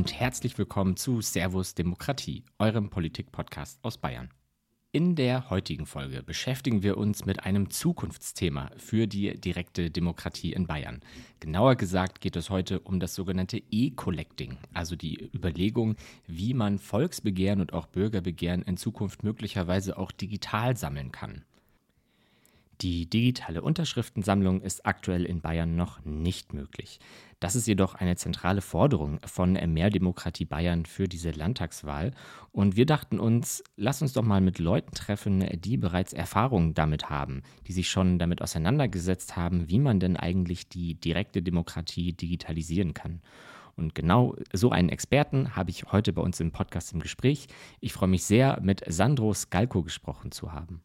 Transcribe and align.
Und 0.00 0.18
herzlich 0.18 0.56
willkommen 0.56 0.96
zu 0.96 1.20
Servus 1.20 1.74
Demokratie, 1.74 2.42
eurem 2.58 2.88
Politik-Podcast 2.88 3.78
aus 3.82 3.98
Bayern. 3.98 4.30
In 4.92 5.14
der 5.14 5.50
heutigen 5.50 5.84
Folge 5.84 6.22
beschäftigen 6.22 6.82
wir 6.82 6.96
uns 6.96 7.26
mit 7.26 7.44
einem 7.44 7.68
Zukunftsthema 7.68 8.70
für 8.78 9.06
die 9.06 9.38
direkte 9.38 9.90
Demokratie 9.90 10.54
in 10.54 10.66
Bayern. 10.66 11.02
Genauer 11.38 11.76
gesagt 11.76 12.22
geht 12.22 12.36
es 12.36 12.48
heute 12.48 12.80
um 12.80 12.98
das 12.98 13.14
sogenannte 13.14 13.62
E-Collecting, 13.70 14.56
also 14.72 14.96
die 14.96 15.22
Überlegung, 15.34 15.96
wie 16.26 16.54
man 16.54 16.78
Volksbegehren 16.78 17.60
und 17.60 17.74
auch 17.74 17.84
Bürgerbegehren 17.84 18.62
in 18.62 18.78
Zukunft 18.78 19.22
möglicherweise 19.22 19.98
auch 19.98 20.12
digital 20.12 20.78
sammeln 20.78 21.12
kann. 21.12 21.44
Die 22.80 23.04
digitale 23.04 23.60
Unterschriftensammlung 23.60 24.62
ist 24.62 24.86
aktuell 24.86 25.26
in 25.26 25.42
Bayern 25.42 25.76
noch 25.76 26.02
nicht 26.06 26.54
möglich. 26.54 26.98
Das 27.40 27.56
ist 27.56 27.66
jedoch 27.66 27.94
eine 27.94 28.16
zentrale 28.16 28.60
Forderung 28.60 29.18
von 29.24 29.54
Mehr 29.54 29.88
Demokratie 29.88 30.44
Bayern 30.44 30.84
für 30.84 31.08
diese 31.08 31.30
Landtagswahl. 31.30 32.12
Und 32.52 32.76
wir 32.76 32.84
dachten 32.84 33.18
uns, 33.18 33.64
lass 33.76 34.02
uns 34.02 34.12
doch 34.12 34.22
mal 34.22 34.42
mit 34.42 34.58
Leuten 34.58 34.92
treffen, 34.92 35.46
die 35.58 35.78
bereits 35.78 36.12
Erfahrungen 36.12 36.74
damit 36.74 37.08
haben, 37.08 37.42
die 37.66 37.72
sich 37.72 37.88
schon 37.88 38.18
damit 38.18 38.42
auseinandergesetzt 38.42 39.36
haben, 39.36 39.70
wie 39.70 39.78
man 39.78 40.00
denn 40.00 40.18
eigentlich 40.18 40.68
die 40.68 40.96
direkte 40.96 41.40
Demokratie 41.40 42.12
digitalisieren 42.12 42.92
kann. 42.92 43.22
Und 43.74 43.94
genau 43.94 44.36
so 44.52 44.70
einen 44.70 44.90
Experten 44.90 45.56
habe 45.56 45.70
ich 45.70 45.90
heute 45.90 46.12
bei 46.12 46.20
uns 46.20 46.40
im 46.40 46.52
Podcast 46.52 46.92
im 46.92 47.00
Gespräch. 47.00 47.46
Ich 47.80 47.94
freue 47.94 48.10
mich 48.10 48.24
sehr, 48.24 48.60
mit 48.60 48.82
Sandro 48.86 49.32
Skalko 49.32 49.82
gesprochen 49.82 50.30
zu 50.30 50.52
haben. 50.52 50.82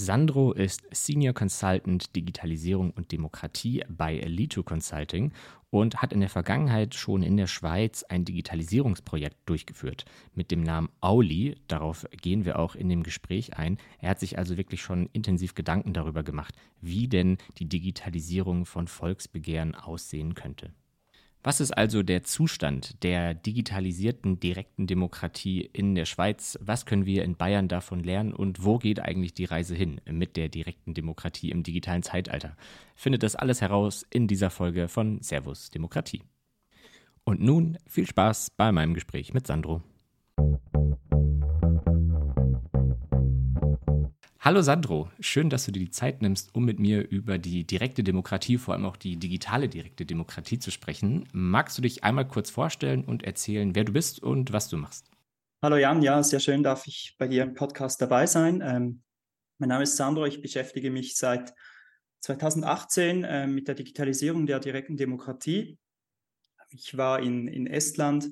Sandro 0.00 0.52
ist 0.52 0.82
Senior 0.92 1.34
Consultant 1.34 2.14
Digitalisierung 2.14 2.92
und 2.92 3.10
Demokratie 3.10 3.82
bei 3.88 4.16
Elito 4.16 4.62
Consulting 4.62 5.32
und 5.70 6.00
hat 6.00 6.12
in 6.12 6.20
der 6.20 6.28
Vergangenheit 6.28 6.94
schon 6.94 7.20
in 7.20 7.36
der 7.36 7.48
Schweiz 7.48 8.04
ein 8.04 8.24
Digitalisierungsprojekt 8.24 9.36
durchgeführt 9.46 10.04
mit 10.36 10.52
dem 10.52 10.62
Namen 10.62 10.88
Auli. 11.00 11.56
Darauf 11.66 12.06
gehen 12.12 12.44
wir 12.44 12.60
auch 12.60 12.76
in 12.76 12.88
dem 12.88 13.02
Gespräch 13.02 13.58
ein. 13.58 13.76
Er 13.98 14.10
hat 14.10 14.20
sich 14.20 14.38
also 14.38 14.56
wirklich 14.56 14.82
schon 14.82 15.08
intensiv 15.12 15.56
Gedanken 15.56 15.94
darüber 15.94 16.22
gemacht, 16.22 16.54
wie 16.80 17.08
denn 17.08 17.36
die 17.58 17.68
Digitalisierung 17.68 18.66
von 18.66 18.86
Volksbegehren 18.86 19.74
aussehen 19.74 20.36
könnte. 20.36 20.72
Was 21.44 21.60
ist 21.60 21.70
also 21.70 22.02
der 22.02 22.24
Zustand 22.24 23.02
der 23.04 23.32
digitalisierten 23.32 24.40
direkten 24.40 24.86
Demokratie 24.88 25.60
in 25.72 25.94
der 25.94 26.04
Schweiz? 26.04 26.58
Was 26.60 26.84
können 26.84 27.06
wir 27.06 27.22
in 27.22 27.36
Bayern 27.36 27.68
davon 27.68 28.02
lernen 28.02 28.32
und 28.32 28.64
wo 28.64 28.78
geht 28.78 29.00
eigentlich 29.00 29.34
die 29.34 29.44
Reise 29.44 29.74
hin 29.74 30.00
mit 30.10 30.36
der 30.36 30.48
direkten 30.48 30.94
Demokratie 30.94 31.50
im 31.50 31.62
digitalen 31.62 32.02
Zeitalter? 32.02 32.56
Findet 32.96 33.22
das 33.22 33.36
alles 33.36 33.60
heraus 33.60 34.04
in 34.10 34.26
dieser 34.26 34.50
Folge 34.50 34.88
von 34.88 35.22
Servus 35.22 35.70
Demokratie. 35.70 36.22
Und 37.22 37.40
nun 37.40 37.78
viel 37.86 38.06
Spaß 38.06 38.50
bei 38.56 38.72
meinem 38.72 38.94
Gespräch 38.94 39.32
mit 39.32 39.46
Sandro. 39.46 39.82
Hallo 44.40 44.62
Sandro, 44.62 45.10
schön, 45.18 45.50
dass 45.50 45.64
du 45.64 45.72
dir 45.72 45.80
die 45.80 45.90
Zeit 45.90 46.22
nimmst, 46.22 46.54
um 46.54 46.64
mit 46.64 46.78
mir 46.78 47.08
über 47.10 47.38
die 47.38 47.64
direkte 47.64 48.04
Demokratie, 48.04 48.56
vor 48.56 48.72
allem 48.72 48.84
auch 48.84 48.96
die 48.96 49.16
digitale 49.16 49.68
direkte 49.68 50.06
Demokratie 50.06 50.60
zu 50.60 50.70
sprechen. 50.70 51.28
Magst 51.32 51.76
du 51.76 51.82
dich 51.82 52.04
einmal 52.04 52.24
kurz 52.24 52.48
vorstellen 52.48 53.04
und 53.04 53.24
erzählen, 53.24 53.74
wer 53.74 53.82
du 53.82 53.92
bist 53.92 54.22
und 54.22 54.52
was 54.52 54.68
du 54.68 54.76
machst? 54.76 55.10
Hallo 55.60 55.76
Jan, 55.76 56.02
ja, 56.02 56.22
sehr 56.22 56.38
schön, 56.38 56.62
darf 56.62 56.86
ich 56.86 57.16
bei 57.18 57.26
dir 57.26 57.42
im 57.42 57.54
Podcast 57.54 58.00
dabei 58.00 58.26
sein. 58.26 58.62
Ähm, 58.64 59.02
mein 59.58 59.70
Name 59.70 59.82
ist 59.82 59.96
Sandro, 59.96 60.24
ich 60.24 60.40
beschäftige 60.40 60.92
mich 60.92 61.16
seit 61.16 61.52
2018 62.20 63.24
äh, 63.24 63.46
mit 63.48 63.66
der 63.66 63.74
Digitalisierung 63.74 64.46
der 64.46 64.60
direkten 64.60 64.96
Demokratie. 64.96 65.78
Ich 66.70 66.96
war 66.96 67.18
in, 67.18 67.48
in 67.48 67.66
Estland 67.66 68.30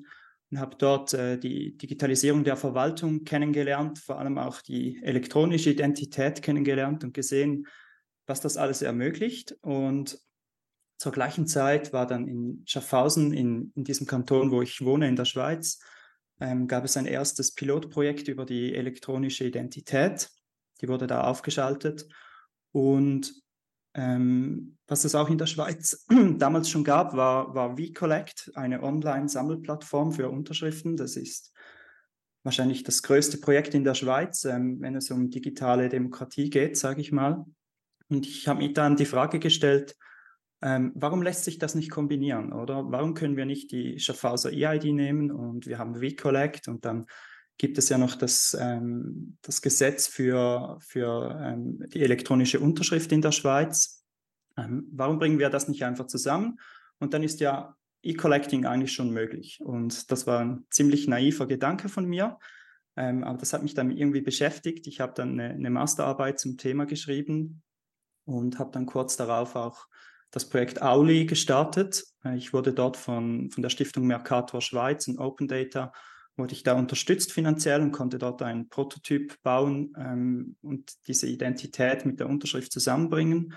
und 0.51 0.59
habe 0.59 0.75
dort 0.77 1.13
äh, 1.13 1.37
die 1.37 1.77
Digitalisierung 1.77 2.43
der 2.43 2.55
Verwaltung 2.55 3.23
kennengelernt, 3.23 3.99
vor 3.99 4.19
allem 4.19 4.37
auch 4.37 4.61
die 4.61 5.01
elektronische 5.03 5.71
Identität 5.71 6.41
kennengelernt 6.41 7.03
und 7.03 7.13
gesehen, 7.13 7.67
was 8.25 8.41
das 8.41 8.57
alles 8.57 8.81
ermöglicht. 8.81 9.57
Und 9.61 10.19
zur 10.97 11.11
gleichen 11.11 11.47
Zeit 11.47 11.93
war 11.93 12.07
dann 12.07 12.27
in 12.27 12.63
Schaffhausen, 12.65 13.33
in, 13.33 13.71
in 13.75 13.83
diesem 13.83 14.07
Kanton, 14.07 14.51
wo 14.51 14.61
ich 14.61 14.83
wohne, 14.83 15.07
in 15.07 15.15
der 15.15 15.25
Schweiz, 15.25 15.79
ähm, 16.39 16.67
gab 16.67 16.85
es 16.85 16.97
ein 16.97 17.05
erstes 17.05 17.53
Pilotprojekt 17.53 18.27
über 18.27 18.45
die 18.45 18.73
elektronische 18.73 19.45
Identität. 19.45 20.29
Die 20.81 20.87
wurde 20.87 21.07
da 21.07 21.21
aufgeschaltet. 21.21 22.07
Und 22.71 23.33
ähm, 23.93 24.77
was 24.87 25.05
es 25.05 25.15
auch 25.15 25.29
in 25.29 25.37
der 25.37 25.47
Schweiz 25.47 26.05
damals 26.37 26.69
schon 26.69 26.83
gab, 26.83 27.15
war, 27.15 27.53
war 27.53 27.77
VCollect, 27.77 28.51
eine 28.55 28.83
Online-Sammelplattform 28.83 30.11
für 30.11 30.29
Unterschriften. 30.29 30.97
Das 30.97 31.15
ist 31.15 31.53
wahrscheinlich 32.43 32.83
das 32.83 33.03
größte 33.03 33.39
Projekt 33.39 33.73
in 33.73 33.83
der 33.83 33.93
Schweiz, 33.93 34.45
ähm, 34.45 34.77
wenn 34.79 34.95
es 34.95 35.11
um 35.11 35.29
digitale 35.29 35.89
Demokratie 35.89 36.49
geht, 36.49 36.77
sage 36.77 37.01
ich 37.01 37.11
mal. 37.11 37.45
Und 38.09 38.25
ich 38.25 38.47
habe 38.47 38.59
mir 38.59 38.71
dann 38.71 38.95
die 38.95 39.05
Frage 39.05 39.39
gestellt, 39.39 39.95
ähm, 40.61 40.91
warum 40.95 41.21
lässt 41.21 41.43
sich 41.43 41.59
das 41.59 41.75
nicht 41.75 41.91
kombinieren, 41.91 42.51
oder? 42.51 42.89
Warum 42.89 43.13
können 43.13 43.37
wir 43.37 43.45
nicht 43.45 43.71
die 43.71 43.99
Schaffhauser 43.99 44.51
EID 44.51 44.85
nehmen 44.93 45.31
und 45.31 45.67
wir 45.67 45.77
haben 45.77 45.95
VCollect 45.95 46.67
und 46.67 46.85
dann 46.85 47.05
gibt 47.57 47.77
es 47.77 47.89
ja 47.89 47.97
noch 47.97 48.15
das, 48.15 48.55
ähm, 48.59 49.37
das 49.41 49.61
Gesetz 49.61 50.07
für, 50.07 50.77
für 50.79 51.39
ähm, 51.43 51.83
die 51.93 52.01
elektronische 52.01 52.59
Unterschrift 52.59 53.11
in 53.11 53.21
der 53.21 53.31
Schweiz. 53.31 54.05
Ähm, 54.57 54.87
warum 54.91 55.19
bringen 55.19 55.39
wir 55.39 55.49
das 55.49 55.67
nicht 55.67 55.83
einfach 55.83 56.07
zusammen? 56.07 56.59
Und 56.99 57.13
dann 57.13 57.23
ist 57.23 57.39
ja 57.39 57.75
E-Collecting 58.03 58.65
eigentlich 58.65 58.93
schon 58.93 59.11
möglich. 59.11 59.59
Und 59.63 60.11
das 60.11 60.27
war 60.27 60.39
ein 60.39 60.65
ziemlich 60.69 61.07
naiver 61.07 61.47
Gedanke 61.47 61.89
von 61.89 62.05
mir. 62.05 62.37
Ähm, 62.95 63.23
aber 63.23 63.37
das 63.37 63.53
hat 63.53 63.63
mich 63.63 63.73
dann 63.73 63.91
irgendwie 63.91 64.21
beschäftigt. 64.21 64.87
Ich 64.87 64.99
habe 64.99 65.13
dann 65.15 65.39
eine, 65.39 65.49
eine 65.49 65.69
Masterarbeit 65.69 66.39
zum 66.39 66.57
Thema 66.57 66.85
geschrieben 66.85 67.63
und 68.25 68.59
habe 68.59 68.71
dann 68.71 68.85
kurz 68.85 69.17
darauf 69.17 69.55
auch 69.55 69.87
das 70.31 70.49
Projekt 70.49 70.81
Auli 70.81 71.25
gestartet. 71.25 72.03
Äh, 72.23 72.37
ich 72.37 72.53
wurde 72.53 72.73
dort 72.73 72.97
von, 72.97 73.49
von 73.49 73.63
der 73.63 73.69
Stiftung 73.69 74.05
Mercator 74.05 74.61
Schweiz 74.61 75.07
und 75.07 75.19
Open 75.19 75.47
Data 75.47 75.91
wurde 76.37 76.53
ich 76.53 76.63
da 76.63 76.73
unterstützt 76.73 77.33
finanziell 77.33 77.81
und 77.81 77.91
konnte 77.91 78.19
dort 78.19 78.41
einen 78.41 78.69
Prototyp 78.69 79.41
bauen 79.41 79.93
ähm, 79.97 80.55
und 80.61 80.93
diese 81.07 81.27
Identität 81.27 82.05
mit 82.05 82.19
der 82.19 82.29
Unterschrift 82.29 82.71
zusammenbringen. 82.71 83.53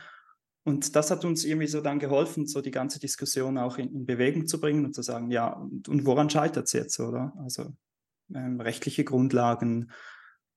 Und 0.64 0.96
das 0.96 1.10
hat 1.10 1.24
uns 1.24 1.44
irgendwie 1.44 1.66
so 1.66 1.80
dann 1.80 1.98
geholfen, 1.98 2.46
so 2.46 2.60
die 2.60 2.70
ganze 2.70 2.98
Diskussion 2.98 3.58
auch 3.58 3.78
in, 3.78 3.94
in 3.94 4.06
Bewegung 4.06 4.46
zu 4.46 4.60
bringen 4.60 4.84
und 4.84 4.94
zu 4.94 5.02
sagen, 5.02 5.30
ja, 5.30 5.48
und, 5.52 5.88
und 5.88 6.06
woran 6.06 6.30
scheitert 6.30 6.66
es 6.66 6.72
jetzt, 6.72 6.98
oder? 7.00 7.32
Also 7.38 7.74
ähm, 8.34 8.60
rechtliche 8.60 9.04
Grundlagen, 9.04 9.90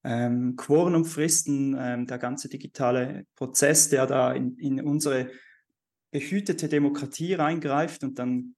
ähm, 0.03 0.55
Quoren 0.55 0.95
und 0.95 1.05
Fristen, 1.05 1.75
ähm, 1.77 2.07
der 2.07 2.17
ganze 2.17 2.49
digitale 2.49 3.25
Prozess, 3.35 3.89
der 3.89 4.05
da 4.05 4.33
in, 4.33 4.57
in 4.57 4.81
unsere 4.81 5.29
behütete 6.11 6.67
Demokratie 6.67 7.33
reingreift 7.33 8.03
und 8.03 8.19
dann 8.19 8.55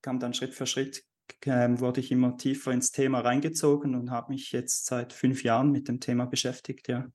kam 0.00 0.20
dann 0.20 0.32
Schritt 0.32 0.54
für 0.54 0.66
Schritt 0.66 1.04
ähm, 1.46 1.80
wurde 1.80 2.00
ich 2.00 2.10
immer 2.12 2.36
tiefer 2.36 2.72
ins 2.72 2.90
Thema 2.92 3.20
reingezogen 3.20 3.94
und 3.94 4.10
habe 4.10 4.32
mich 4.32 4.52
jetzt 4.52 4.86
seit 4.86 5.12
fünf 5.12 5.42
Jahren 5.42 5.70
mit 5.72 5.88
dem 5.88 6.00
Thema 6.00 6.26
beschäftigt, 6.26 6.88
ja. 6.88 7.06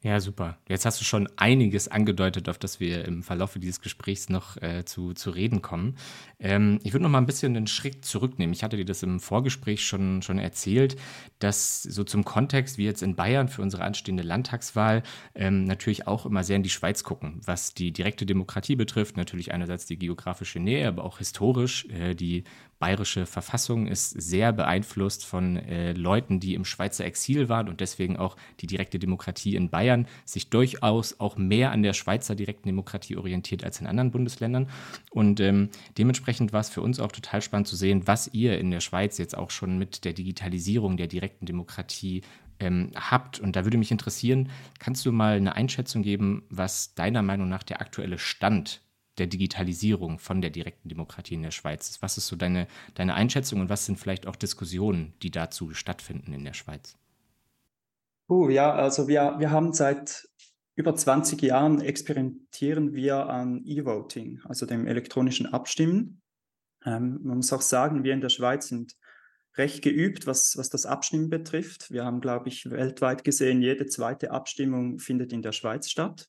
Ja, 0.00 0.20
super. 0.20 0.58
Jetzt 0.68 0.86
hast 0.86 1.00
du 1.00 1.04
schon 1.04 1.28
einiges 1.36 1.88
angedeutet, 1.88 2.48
auf 2.48 2.56
das 2.56 2.78
wir 2.78 3.04
im 3.04 3.24
Verlauf 3.24 3.54
dieses 3.54 3.80
Gesprächs 3.80 4.28
noch 4.28 4.56
äh, 4.62 4.84
zu, 4.84 5.12
zu 5.12 5.30
reden 5.30 5.60
kommen. 5.60 5.96
Ähm, 6.38 6.78
ich 6.84 6.92
würde 6.92 7.02
noch 7.02 7.10
mal 7.10 7.18
ein 7.18 7.26
bisschen 7.26 7.56
einen 7.56 7.66
Schritt 7.66 8.04
zurücknehmen. 8.04 8.52
Ich 8.52 8.62
hatte 8.62 8.76
dir 8.76 8.84
das 8.84 9.02
im 9.02 9.18
Vorgespräch 9.18 9.84
schon, 9.84 10.22
schon 10.22 10.38
erzählt, 10.38 10.94
dass 11.40 11.82
so 11.82 12.04
zum 12.04 12.24
Kontext, 12.24 12.78
wie 12.78 12.84
jetzt 12.84 13.02
in 13.02 13.16
Bayern 13.16 13.48
für 13.48 13.60
unsere 13.60 13.82
anstehende 13.82 14.22
Landtagswahl, 14.22 15.02
ähm, 15.34 15.64
natürlich 15.64 16.06
auch 16.06 16.26
immer 16.26 16.44
sehr 16.44 16.56
in 16.56 16.62
die 16.62 16.70
Schweiz 16.70 17.02
gucken, 17.02 17.40
was 17.44 17.74
die 17.74 17.92
direkte 17.92 18.24
Demokratie 18.24 18.76
betrifft. 18.76 19.16
Natürlich 19.16 19.52
einerseits 19.52 19.86
die 19.86 19.98
geografische 19.98 20.60
Nähe, 20.60 20.86
aber 20.86 21.02
auch 21.02 21.18
historisch 21.18 21.86
äh, 21.86 22.14
die 22.14 22.44
bayerische 22.78 23.26
Verfassung 23.26 23.86
ist 23.86 24.10
sehr 24.10 24.52
beeinflusst 24.52 25.24
von 25.24 25.56
äh, 25.56 25.92
Leuten, 25.92 26.40
die 26.40 26.54
im 26.54 26.64
Schweizer 26.64 27.04
Exil 27.04 27.48
waren 27.48 27.68
und 27.68 27.80
deswegen 27.80 28.16
auch 28.16 28.36
die 28.60 28.66
direkte 28.66 28.98
Demokratie 28.98 29.56
in 29.56 29.70
Bayern 29.70 30.06
sich 30.24 30.50
durchaus 30.50 31.18
auch 31.18 31.36
mehr 31.36 31.72
an 31.72 31.82
der 31.82 31.92
Schweizer 31.92 32.34
direkten 32.34 32.68
Demokratie 32.68 33.16
orientiert 33.16 33.64
als 33.64 33.80
in 33.80 33.86
anderen 33.86 34.10
Bundesländern. 34.10 34.68
Und 35.10 35.40
ähm, 35.40 35.70
dementsprechend 35.96 36.52
war 36.52 36.60
es 36.60 36.68
für 36.68 36.82
uns 36.82 37.00
auch 37.00 37.12
total 37.12 37.42
spannend 37.42 37.68
zu 37.68 37.76
sehen, 37.76 38.06
was 38.06 38.32
ihr 38.32 38.58
in 38.58 38.70
der 38.70 38.80
Schweiz 38.80 39.18
jetzt 39.18 39.36
auch 39.36 39.50
schon 39.50 39.78
mit 39.78 40.04
der 40.04 40.12
Digitalisierung 40.12 40.96
der 40.96 41.08
direkten 41.08 41.46
Demokratie 41.46 42.22
ähm, 42.60 42.92
habt. 42.94 43.40
Und 43.40 43.56
da 43.56 43.64
würde 43.64 43.78
mich 43.78 43.90
interessieren, 43.90 44.50
kannst 44.78 45.04
du 45.04 45.12
mal 45.12 45.36
eine 45.36 45.56
Einschätzung 45.56 46.02
geben, 46.02 46.44
was 46.50 46.94
deiner 46.94 47.22
Meinung 47.22 47.48
nach 47.48 47.62
der 47.62 47.80
aktuelle 47.80 48.18
Stand 48.18 48.82
der 49.18 49.26
Digitalisierung 49.26 50.18
von 50.18 50.40
der 50.40 50.50
direkten 50.50 50.88
Demokratie 50.88 51.34
in 51.34 51.42
der 51.42 51.50
Schweiz. 51.50 51.98
Was 52.00 52.18
ist 52.18 52.26
so 52.26 52.36
deine, 52.36 52.66
deine 52.94 53.14
Einschätzung 53.14 53.60
und 53.60 53.68
was 53.68 53.86
sind 53.86 53.98
vielleicht 53.98 54.26
auch 54.26 54.36
Diskussionen, 54.36 55.14
die 55.22 55.30
dazu 55.30 55.74
stattfinden 55.74 56.32
in 56.32 56.44
der 56.44 56.54
Schweiz? 56.54 56.96
Uh, 58.28 58.48
ja, 58.50 58.72
also 58.72 59.08
wir, 59.08 59.36
wir 59.38 59.50
haben 59.50 59.72
seit 59.72 60.28
über 60.74 60.94
20 60.94 61.42
Jahren 61.42 61.80
experimentieren 61.80 62.94
wir 62.94 63.28
an 63.28 63.62
E-Voting, 63.64 64.40
also 64.44 64.64
dem 64.64 64.86
elektronischen 64.86 65.46
Abstimmen. 65.46 66.22
Ähm, 66.84 67.18
man 67.22 67.38
muss 67.38 67.52
auch 67.52 67.62
sagen, 67.62 68.04
wir 68.04 68.14
in 68.14 68.20
der 68.20 68.28
Schweiz 68.28 68.68
sind 68.68 68.94
recht 69.56 69.82
geübt, 69.82 70.26
was, 70.26 70.56
was 70.56 70.70
das 70.70 70.86
Abstimmen 70.86 71.30
betrifft. 71.30 71.90
Wir 71.90 72.04
haben, 72.04 72.20
glaube 72.20 72.48
ich, 72.48 72.70
weltweit 72.70 73.24
gesehen, 73.24 73.60
jede 73.60 73.86
zweite 73.86 74.30
Abstimmung 74.30 75.00
findet 75.00 75.32
in 75.32 75.42
der 75.42 75.52
Schweiz 75.52 75.90
statt. 75.90 76.28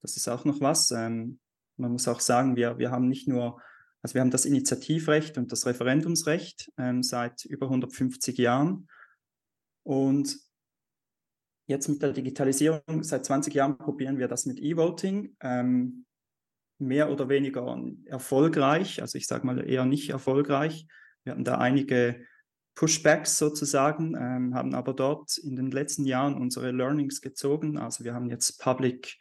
Das 0.00 0.16
ist 0.16 0.28
auch 0.28 0.44
noch 0.44 0.60
was. 0.60 0.90
Ähm, 0.90 1.38
man 1.76 1.92
muss 1.92 2.08
auch 2.08 2.20
sagen, 2.20 2.56
wir, 2.56 2.78
wir 2.78 2.90
haben 2.90 3.08
nicht 3.08 3.28
nur, 3.28 3.60
also 4.02 4.14
wir 4.14 4.20
haben 4.20 4.30
das 4.30 4.44
Initiativrecht 4.44 5.38
und 5.38 5.52
das 5.52 5.66
Referendumsrecht 5.66 6.72
ähm, 6.78 7.02
seit 7.02 7.44
über 7.44 7.66
150 7.66 8.38
Jahren. 8.38 8.88
Und 9.82 10.38
jetzt 11.66 11.88
mit 11.88 12.02
der 12.02 12.12
Digitalisierung, 12.12 13.02
seit 13.02 13.24
20 13.24 13.54
Jahren 13.54 13.78
probieren 13.78 14.18
wir 14.18 14.28
das 14.28 14.46
mit 14.46 14.60
E-Voting. 14.60 15.36
Ähm, 15.40 16.06
mehr 16.78 17.10
oder 17.10 17.28
weniger 17.28 17.80
erfolgreich, 18.04 19.00
also 19.00 19.16
ich 19.16 19.26
sage 19.26 19.46
mal 19.46 19.66
eher 19.66 19.86
nicht 19.86 20.10
erfolgreich. 20.10 20.86
Wir 21.24 21.32
hatten 21.32 21.44
da 21.44 21.58
einige 21.58 22.20
Pushbacks 22.74 23.38
sozusagen, 23.38 24.14
ähm, 24.14 24.54
haben 24.54 24.74
aber 24.74 24.92
dort 24.92 25.38
in 25.38 25.56
den 25.56 25.70
letzten 25.70 26.04
Jahren 26.04 26.34
unsere 26.34 26.72
Learnings 26.72 27.22
gezogen. 27.22 27.78
Also 27.78 28.04
wir 28.04 28.12
haben 28.12 28.28
jetzt 28.28 28.60
Public 28.60 29.16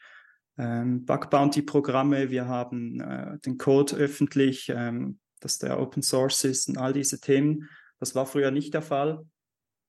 ähm, 0.57 1.05
Bug 1.05 1.29
Bounty 1.29 1.61
Programme, 1.61 2.29
wir 2.29 2.47
haben 2.47 2.99
äh, 3.01 3.39
den 3.39 3.57
Code 3.57 3.95
öffentlich, 3.95 4.69
ähm, 4.69 5.19
dass 5.39 5.57
der 5.59 5.79
Open 5.79 6.01
Source 6.01 6.43
ist 6.45 6.69
und 6.69 6.77
all 6.77 6.93
diese 6.93 7.19
Themen. 7.19 7.69
Das 7.99 8.15
war 8.15 8.25
früher 8.25 8.51
nicht 8.51 8.73
der 8.73 8.81
Fall. 8.81 9.25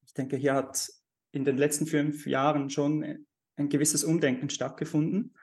Ich 0.04 0.14
denke, 0.14 0.36
hier 0.36 0.54
hat 0.54 0.88
in 1.32 1.44
den 1.44 1.56
letzten 1.56 1.86
fünf 1.86 2.26
Jahren 2.26 2.70
schon 2.70 3.26
ein 3.56 3.68
gewisses 3.68 4.04
Umdenken 4.04 4.50
stattgefunden. 4.50 5.34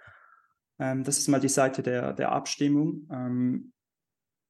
Ähm, 0.80 1.04
das 1.04 1.18
ist 1.18 1.28
mal 1.28 1.40
die 1.40 1.50
Seite 1.50 1.84
der, 1.84 2.14
der 2.14 2.31
Abstimmung. 2.31 3.08
Ähm, 3.12 3.74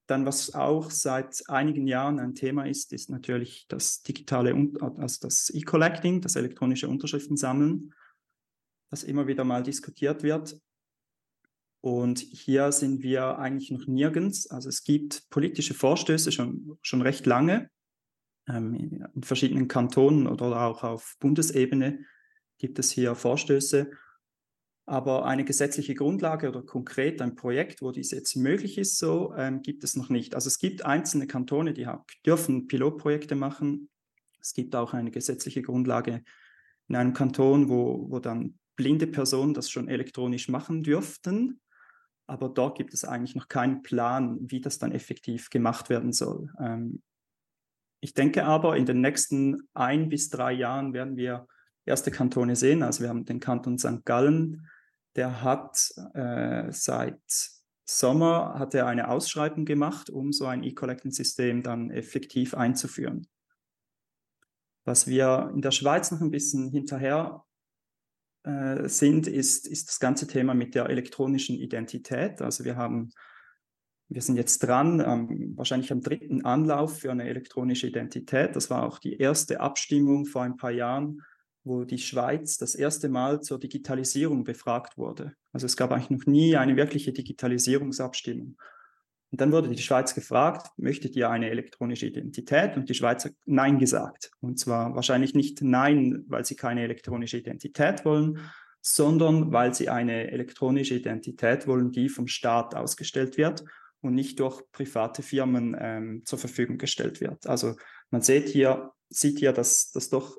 dann, 0.08 0.25
was 0.25 0.54
auch 0.54 0.92
seit 0.92 1.44
einigen 1.48 1.88
Jahren 1.88 2.20
ein 2.20 2.36
Thema 2.36 2.66
ist, 2.66 2.92
ist 2.92 3.10
natürlich 3.10 3.66
das 3.70 4.04
digitale, 4.04 4.54
also 4.98 5.20
das 5.22 5.50
E-Collecting, 5.54 6.20
das 6.20 6.36
elektronische 6.36 6.90
Unterschriftensammeln, 6.90 7.94
das 8.94 9.04
immer 9.04 9.25
wieder 9.25 9.44
mal 9.44 9.63
diskutiert 9.63 10.22
wird. 10.22 10.56
Und 11.81 12.19
hier 12.19 12.72
sind 12.72 13.01
wir 13.01 13.40
eigentlich 13.40 13.72
noch 13.72 13.88
nirgends. 13.88 14.50
Also 14.50 14.69
es 14.69 14.84
gibt 14.84 15.30
politische 15.31 15.74
Vorstöße 15.74 16.31
schon, 16.31 16.78
schon 16.81 17.01
recht 17.01 17.25
lange 17.25 17.69
ähm, 18.48 18.75
in 18.75 19.24
verschiedenen 19.24 19.68
Kantonen 19.68 20.28
oder 20.28 20.62
auch 20.62 20.84
auf 20.84 21.16
Bundesebene 21.19 22.06
gibt 22.60 22.78
es 22.78 22.92
hier 22.92 23.16
Vorstöße. 23.16 23.92
Aber 24.86 25.25
eine 25.25 25.44
gesetzliche 25.44 25.96
Grundlage 25.96 26.50
oder 26.50 26.62
konkret 26.62 27.19
ein 27.22 27.36
Projekt, 27.36 27.81
wo 27.81 27.92
dies 27.92 28.12
jetzt 28.12 28.36
möglich 28.36 28.78
ist, 28.78 29.00
so 29.00 29.34
ähm, 29.36 29.62
gibt 29.62 29.84
es 29.84 29.96
noch 29.96 30.10
nicht. 30.10 30.36
Also 30.36 30.48
es 30.48 30.60
gibt 30.60 30.86
einzelne 30.86 31.25
Kantone, 31.25 31.74
die 31.74 31.88
dürfen 32.25 32.68
Pilotprojekte 32.68 33.36
machen. 33.36 33.89
Es 34.39 34.54
gibt 34.54 34.75
auch 34.75 34.94
eine 34.94 35.10
gesetzliche 35.10 35.63
Grundlage 35.63 36.24
in 36.88 36.96
einem 36.96 37.13
Kanton, 37.13 37.69
wo, 37.69 38.10
wo 38.10 38.19
dann 38.19 38.60
blinde 38.75 39.08
Personen 39.08 39.54
das 39.54 39.70
schon 39.70 39.88
elektronisch 39.88 40.50
machen 40.50 40.84
dürften. 40.84 41.60
Aber 42.28 42.50
dort 42.50 42.78
gibt 42.78 42.94
es 42.94 43.06
eigentlich 43.06 43.36
noch 43.36 43.48
keinen 43.48 43.84
Plan, 43.84 44.40
wie 44.42 44.62
das 44.62 44.80
dann 44.80 44.92
effektiv 44.92 45.50
gemacht 45.50 45.90
werden 45.90 46.14
soll. 46.14 46.52
Ähm, 46.60 47.02
ich 48.00 48.14
denke 48.14 48.46
aber, 48.46 48.75
in 48.75 48.86
den 48.86 49.02
nächsten 49.02 49.68
ein 49.74 50.10
bis 50.10 50.30
drei 50.30 50.52
Jahren 50.52 50.94
werden 50.94 51.16
wir 51.16 51.48
erste 51.86 52.12
Kantone 52.12 52.56
sehen. 52.56 52.84
Also 52.84 53.02
wir 53.02 53.10
haben 53.10 53.25
den 53.25 53.40
Kanton 53.40 53.78
St. 53.78 54.04
Gallen, 54.06 54.68
der 55.16 55.42
hat 55.42 55.94
äh, 56.14 56.72
seit 56.72 57.22
Sommer 57.86 58.56
hat 58.58 58.74
er 58.74 58.88
eine 58.88 59.10
Ausschreibung 59.10 59.66
gemacht, 59.66 60.10
um 60.10 60.31
so 60.31 60.46
ein 60.46 60.64
E-Collecting-System 60.64 61.64
dann 61.64 61.92
effektiv 61.92 62.54
einzuführen. 62.54 63.28
Was 64.86 65.08
wir 65.08 65.52
in 65.54 65.62
der 65.62 65.72
Schweiz 65.72 66.12
noch 66.12 66.22
ein 66.22 66.31
bisschen 66.31 66.70
hinterher 66.70 67.44
äh, 68.44 68.88
sind, 68.88 69.28
ist, 69.28 69.68
ist 69.68 69.90
das 69.90 70.00
ganze 70.00 70.28
Thema 70.28 70.54
mit 70.54 70.75
der 70.75 70.90
elektronischen 70.90 71.57
Identität. 71.57 72.42
Also 72.42 72.63
wir 72.63 72.75
haben, 72.75 73.12
wir 74.10 74.22
sind 74.22 74.38
jetzt 74.38 74.60
dran, 74.60 75.00
ähm, 75.00 75.54
wahrscheinlich 75.56 75.92
am 75.92 76.01
dritten 76.01 76.45
Anlauf 76.45 77.00
für 77.00 77.12
eine 77.12 77.28
elektronische 77.28 77.88
Identität. 77.88 78.56
Das 78.56 78.69
war 78.69 78.84
auch 78.84 79.00
die 79.00 79.18
erste 79.18 79.60
Abstimmung 79.60 80.25
vor 80.25 80.44
ein 80.44 80.57
paar 80.57 80.72
Jahren 80.72 81.22
wo 81.63 81.86
die 81.86 81.98
Schweiz 81.98 82.57
das 82.57 82.75
erste 82.75 83.10
Mal 83.10 83.42
zur 83.42 83.60
Digitalisierung 83.60 84.44
befragt 84.44 84.98
wurde. 84.98 85.34
Also 85.51 85.66
es 85.66 85.78
gab 85.78 85.92
eigentlich 85.92 86.10
noch 86.10 86.25
nie 86.25 86.57
eine 86.57 86.75
wirkliche 86.75 87.13
Digitalisierungsabstimmung. 87.13 88.57
Und 89.34 89.42
dann 89.42 89.52
wurde 89.52 89.70
die 89.70 89.82
Schweiz 89.82 90.14
gefragt, 90.14 90.68
möchtet 90.78 91.16
ihr 91.16 91.28
eine 91.28 91.50
elektronische 91.50 92.06
Identität? 92.06 92.78
Und 92.78 92.88
die 92.88 92.94
Schweiz 92.94 93.26
hat 93.26 93.34
Nein 93.46 93.80
gesagt. 93.80 94.30
Und 94.42 94.60
zwar 94.60 94.94
wahrscheinlich 94.94 95.34
nicht 95.34 95.64
Nein, 95.64 96.24
weil 96.28 96.46
sie 96.46 96.56
keine 96.56 96.84
elektronische 96.84 97.38
Identität 97.40 98.06
wollen, 98.06 98.42
sondern 98.80 99.52
weil 99.52 99.74
sie 99.74 99.90
eine 99.90 100.30
elektronische 100.30 100.94
Identität 100.94 101.66
wollen, 101.66 101.90
die 101.90 102.10
vom 102.10 102.28
Staat 102.28 102.76
ausgestellt 102.76 103.36
wird 103.38 103.64
und 104.02 104.14
nicht 104.14 104.40
durch 104.40 104.62
private 104.72 105.24
Firmen 105.24 105.76
ähm, 105.80 106.22
zur 106.26 106.38
Verfügung 106.38 106.78
gestellt 106.78 107.20
wird. 107.20 107.48
Also 107.48 107.76
man 108.12 108.22
sieht 108.22 108.50
hier, 108.50 108.92
sieht 109.10 109.40
hier, 109.40 109.52
dass 109.52 109.90
das 109.90 110.10
doch 110.10 110.38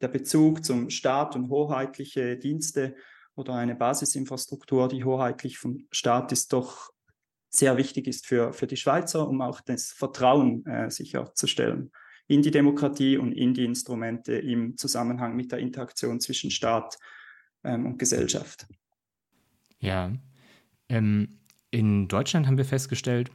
der 0.00 0.08
Bezug 0.08 0.64
zum 0.64 0.88
Staat 0.88 1.36
und 1.36 1.50
hoheitliche 1.50 2.38
Dienste 2.38 2.94
oder 3.34 3.52
eine 3.52 3.74
Basisinfrastruktur, 3.74 4.88
die 4.88 5.04
hoheitlich 5.04 5.58
vom 5.58 5.86
Staat 5.90 6.32
ist, 6.32 6.54
doch 6.54 6.90
sehr 7.50 7.76
wichtig 7.76 8.06
ist 8.06 8.26
für, 8.26 8.52
für 8.52 8.66
die 8.66 8.76
Schweizer, 8.76 9.28
um 9.28 9.42
auch 9.42 9.60
das 9.60 9.92
Vertrauen 9.92 10.64
äh, 10.66 10.90
sicherzustellen 10.90 11.90
in 12.30 12.42
die 12.42 12.52
Demokratie 12.52 13.18
und 13.18 13.32
in 13.32 13.54
die 13.54 13.64
Instrumente 13.64 14.34
im 14.34 14.76
Zusammenhang 14.76 15.34
mit 15.34 15.50
der 15.50 15.58
Interaktion 15.58 16.20
zwischen 16.20 16.52
Staat 16.52 16.96
ähm, 17.64 17.86
und 17.86 17.98
Gesellschaft. 17.98 18.68
Ja, 19.80 20.12
ähm, 20.88 21.40
in 21.72 22.06
Deutschland 22.06 22.46
haben 22.46 22.56
wir 22.56 22.64
festgestellt, 22.64 23.32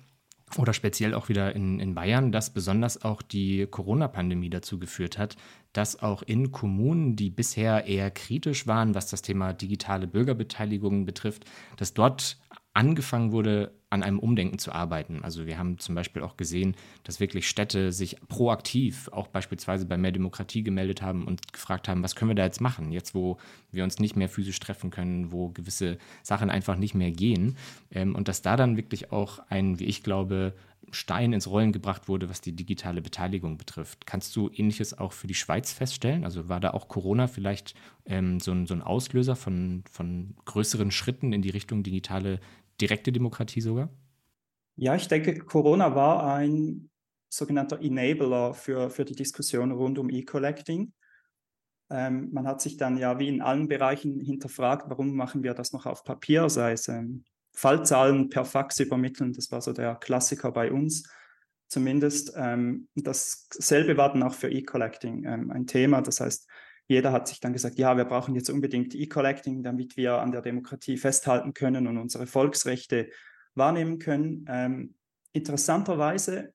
oder 0.58 0.74
speziell 0.74 1.13
auch 1.13 1.28
wieder 1.28 1.56
in, 1.56 1.80
in 1.80 1.96
Bayern, 1.96 2.32
dass 2.32 2.51
besonders 2.51 3.04
auch 3.04 3.22
die 3.22 3.66
Corona-Pandemie 3.66 4.50
dazu 4.50 4.80
geführt 4.80 5.18
hat, 5.18 5.36
dass 5.74 6.01
auch 6.01 6.22
in 6.22 6.51
Kommunen, 6.51 7.16
die 7.16 7.30
bisher 7.30 7.88
eher 7.88 8.12
kritisch 8.12 8.68
waren, 8.68 8.96
was 8.96 9.10
das 9.10 9.22
Thema 9.22 9.54
digitale 9.54 10.08
Bürgerbeteiligung 10.08 11.06
betrifft, 11.06 11.46
dass 11.78 11.94
dort 11.94 12.38
angefangen 12.75 13.32
wurde, 13.32 13.72
an 13.89 14.03
einem 14.03 14.20
Umdenken 14.20 14.60
zu 14.60 14.74
arbeiten. 14.74 15.24
Also 15.24 15.46
wir 15.46 15.58
haben 15.58 15.79
zum 15.79 15.96
Beispiel 15.96 16.22
auch 16.22 16.36
gesehen, 16.36 16.75
dass 17.03 17.22
wirklich 17.22 17.48
Städte 17.48 17.94
sich 17.94 18.17
proaktiv 18.27 19.08
auch 19.13 19.27
beispielsweise 19.27 19.86
bei 19.86 19.98
mehr 19.98 20.12
Demokratie 20.12 20.63
gemeldet 20.63 21.01
haben 21.01 21.25
und 21.25 21.53
gefragt 21.53 21.88
haben, 21.88 22.03
was 22.03 22.15
können 22.15 22.32
wir 22.32 22.36
da 22.36 22.44
jetzt 22.44 22.60
machen, 22.60 22.91
jetzt 22.91 23.15
wo 23.15 23.38
wir 23.72 23.86
uns 23.86 24.00
nicht 24.00 24.17
mehr 24.17 24.27
physisch 24.27 24.60
treffen 24.60 24.89
können, 24.89 25.32
wo 25.32 25.50
gewisse 25.50 25.98
Sachen 26.22 26.50
einfach 26.50 26.75
nicht 26.75 26.94
mehr 26.94 27.12
gehen. 27.12 27.58
Ähm, 27.91 28.13
und 28.13 28.27
dass 28.27 28.41
da 28.41 28.58
dann 28.58 28.75
wirklich 28.75 29.12
auch 29.12 29.39
ein, 29.48 29.79
wie 29.79 29.86
ich 29.86 30.03
glaube, 30.03 30.53
Stein 30.91 31.34
ins 31.34 31.50
Rollen 31.50 31.72
gebracht 31.72 32.08
wurde, 32.08 32.29
was 32.29 32.41
die 32.41 32.55
digitale 32.55 33.01
Beteiligung 33.01 33.58
betrifft. 33.58 34.05
Kannst 34.05 34.36
du 34.36 34.50
ähnliches 34.53 34.98
auch 34.98 35.13
für 35.13 35.27
die 35.27 35.34
Schweiz 35.34 35.72
feststellen? 35.72 36.24
Also 36.24 36.48
war 36.50 36.60
da 36.60 36.72
auch 36.72 36.88
Corona 36.88 37.27
vielleicht 37.27 37.75
ähm, 38.05 38.39
so, 38.39 38.51
ein, 38.51 38.67
so 38.67 38.74
ein 38.74 38.82
Auslöser 38.82 39.36
von, 39.36 39.84
von 39.89 40.36
größeren 40.46 40.91
Schritten 40.91 41.34
in 41.34 41.41
die 41.41 41.50
Richtung 41.50 41.84
digitale 41.84 42.39
direkte 42.82 43.12
Demokratie 43.12 43.62
sogar? 43.62 43.89
Ja, 44.75 44.96
ich 44.96 45.08
denke, 45.08 45.39
Corona 45.39 45.96
war 45.96 46.36
ein 46.36 46.89
sogenannter 47.29 47.82
Enabler 47.82 48.53
für, 48.53 48.89
für 48.89 49.05
die 49.05 49.15
Diskussion 49.15 49.72
rund 49.72 49.98
um 50.00 50.10
E-Collecting. 50.10 50.94
Ähm, 51.89 52.29
man 52.32 52.48
hat 52.48 52.62
sich 52.62 52.77
dann 52.77 52.98
ja 52.98 53.20
wie 53.20 53.27
in 53.27 53.41
allen 53.41 53.67
Bereichen 53.67 54.20
hinterfragt, 54.20 54.89
warum 54.89 55.15
machen 55.15 55.44
wir 55.44 55.53
das 55.53 55.72
noch 55.72 55.86
auf 55.86 56.03
Papier, 56.03 56.50
sei 56.50 56.72
es 56.72 56.88
ähm, 56.88 57.24
Fallzahlen 57.53 58.29
per 58.29 58.44
Fax 58.44 58.79
übermitteln, 58.79 59.34
das 59.34 59.51
war 59.51 59.62
so 59.62 59.72
der 59.72 59.96
Klassiker 59.96 60.51
bei 60.51 60.72
uns 60.72 61.08
zumindest. 61.67 62.34
Ähm, 62.36 62.88
dasselbe 62.96 63.98
war 63.98 64.12
dann 64.12 64.24
auch 64.24 64.34
für 64.34 64.50
E-Collecting 64.50 65.25
ähm, 65.25 65.51
ein 65.51 65.67
Thema. 65.67 66.01
Das 66.01 66.20
heißt, 66.20 66.48
jeder 66.88 67.12
hat 67.12 67.27
sich 67.27 67.39
dann 67.39 67.54
gesagt, 67.54 67.77
ja, 67.80 67.98
wir 67.98 68.06
brauchen 68.06 68.36
jetzt 68.36 68.50
unbedingt 68.50 68.94
E-Collecting, 68.94 69.63
damit 69.63 69.98
wir 69.98 70.20
an 70.20 70.32
der 70.32 70.42
Demokratie 70.42 70.98
festhalten 70.98 71.54
können 71.54 71.88
und 71.88 71.98
unsere 71.98 72.27
Volksrechte 72.27 73.10
wahrnehmen 73.56 73.98
können. 73.98 74.46
Ähm, 74.48 74.96
interessanterweise, 75.34 76.54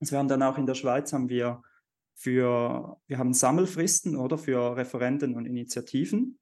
also 0.00 0.12
wir 0.12 0.18
haben 0.18 0.28
dann 0.28 0.42
auch 0.42 0.56
in 0.56 0.66
der 0.66 0.74
Schweiz 0.74 1.12
haben 1.12 1.28
wir 1.28 1.62
für, 2.14 2.98
wir 3.06 3.18
haben 3.18 3.32
Sammelfristen 3.32 4.16
oder 4.16 4.38
für 4.38 4.76
Referenden 4.76 5.34
und 5.34 5.46
Initiativen. 5.46 6.38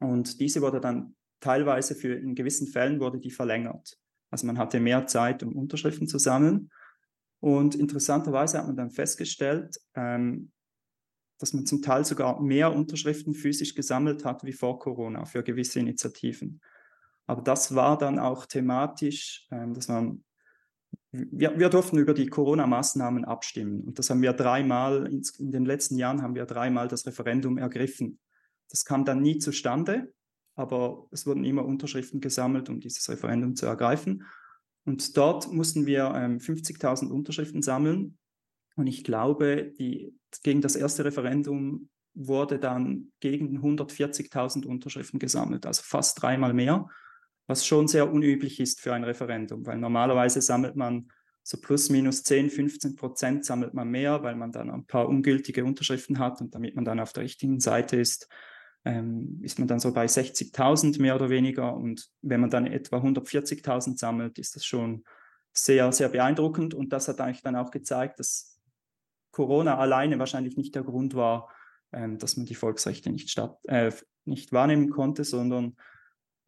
Und 0.00 0.40
diese 0.40 0.60
wurde 0.60 0.80
dann 0.80 1.14
teilweise 1.40 1.94
für 1.94 2.14
in 2.14 2.34
gewissen 2.34 2.66
Fällen 2.66 2.98
wurde 2.98 3.20
die 3.20 3.30
verlängert. 3.30 3.96
Also 4.30 4.46
man 4.46 4.58
hatte 4.58 4.80
mehr 4.80 5.06
Zeit, 5.06 5.42
um 5.42 5.54
Unterschriften 5.54 6.08
zu 6.08 6.18
sammeln. 6.18 6.70
Und 7.40 7.74
interessanterweise 7.74 8.58
hat 8.58 8.66
man 8.66 8.76
dann 8.76 8.90
festgestellt, 8.90 9.76
ähm, 9.94 10.50
dass 11.38 11.52
man 11.52 11.66
zum 11.66 11.82
Teil 11.82 12.04
sogar 12.04 12.40
mehr 12.40 12.74
Unterschriften 12.74 13.34
physisch 13.34 13.74
gesammelt 13.74 14.24
hat 14.24 14.44
wie 14.44 14.52
vor 14.52 14.78
Corona 14.78 15.24
für 15.24 15.42
gewisse 15.42 15.80
Initiativen. 15.80 16.60
Aber 17.26 17.42
das 17.42 17.74
war 17.74 17.98
dann 17.98 18.18
auch 18.18 18.46
thematisch, 18.46 19.46
ähm, 19.50 19.74
dass 19.74 19.88
man 19.88 20.24
wir, 21.10 21.58
wir 21.58 21.68
durften 21.68 21.98
über 21.98 22.14
die 22.14 22.26
Corona-Maßnahmen 22.26 23.24
abstimmen. 23.24 23.82
Und 23.82 23.98
das 23.98 24.10
haben 24.10 24.20
wir 24.20 24.32
dreimal, 24.32 25.06
in, 25.06 25.50
den 25.50 25.64
letzten 25.64 25.96
Jahren 25.96 26.22
haben 26.22 26.34
wir 26.34 26.44
dreimal 26.44 26.88
das 26.88 27.06
Referendum 27.06 27.58
ergriffen. 27.58 28.18
Das 28.68 28.84
kam 28.84 29.04
dann 29.04 29.22
nie 29.22 29.38
zustande, 29.38 30.12
aber 30.54 31.06
es 31.10 31.26
wurden 31.26 31.44
immer 31.44 31.64
Unterschriften 31.64 32.20
gesammelt, 32.20 32.68
um 32.68 32.80
dieses 32.80 33.08
Referendum 33.08 33.56
zu 33.56 33.66
ergreifen. 33.66 34.24
Und 34.84 35.16
dort 35.16 35.50
mussten 35.50 35.86
wir 35.86 36.12
ähm, 36.14 36.38
50.000 36.38 37.08
Unterschriften 37.08 37.62
sammeln. 37.62 38.17
Und 38.78 38.86
ich 38.86 39.04
glaube, 39.04 39.72
die, 39.78 40.14
gegen 40.42 40.60
das 40.60 40.76
erste 40.76 41.04
Referendum 41.04 41.88
wurde 42.14 42.58
dann 42.58 43.12
gegen 43.20 43.58
140.000 43.58 44.66
Unterschriften 44.66 45.18
gesammelt, 45.18 45.66
also 45.66 45.82
fast 45.84 46.22
dreimal 46.22 46.54
mehr 46.54 46.88
was 47.48 47.66
schon 47.66 47.88
sehr 47.88 48.12
unüblich 48.12 48.60
ist 48.60 48.80
für 48.80 48.92
ein 48.92 49.04
Referendum, 49.04 49.66
weil 49.66 49.78
normalerweise 49.78 50.40
sammelt 50.40 50.76
man 50.76 51.10
so 51.42 51.58
plus 51.58 51.88
minus 51.88 52.22
10, 52.22 52.50
15 52.50 52.94
Prozent 52.94 53.44
sammelt 53.46 53.72
man 53.72 53.88
mehr, 53.88 54.22
weil 54.22 54.36
man 54.36 54.52
dann 54.52 54.70
ein 54.70 54.84
paar 54.84 55.08
ungültige 55.08 55.64
Unterschriften 55.64 56.18
hat 56.18 56.42
und 56.42 56.54
damit 56.54 56.76
man 56.76 56.84
dann 56.84 57.00
auf 57.00 57.14
der 57.14 57.24
richtigen 57.24 57.58
Seite 57.58 57.96
ist, 57.96 58.28
ähm, 58.84 59.40
ist 59.42 59.58
man 59.58 59.66
dann 59.66 59.80
so 59.80 59.94
bei 59.94 60.04
60.000 60.04 61.00
mehr 61.00 61.14
oder 61.14 61.30
weniger. 61.30 61.74
Und 61.74 62.10
wenn 62.20 62.42
man 62.42 62.50
dann 62.50 62.66
etwa 62.66 62.98
140.000 62.98 63.98
sammelt, 63.98 64.38
ist 64.38 64.56
das 64.56 64.66
schon 64.66 65.04
sehr, 65.54 65.90
sehr 65.90 66.10
beeindruckend. 66.10 66.74
Und 66.74 66.92
das 66.92 67.08
hat 67.08 67.18
eigentlich 67.18 67.42
dann 67.42 67.56
auch 67.56 67.70
gezeigt, 67.70 68.20
dass 68.20 68.57
Corona 69.38 69.78
alleine 69.78 70.18
wahrscheinlich 70.18 70.56
nicht 70.56 70.74
der 70.74 70.82
Grund 70.82 71.14
war, 71.14 71.48
ähm, 71.92 72.18
dass 72.18 72.36
man 72.36 72.44
die 72.44 72.56
Volksrechte 72.56 73.08
nicht, 73.12 73.30
statt, 73.30 73.56
äh, 73.68 73.92
nicht 74.24 74.50
wahrnehmen 74.50 74.90
konnte, 74.90 75.22
sondern 75.22 75.76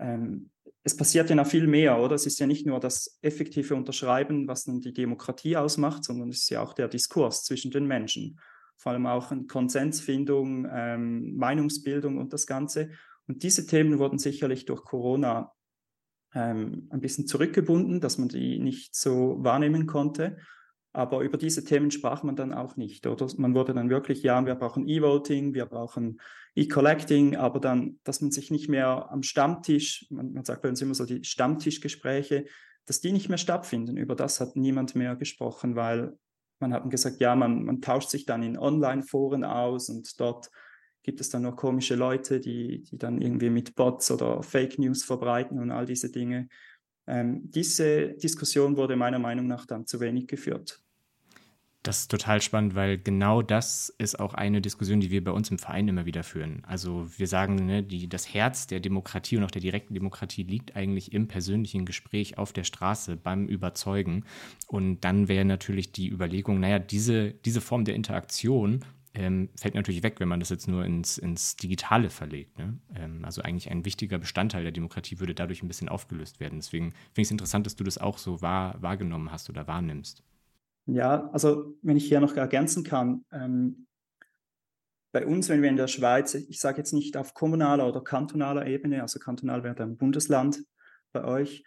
ähm, 0.00 0.50
es 0.82 0.96
passiert 0.96 1.30
ja 1.30 1.36
noch 1.36 1.46
viel 1.46 1.68
mehr, 1.68 2.00
oder? 2.00 2.16
Es 2.16 2.26
ist 2.26 2.40
ja 2.40 2.48
nicht 2.48 2.66
nur 2.66 2.80
das 2.80 3.16
effektive 3.22 3.76
Unterschreiben, 3.76 4.48
was 4.48 4.64
dann 4.64 4.80
die 4.80 4.92
Demokratie 4.92 5.56
ausmacht, 5.56 6.02
sondern 6.02 6.30
es 6.30 6.38
ist 6.38 6.50
ja 6.50 6.62
auch 6.62 6.72
der 6.72 6.88
Diskurs 6.88 7.44
zwischen 7.44 7.70
den 7.70 7.86
Menschen. 7.86 8.40
Vor 8.76 8.90
allem 8.90 9.06
auch 9.06 9.30
eine 9.30 9.44
Konsensfindung, 9.44 10.66
ähm, 10.68 11.36
Meinungsbildung 11.36 12.18
und 12.18 12.32
das 12.32 12.48
Ganze. 12.48 12.90
Und 13.28 13.44
diese 13.44 13.68
Themen 13.68 14.00
wurden 14.00 14.18
sicherlich 14.18 14.64
durch 14.64 14.82
Corona 14.82 15.52
ähm, 16.34 16.88
ein 16.90 17.00
bisschen 17.00 17.28
zurückgebunden, 17.28 18.00
dass 18.00 18.18
man 18.18 18.28
die 18.28 18.58
nicht 18.58 18.96
so 18.96 19.36
wahrnehmen 19.38 19.86
konnte. 19.86 20.38
Aber 20.92 21.20
über 21.20 21.38
diese 21.38 21.64
Themen 21.64 21.90
sprach 21.90 22.24
man 22.24 22.34
dann 22.34 22.52
auch 22.52 22.76
nicht, 22.76 23.06
oder? 23.06 23.28
Man 23.36 23.54
wurde 23.54 23.74
dann 23.74 23.90
wirklich, 23.90 24.22
ja, 24.22 24.44
wir 24.44 24.56
brauchen 24.56 24.88
E-Voting, 24.88 25.54
wir 25.54 25.66
brauchen 25.66 26.20
E-Collecting, 26.56 27.36
aber 27.36 27.60
dann, 27.60 28.00
dass 28.02 28.20
man 28.20 28.32
sich 28.32 28.50
nicht 28.50 28.68
mehr 28.68 29.08
am 29.10 29.22
Stammtisch, 29.22 30.06
man, 30.10 30.32
man, 30.32 30.44
sagt 30.44 30.62
bei 30.62 30.68
uns 30.68 30.82
immer 30.82 30.94
so 30.94 31.04
die 31.04 31.22
Stammtischgespräche, 31.22 32.46
dass 32.86 33.00
die 33.00 33.12
nicht 33.12 33.28
mehr 33.28 33.38
stattfinden. 33.38 33.96
Über 33.96 34.16
das 34.16 34.40
hat 34.40 34.56
niemand 34.56 34.96
mehr 34.96 35.14
gesprochen, 35.14 35.76
weil 35.76 36.18
man 36.58 36.74
hat 36.74 36.90
gesagt, 36.90 37.20
ja, 37.20 37.36
man, 37.36 37.64
man 37.64 37.80
tauscht 37.80 38.10
sich 38.10 38.26
dann 38.26 38.42
in 38.42 38.58
Online-Foren 38.58 39.44
aus 39.44 39.88
und 39.88 40.18
dort 40.18 40.50
gibt 41.02 41.20
es 41.20 41.30
dann 41.30 41.42
nur 41.42 41.56
komische 41.56 41.94
Leute, 41.94 42.40
die, 42.40 42.82
die 42.82 42.98
dann 42.98 43.20
irgendwie 43.20 43.50
mit 43.50 43.74
Bots 43.74 44.10
oder 44.10 44.42
Fake 44.42 44.78
News 44.78 45.04
verbreiten 45.04 45.58
und 45.58 45.70
all 45.70 45.86
diese 45.86 46.10
Dinge. 46.10 46.48
Ähm, 47.10 47.50
diese 47.50 48.10
Diskussion 48.10 48.76
wurde 48.76 48.94
meiner 48.94 49.18
Meinung 49.18 49.48
nach 49.48 49.66
dann 49.66 49.84
zu 49.84 49.98
wenig 49.98 50.28
geführt. 50.28 50.80
Das 51.82 52.02
ist 52.02 52.10
total 52.10 52.40
spannend, 52.40 52.74
weil 52.74 52.98
genau 52.98 53.40
das 53.40 53.92
ist 53.96 54.20
auch 54.20 54.34
eine 54.34 54.60
Diskussion, 54.60 55.00
die 55.00 55.10
wir 55.10 55.24
bei 55.24 55.32
uns 55.32 55.50
im 55.50 55.58
Verein 55.58 55.88
immer 55.88 56.04
wieder 56.04 56.22
führen. 56.22 56.62
Also 56.66 57.08
wir 57.16 57.26
sagen, 57.26 57.54
ne, 57.66 57.82
die, 57.82 58.06
das 58.06 58.32
Herz 58.32 58.66
der 58.66 58.80
Demokratie 58.80 59.38
und 59.38 59.44
auch 59.44 59.50
der 59.50 59.62
direkten 59.62 59.94
Demokratie 59.94 60.42
liegt 60.44 60.76
eigentlich 60.76 61.12
im 61.12 61.26
persönlichen 61.26 61.86
Gespräch 61.86 62.38
auf 62.38 62.52
der 62.52 62.64
Straße 62.64 63.16
beim 63.16 63.46
Überzeugen. 63.46 64.24
Und 64.68 65.00
dann 65.00 65.26
wäre 65.26 65.46
natürlich 65.46 65.90
die 65.90 66.10
Überlegung, 66.10 66.60
naja, 66.60 66.78
diese, 66.78 67.32
diese 67.32 67.62
Form 67.62 67.84
der 67.86 67.94
Interaktion 67.94 68.84
ähm, 69.14 69.50
fällt 69.56 69.74
natürlich 69.74 70.02
weg, 70.02 70.20
wenn 70.20 70.28
man 70.28 70.40
das 70.40 70.50
jetzt 70.50 70.68
nur 70.68 70.84
ins, 70.84 71.18
ins 71.18 71.56
Digitale 71.56 72.10
verlegt. 72.10 72.58
Ne? 72.58 72.78
Ähm, 72.94 73.24
also 73.24 73.42
eigentlich 73.42 73.70
ein 73.70 73.84
wichtiger 73.84 74.18
Bestandteil 74.18 74.62
der 74.62 74.72
Demokratie 74.72 75.18
würde 75.18 75.34
dadurch 75.34 75.62
ein 75.62 75.68
bisschen 75.68 75.88
aufgelöst 75.88 76.38
werden. 76.38 76.58
Deswegen 76.58 76.92
finde 76.92 77.20
ich 77.22 77.28
es 77.28 77.32
interessant, 77.32 77.66
dass 77.66 77.76
du 77.76 77.84
das 77.84 77.98
auch 77.98 78.18
so 78.18 78.40
wahr, 78.40 78.80
wahrgenommen 78.80 79.32
hast 79.32 79.50
oder 79.50 79.66
wahrnimmst. 79.66 80.22
Ja, 80.86 81.28
also 81.32 81.76
wenn 81.82 81.96
ich 81.96 82.06
hier 82.06 82.20
noch 82.20 82.36
ergänzen 82.36 82.84
kann, 82.84 83.24
ähm, 83.32 83.86
bei 85.12 85.26
uns, 85.26 85.48
wenn 85.48 85.62
wir 85.62 85.68
in 85.68 85.76
der 85.76 85.88
Schweiz, 85.88 86.34
ich 86.34 86.60
sage 86.60 86.78
jetzt 86.78 86.92
nicht 86.92 87.16
auf 87.16 87.34
kommunaler 87.34 87.88
oder 87.88 88.00
kantonaler 88.02 88.66
Ebene, 88.66 89.02
also 89.02 89.18
kantonal 89.18 89.64
wäre 89.64 89.74
dann 89.74 89.96
Bundesland 89.96 90.64
bei 91.12 91.24
euch, 91.24 91.64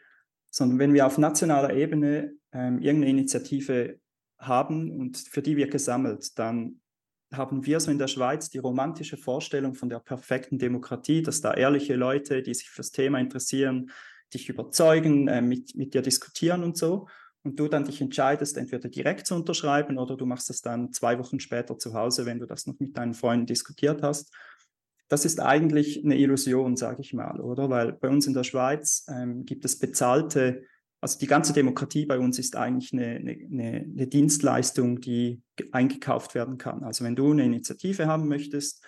sondern 0.49 0.79
wenn 0.79 0.93
wir 0.93 1.05
auf 1.05 1.17
nationaler 1.17 1.73
Ebene 1.73 2.33
ähm, 2.53 2.79
irgendeine 2.79 3.09
Initiative 3.11 3.99
haben 4.37 4.91
und 4.91 5.17
für 5.17 5.41
die 5.41 5.57
wird 5.57 5.71
gesammelt, 5.71 6.37
dann 6.39 6.79
haben 7.33 7.65
wir 7.65 7.79
so 7.79 7.91
in 7.91 7.97
der 7.97 8.07
Schweiz 8.07 8.49
die 8.49 8.57
romantische 8.57 9.17
Vorstellung 9.17 9.75
von 9.75 9.89
der 9.89 9.99
perfekten 9.99 10.57
Demokratie, 10.57 11.21
dass 11.21 11.41
da 11.41 11.53
ehrliche 11.53 11.95
Leute, 11.95 12.41
die 12.41 12.53
sich 12.53 12.69
fürs 12.69 12.91
Thema 12.91 13.19
interessieren, 13.19 13.91
dich 14.33 14.49
überzeugen, 14.49 15.27
äh, 15.27 15.41
mit, 15.41 15.75
mit 15.75 15.93
dir 15.93 16.01
diskutieren 16.01 16.63
und 16.63 16.77
so. 16.77 17.07
Und 17.43 17.59
du 17.59 17.67
dann 17.67 17.83
dich 17.83 17.99
entscheidest, 17.99 18.57
entweder 18.57 18.87
direkt 18.87 19.27
zu 19.27 19.35
unterschreiben 19.35 19.97
oder 19.97 20.15
du 20.15 20.25
machst 20.25 20.49
es 20.49 20.61
dann 20.61 20.93
zwei 20.93 21.19
Wochen 21.19 21.41
später 21.41 21.77
zu 21.77 21.93
Hause, 21.93 22.25
wenn 22.25 22.39
du 22.39 22.45
das 22.45 22.67
noch 22.67 22.79
mit 22.79 22.95
deinen 22.95 23.13
Freunden 23.13 23.45
diskutiert 23.45 24.01
hast. 24.01 24.33
Das 25.09 25.25
ist 25.25 25.41
eigentlich 25.41 26.03
eine 26.03 26.17
Illusion, 26.17 26.77
sage 26.77 27.01
ich 27.01 27.13
mal, 27.13 27.41
oder? 27.41 27.69
Weil 27.69 27.91
bei 27.91 28.07
uns 28.07 28.27
in 28.27 28.33
der 28.33 28.45
Schweiz 28.45 29.05
ähm, 29.09 29.43
gibt 29.43 29.65
es 29.65 29.77
bezahlte 29.77 30.63
also 31.03 31.19
die 31.19 31.27
ganze 31.27 31.51
Demokratie 31.51 32.05
bei 32.05 32.17
uns 32.17 32.39
ist 32.39 32.55
eigentlich 32.55 32.93
eine, 32.93 33.07
eine, 33.17 33.81
eine, 33.81 34.07
Dienstleistung, 34.07 35.01
die 35.01 35.41
eingekauft 35.73 36.33
werden 36.33 36.57
kann. 36.57 36.81
Also 36.85 37.03
wenn 37.03 37.17
du 37.17 37.29
eine 37.29 37.43
Initiative 37.43 38.07
haben 38.07 38.29
möchtest, 38.29 38.81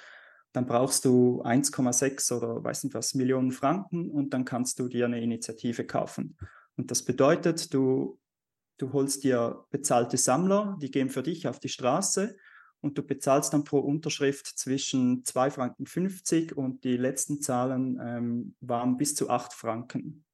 dann 0.53 0.65
brauchst 0.65 1.03
du 1.03 1.43
1,6 1.43 2.38
oder 2.38 2.63
weiß 2.63 2.86
nicht 2.86 2.93
was 2.93 3.15
Millionen 3.15 3.51
Franken 3.51 4.10
und 4.10 4.34
dann 4.34 4.45
kannst 4.45 4.79
du 4.79 4.88
dir 4.88 5.03
eine 5.03 5.22
Initiative 5.22 5.86
kaufen. 5.86 6.38
Und 6.77 6.89
das 6.89 7.03
bedeutet, 7.03 7.74
du, 7.74 8.17
du 8.77 8.93
holst 8.93 9.25
dir 9.25 9.65
bezahlte 9.69 10.15
Sammler, 10.15 10.77
die 10.81 10.91
gehen 10.91 11.10
für 11.10 11.22
dich 11.22 11.50
auf 11.50 11.60
die 11.60 11.67
Straße 11.67 12.38
und 12.79 12.98
du 12.98 13.03
bezahlst 13.03 13.51
dann 13.51 13.65
pro 13.65 13.79
Unterschrift 13.79 14.48
zwischen 14.57 15.24
2,50 15.24 15.51
Franken 15.51 16.53
und 16.55 16.86
die 16.86 16.95
letzten 16.95 17.41
Zahlen 17.41 18.00
ähm, 18.01 18.55
waren 18.62 18.95
bis 18.95 19.15
zu 19.15 19.29
8 19.29 19.51
Franken 19.51 20.25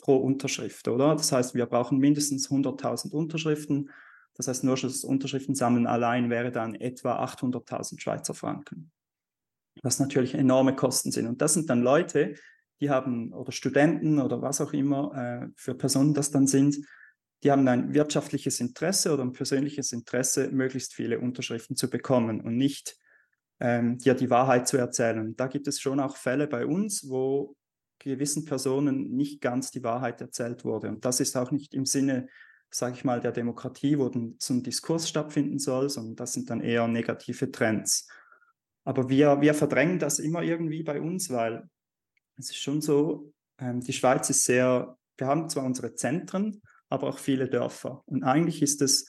pro 0.00 0.16
Unterschrift, 0.16 0.88
oder? 0.88 1.14
Das 1.14 1.32
heißt, 1.32 1.54
wir 1.54 1.66
brauchen 1.66 1.98
mindestens 1.98 2.48
100.000 2.50 3.12
Unterschriften. 3.12 3.90
Das 4.34 4.48
heißt, 4.48 4.64
nur 4.64 4.76
das 4.76 5.04
Unterschriftensammeln 5.04 5.86
allein 5.86 6.30
wäre 6.30 6.50
dann 6.50 6.74
etwa 6.74 7.22
800.000 7.24 8.00
Schweizer 8.00 8.34
Franken. 8.34 8.90
Was 9.82 9.98
natürlich 9.98 10.34
enorme 10.34 10.74
Kosten 10.74 11.12
sind. 11.12 11.26
Und 11.26 11.42
das 11.42 11.54
sind 11.54 11.70
dann 11.70 11.82
Leute, 11.82 12.34
die 12.80 12.90
haben, 12.90 13.32
oder 13.32 13.52
Studenten 13.52 14.20
oder 14.20 14.40
was 14.42 14.60
auch 14.60 14.72
immer 14.72 15.14
äh, 15.14 15.48
für 15.56 15.74
Personen 15.74 16.14
das 16.14 16.30
dann 16.30 16.46
sind, 16.46 16.78
die 17.42 17.50
haben 17.50 17.66
ein 17.68 17.94
wirtschaftliches 17.94 18.60
Interesse 18.60 19.12
oder 19.12 19.22
ein 19.22 19.32
persönliches 19.32 19.92
Interesse, 19.92 20.50
möglichst 20.50 20.94
viele 20.94 21.20
Unterschriften 21.20 21.76
zu 21.76 21.88
bekommen 21.88 22.40
und 22.40 22.56
nicht 22.56 22.98
ähm, 23.60 23.98
dir 23.98 24.14
die 24.14 24.30
Wahrheit 24.30 24.68
zu 24.68 24.76
erzählen. 24.76 25.34
Da 25.36 25.46
gibt 25.46 25.68
es 25.68 25.80
schon 25.80 26.00
auch 26.00 26.16
Fälle 26.16 26.46
bei 26.46 26.66
uns, 26.66 27.08
wo 27.08 27.56
gewissen 28.00 28.44
Personen 28.44 29.10
nicht 29.10 29.40
ganz 29.40 29.70
die 29.70 29.84
Wahrheit 29.84 30.20
erzählt 30.20 30.64
wurde. 30.64 30.88
Und 30.88 31.04
das 31.04 31.20
ist 31.20 31.36
auch 31.36 31.52
nicht 31.52 31.74
im 31.74 31.86
Sinne, 31.86 32.28
sage 32.70 32.94
ich 32.94 33.04
mal, 33.04 33.20
der 33.20 33.32
Demokratie, 33.32 33.98
wo 33.98 34.10
so 34.38 34.54
ein 34.54 34.62
Diskurs 34.62 35.08
stattfinden 35.08 35.58
soll, 35.58 35.88
sondern 35.88 36.14
das 36.16 36.32
sind 36.32 36.50
dann 36.50 36.60
eher 36.60 36.86
negative 36.88 37.50
Trends. 37.50 38.08
Aber 38.84 39.08
wir, 39.08 39.40
wir 39.40 39.54
verdrängen 39.54 39.98
das 39.98 40.18
immer 40.18 40.42
irgendwie 40.42 40.82
bei 40.82 41.00
uns, 41.00 41.30
weil 41.30 41.68
es 42.36 42.50
ist 42.50 42.58
schon 42.58 42.80
so, 42.80 43.32
ähm, 43.58 43.80
die 43.80 43.92
Schweiz 43.92 44.30
ist 44.30 44.44
sehr, 44.44 44.96
wir 45.16 45.26
haben 45.26 45.48
zwar 45.48 45.64
unsere 45.64 45.94
Zentren, 45.94 46.62
aber 46.88 47.08
auch 47.08 47.18
viele 47.18 47.48
Dörfer. 47.48 48.02
Und 48.06 48.22
eigentlich 48.24 48.62
ist 48.62 48.82
es 48.82 49.08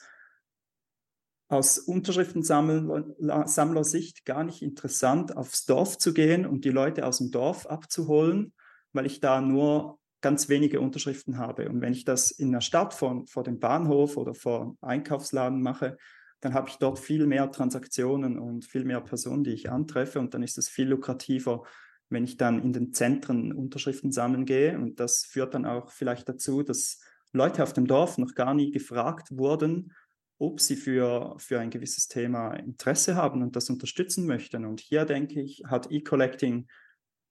aus 1.48 1.78
Unterschriftensammlersicht 1.78 4.24
gar 4.24 4.44
nicht 4.44 4.62
interessant, 4.62 5.36
aufs 5.36 5.66
Dorf 5.66 5.98
zu 5.98 6.14
gehen 6.14 6.46
und 6.46 6.64
die 6.64 6.70
Leute 6.70 7.06
aus 7.06 7.18
dem 7.18 7.30
Dorf 7.30 7.66
abzuholen, 7.66 8.54
weil 8.92 9.06
ich 9.06 9.20
da 9.20 9.40
nur 9.40 9.98
ganz 10.20 10.48
wenige 10.48 10.80
Unterschriften 10.80 11.38
habe. 11.38 11.68
Und 11.68 11.80
wenn 11.80 11.92
ich 11.92 12.04
das 12.04 12.30
in 12.30 12.52
der 12.52 12.60
Stadt 12.60 12.94
vor, 12.94 13.24
vor 13.26 13.42
dem 13.42 13.58
Bahnhof 13.58 14.16
oder 14.16 14.34
vor 14.34 14.76
Einkaufsladen 14.80 15.60
mache, 15.60 15.98
dann 16.40 16.54
habe 16.54 16.68
ich 16.68 16.76
dort 16.76 16.98
viel 16.98 17.26
mehr 17.26 17.50
Transaktionen 17.50 18.38
und 18.38 18.64
viel 18.64 18.84
mehr 18.84 19.00
Personen, 19.00 19.44
die 19.44 19.52
ich 19.52 19.70
antreffe. 19.70 20.18
Und 20.18 20.34
dann 20.34 20.42
ist 20.42 20.58
es 20.58 20.68
viel 20.68 20.88
lukrativer, 20.88 21.64
wenn 22.08 22.24
ich 22.24 22.36
dann 22.36 22.62
in 22.62 22.72
den 22.72 22.92
Zentren 22.92 23.52
Unterschriften 23.52 24.12
sammeln 24.12 24.44
gehe. 24.44 24.78
Und 24.78 25.00
das 25.00 25.24
führt 25.24 25.54
dann 25.54 25.66
auch 25.66 25.90
vielleicht 25.90 26.28
dazu, 26.28 26.62
dass 26.62 27.00
Leute 27.32 27.62
auf 27.62 27.72
dem 27.72 27.86
Dorf 27.86 28.18
noch 28.18 28.34
gar 28.34 28.54
nie 28.54 28.70
gefragt 28.70 29.36
wurden, 29.36 29.92
ob 30.38 30.60
sie 30.60 30.76
für, 30.76 31.36
für 31.38 31.60
ein 31.60 31.70
gewisses 31.70 32.08
Thema 32.08 32.54
Interesse 32.54 33.14
haben 33.14 33.42
und 33.42 33.54
das 33.54 33.70
unterstützen 33.70 34.26
möchten. 34.26 34.64
Und 34.64 34.80
hier 34.80 35.04
denke 35.04 35.40
ich, 35.40 35.62
hat 35.66 35.90
E-Collecting 35.90 36.66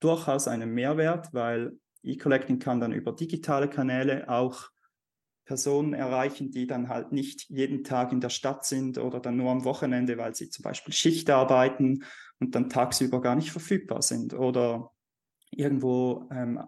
durchaus 0.02 0.48
einen 0.48 0.72
Mehrwert, 0.74 1.32
weil 1.32 1.72
E-Collecting 2.02 2.58
kann 2.58 2.80
dann 2.80 2.92
über 2.92 3.12
digitale 3.12 3.68
Kanäle 3.68 4.28
auch 4.28 4.70
Personen 5.44 5.92
erreichen, 5.92 6.50
die 6.50 6.66
dann 6.66 6.88
halt 6.88 7.12
nicht 7.12 7.48
jeden 7.48 7.84
Tag 7.84 8.12
in 8.12 8.20
der 8.20 8.30
Stadt 8.30 8.64
sind 8.64 8.98
oder 8.98 9.20
dann 9.20 9.36
nur 9.36 9.50
am 9.50 9.64
Wochenende, 9.64 10.16
weil 10.16 10.34
sie 10.34 10.50
zum 10.50 10.62
Beispiel 10.62 10.94
Schicht 10.94 11.30
arbeiten 11.30 12.04
und 12.38 12.54
dann 12.54 12.68
tagsüber 12.70 13.20
gar 13.20 13.34
nicht 13.34 13.50
verfügbar 13.50 14.02
sind 14.02 14.34
oder 14.34 14.90
irgendwo 15.50 16.28
ähm, 16.30 16.62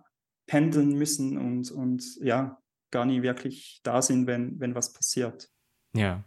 pendeln 0.47 0.99
müssen 0.99 1.39
und, 1.39 1.71
und 1.71 2.17
ja, 2.21 2.59
gar 2.91 3.07
nie 3.07 3.23
wirklich 3.23 3.81
da 3.83 4.03
sind, 4.03 4.27
wenn, 4.27 4.61
wenn 4.61 4.75
was 4.75 4.93
passiert. 4.93 5.49
Ja. 5.95 6.23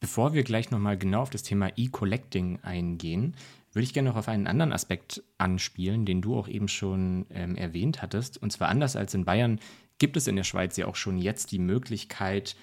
Bevor 0.00 0.32
wir 0.32 0.44
gleich 0.44 0.70
nochmal 0.70 0.96
genau 0.96 1.22
auf 1.22 1.30
das 1.30 1.42
Thema 1.42 1.72
E-Collecting 1.76 2.60
eingehen, 2.62 3.34
würde 3.78 3.84
ich 3.84 3.94
gerne 3.94 4.08
noch 4.08 4.16
auf 4.16 4.26
einen 4.26 4.48
anderen 4.48 4.72
Aspekt 4.72 5.22
anspielen, 5.38 6.04
den 6.04 6.20
du 6.20 6.36
auch 6.36 6.48
eben 6.48 6.66
schon 6.66 7.26
ähm, 7.30 7.54
erwähnt 7.54 8.02
hattest. 8.02 8.36
Und 8.36 8.50
zwar 8.50 8.70
anders 8.70 8.96
als 8.96 9.14
in 9.14 9.24
Bayern 9.24 9.60
gibt 9.98 10.16
es 10.16 10.26
in 10.26 10.34
der 10.34 10.42
Schweiz 10.42 10.76
ja 10.76 10.88
auch 10.88 10.96
schon 10.96 11.16
jetzt 11.16 11.52
die 11.52 11.60
Möglichkeit, 11.60 12.56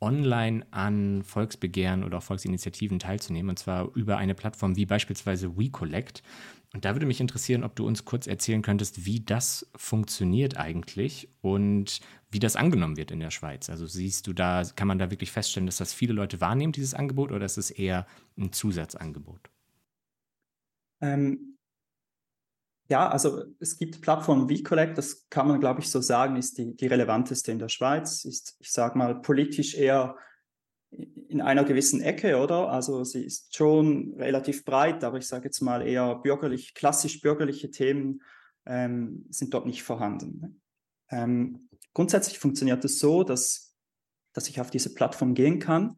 online 0.00 0.64
an 0.70 1.24
Volksbegehren 1.24 2.04
oder 2.04 2.20
Volksinitiativen 2.20 3.00
teilzunehmen, 3.00 3.50
und 3.50 3.58
zwar 3.58 3.90
über 3.96 4.16
eine 4.16 4.36
Plattform 4.36 4.76
wie 4.76 4.86
beispielsweise 4.86 5.58
WeCollect. 5.58 6.22
Und 6.72 6.84
da 6.84 6.94
würde 6.94 7.06
mich 7.06 7.20
interessieren, 7.20 7.64
ob 7.64 7.74
du 7.74 7.84
uns 7.84 8.04
kurz 8.04 8.28
erzählen 8.28 8.62
könntest, 8.62 9.04
wie 9.04 9.18
das 9.18 9.68
funktioniert 9.74 10.56
eigentlich 10.56 11.30
und 11.40 12.00
wie 12.30 12.38
das 12.38 12.54
angenommen 12.54 12.96
wird 12.96 13.10
in 13.10 13.18
der 13.18 13.32
Schweiz. 13.32 13.68
Also 13.70 13.86
siehst 13.86 14.28
du 14.28 14.32
da, 14.32 14.62
kann 14.76 14.86
man 14.86 15.00
da 15.00 15.10
wirklich 15.10 15.32
feststellen, 15.32 15.66
dass 15.66 15.78
das 15.78 15.92
viele 15.92 16.12
Leute 16.12 16.40
wahrnehmen, 16.40 16.72
dieses 16.72 16.94
Angebot, 16.94 17.32
oder 17.32 17.44
ist 17.44 17.58
es 17.58 17.72
eher 17.72 18.06
ein 18.38 18.52
Zusatzangebot? 18.52 19.50
Ähm, 21.00 21.58
ja, 22.88 23.08
also 23.08 23.44
es 23.60 23.78
gibt 23.78 24.00
Plattformen 24.00 24.48
wie 24.48 24.64
Collect, 24.64 24.98
das 24.98 25.28
kann 25.30 25.46
man, 25.46 25.60
glaube 25.60 25.80
ich, 25.80 25.88
so 25.88 26.00
sagen, 26.00 26.36
ist 26.36 26.58
die, 26.58 26.74
die 26.74 26.88
relevanteste 26.88 27.52
in 27.52 27.60
der 27.60 27.68
Schweiz, 27.68 28.24
ist, 28.24 28.56
ich 28.58 28.72
sage 28.72 28.98
mal, 28.98 29.20
politisch 29.22 29.76
eher 29.76 30.16
in 30.90 31.40
einer 31.40 31.62
gewissen 31.62 32.00
Ecke, 32.00 32.38
oder? 32.38 32.68
Also 32.68 33.04
sie 33.04 33.24
ist 33.24 33.54
schon 33.54 34.14
relativ 34.16 34.64
breit, 34.64 35.04
aber 35.04 35.18
ich 35.18 35.28
sage 35.28 35.44
jetzt 35.44 35.60
mal 35.60 35.86
eher 35.86 36.16
bürgerlich, 36.16 36.74
klassisch 36.74 37.20
bürgerliche 37.20 37.70
Themen 37.70 38.22
ähm, 38.66 39.24
sind 39.30 39.54
dort 39.54 39.66
nicht 39.66 39.84
vorhanden. 39.84 40.60
Ähm, 41.10 41.68
grundsätzlich 41.94 42.40
funktioniert 42.40 42.84
es 42.84 42.98
so, 42.98 43.22
dass, 43.22 43.76
dass 44.32 44.48
ich 44.48 44.60
auf 44.60 44.70
diese 44.70 44.94
Plattform 44.94 45.34
gehen 45.34 45.60
kann 45.60 45.96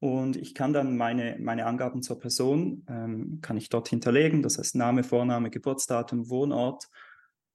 und 0.00 0.36
ich 0.36 0.54
kann 0.54 0.72
dann 0.72 0.96
meine, 0.96 1.36
meine 1.40 1.66
Angaben 1.66 2.02
zur 2.02 2.18
Person, 2.18 2.84
ähm, 2.88 3.40
kann 3.42 3.56
ich 3.56 3.68
dort 3.68 3.88
hinterlegen, 3.88 4.42
das 4.42 4.58
heißt 4.58 4.76
Name, 4.76 5.02
Vorname, 5.02 5.50
Geburtsdatum, 5.50 6.30
Wohnort. 6.30 6.88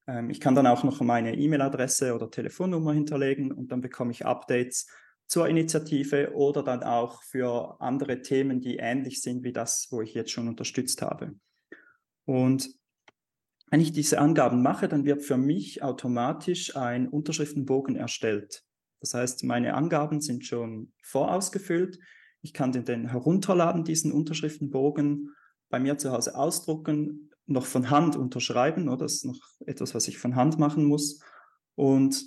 Ähm, 0.07 0.29
ich 0.29 0.41
kann 0.41 0.55
dann 0.55 0.67
auch 0.67 0.83
noch 0.83 0.99
meine 1.01 1.35
E-Mail-Adresse 1.35 2.13
oder 2.13 2.29
Telefonnummer 2.29 2.93
hinterlegen 2.93 3.51
und 3.51 3.71
dann 3.71 3.81
bekomme 3.81 4.11
ich 4.11 4.25
Updates 4.25 4.87
zur 5.25 5.47
Initiative 5.47 6.33
oder 6.33 6.63
dann 6.63 6.83
auch 6.83 7.23
für 7.23 7.79
andere 7.79 8.21
Themen, 8.21 8.59
die 8.59 8.77
ähnlich 8.77 9.21
sind 9.21 9.43
wie 9.43 9.53
das, 9.53 9.87
wo 9.89 10.01
ich 10.01 10.13
jetzt 10.13 10.31
schon 10.31 10.49
unterstützt 10.49 11.01
habe. 11.01 11.35
Und 12.25 12.69
wenn 13.71 13.79
ich 13.79 13.91
diese 13.91 14.19
Angaben 14.19 14.61
mache, 14.61 14.87
dann 14.87 15.05
wird 15.05 15.23
für 15.23 15.37
mich 15.37 15.81
automatisch 15.81 16.75
ein 16.75 17.07
Unterschriftenbogen 17.07 17.95
erstellt. 17.95 18.63
Das 18.99 19.13
heißt, 19.13 19.43
meine 19.45 19.73
Angaben 19.73 20.21
sind 20.21 20.45
schon 20.45 20.93
vorausgefüllt. 21.01 21.99
Ich 22.43 22.53
kann 22.53 22.71
den, 22.71 22.85
den 22.85 23.07
herunterladen, 23.07 23.83
diesen 23.83 24.11
Unterschriftenbogen, 24.11 25.31
bei 25.69 25.79
mir 25.79 25.97
zu 25.97 26.11
Hause 26.11 26.35
ausdrucken, 26.35 27.31
noch 27.47 27.65
von 27.65 27.89
Hand 27.89 28.15
unterschreiben. 28.15 28.87
Oder? 28.89 29.05
Das 29.05 29.13
ist 29.13 29.25
noch 29.25 29.39
etwas, 29.65 29.95
was 29.95 30.07
ich 30.07 30.19
von 30.19 30.35
Hand 30.35 30.59
machen 30.59 30.85
muss. 30.85 31.19
Und 31.73 32.23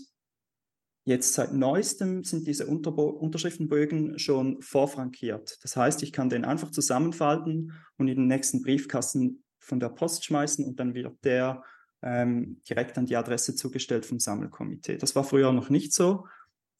Jetzt 1.08 1.34
seit 1.34 1.54
neuestem 1.54 2.24
sind 2.24 2.48
diese 2.48 2.66
Unterbo 2.66 3.04
Unterschriftenbögen 3.04 4.18
schon 4.18 4.60
vorfrankiert. 4.60 5.56
Das 5.62 5.76
heißt, 5.76 6.02
ich 6.02 6.12
kann 6.12 6.28
den 6.28 6.44
einfach 6.44 6.72
zusammenfalten 6.72 7.72
und 7.96 8.08
in 8.08 8.16
den 8.16 8.26
nächsten 8.26 8.60
Briefkasten 8.60 9.44
von 9.60 9.78
der 9.78 9.90
Post 9.90 10.24
schmeißen 10.24 10.64
und 10.64 10.80
dann 10.80 10.94
wird 10.94 11.24
der 11.24 11.62
ähm, 12.02 12.60
direkt 12.68 12.98
an 12.98 13.06
die 13.06 13.14
Adresse 13.14 13.54
zugestellt 13.54 14.04
vom 14.04 14.18
Sammelkomitee. 14.18 14.96
Das 14.96 15.14
war 15.14 15.22
früher 15.22 15.52
noch 15.52 15.70
nicht 15.70 15.94
so, 15.94 16.26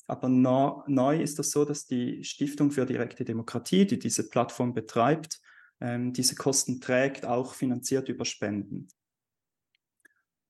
aber 0.06 0.28
no, 0.28 0.84
neu 0.86 1.20
ist 1.20 1.38
das 1.38 1.50
so, 1.50 1.64
dass 1.64 1.86
die 1.86 2.22
Stiftung 2.24 2.70
für 2.70 2.86
direkte 2.86 3.24
Demokratie, 3.24 3.86
die 3.86 3.98
diese 3.98 4.28
Plattform 4.28 4.72
betreibt, 4.72 5.40
ähm, 5.80 6.12
diese 6.12 6.36
Kosten 6.36 6.80
trägt, 6.80 7.26
auch 7.26 7.54
finanziert 7.54 8.08
über 8.08 8.24
Spenden. 8.24 8.88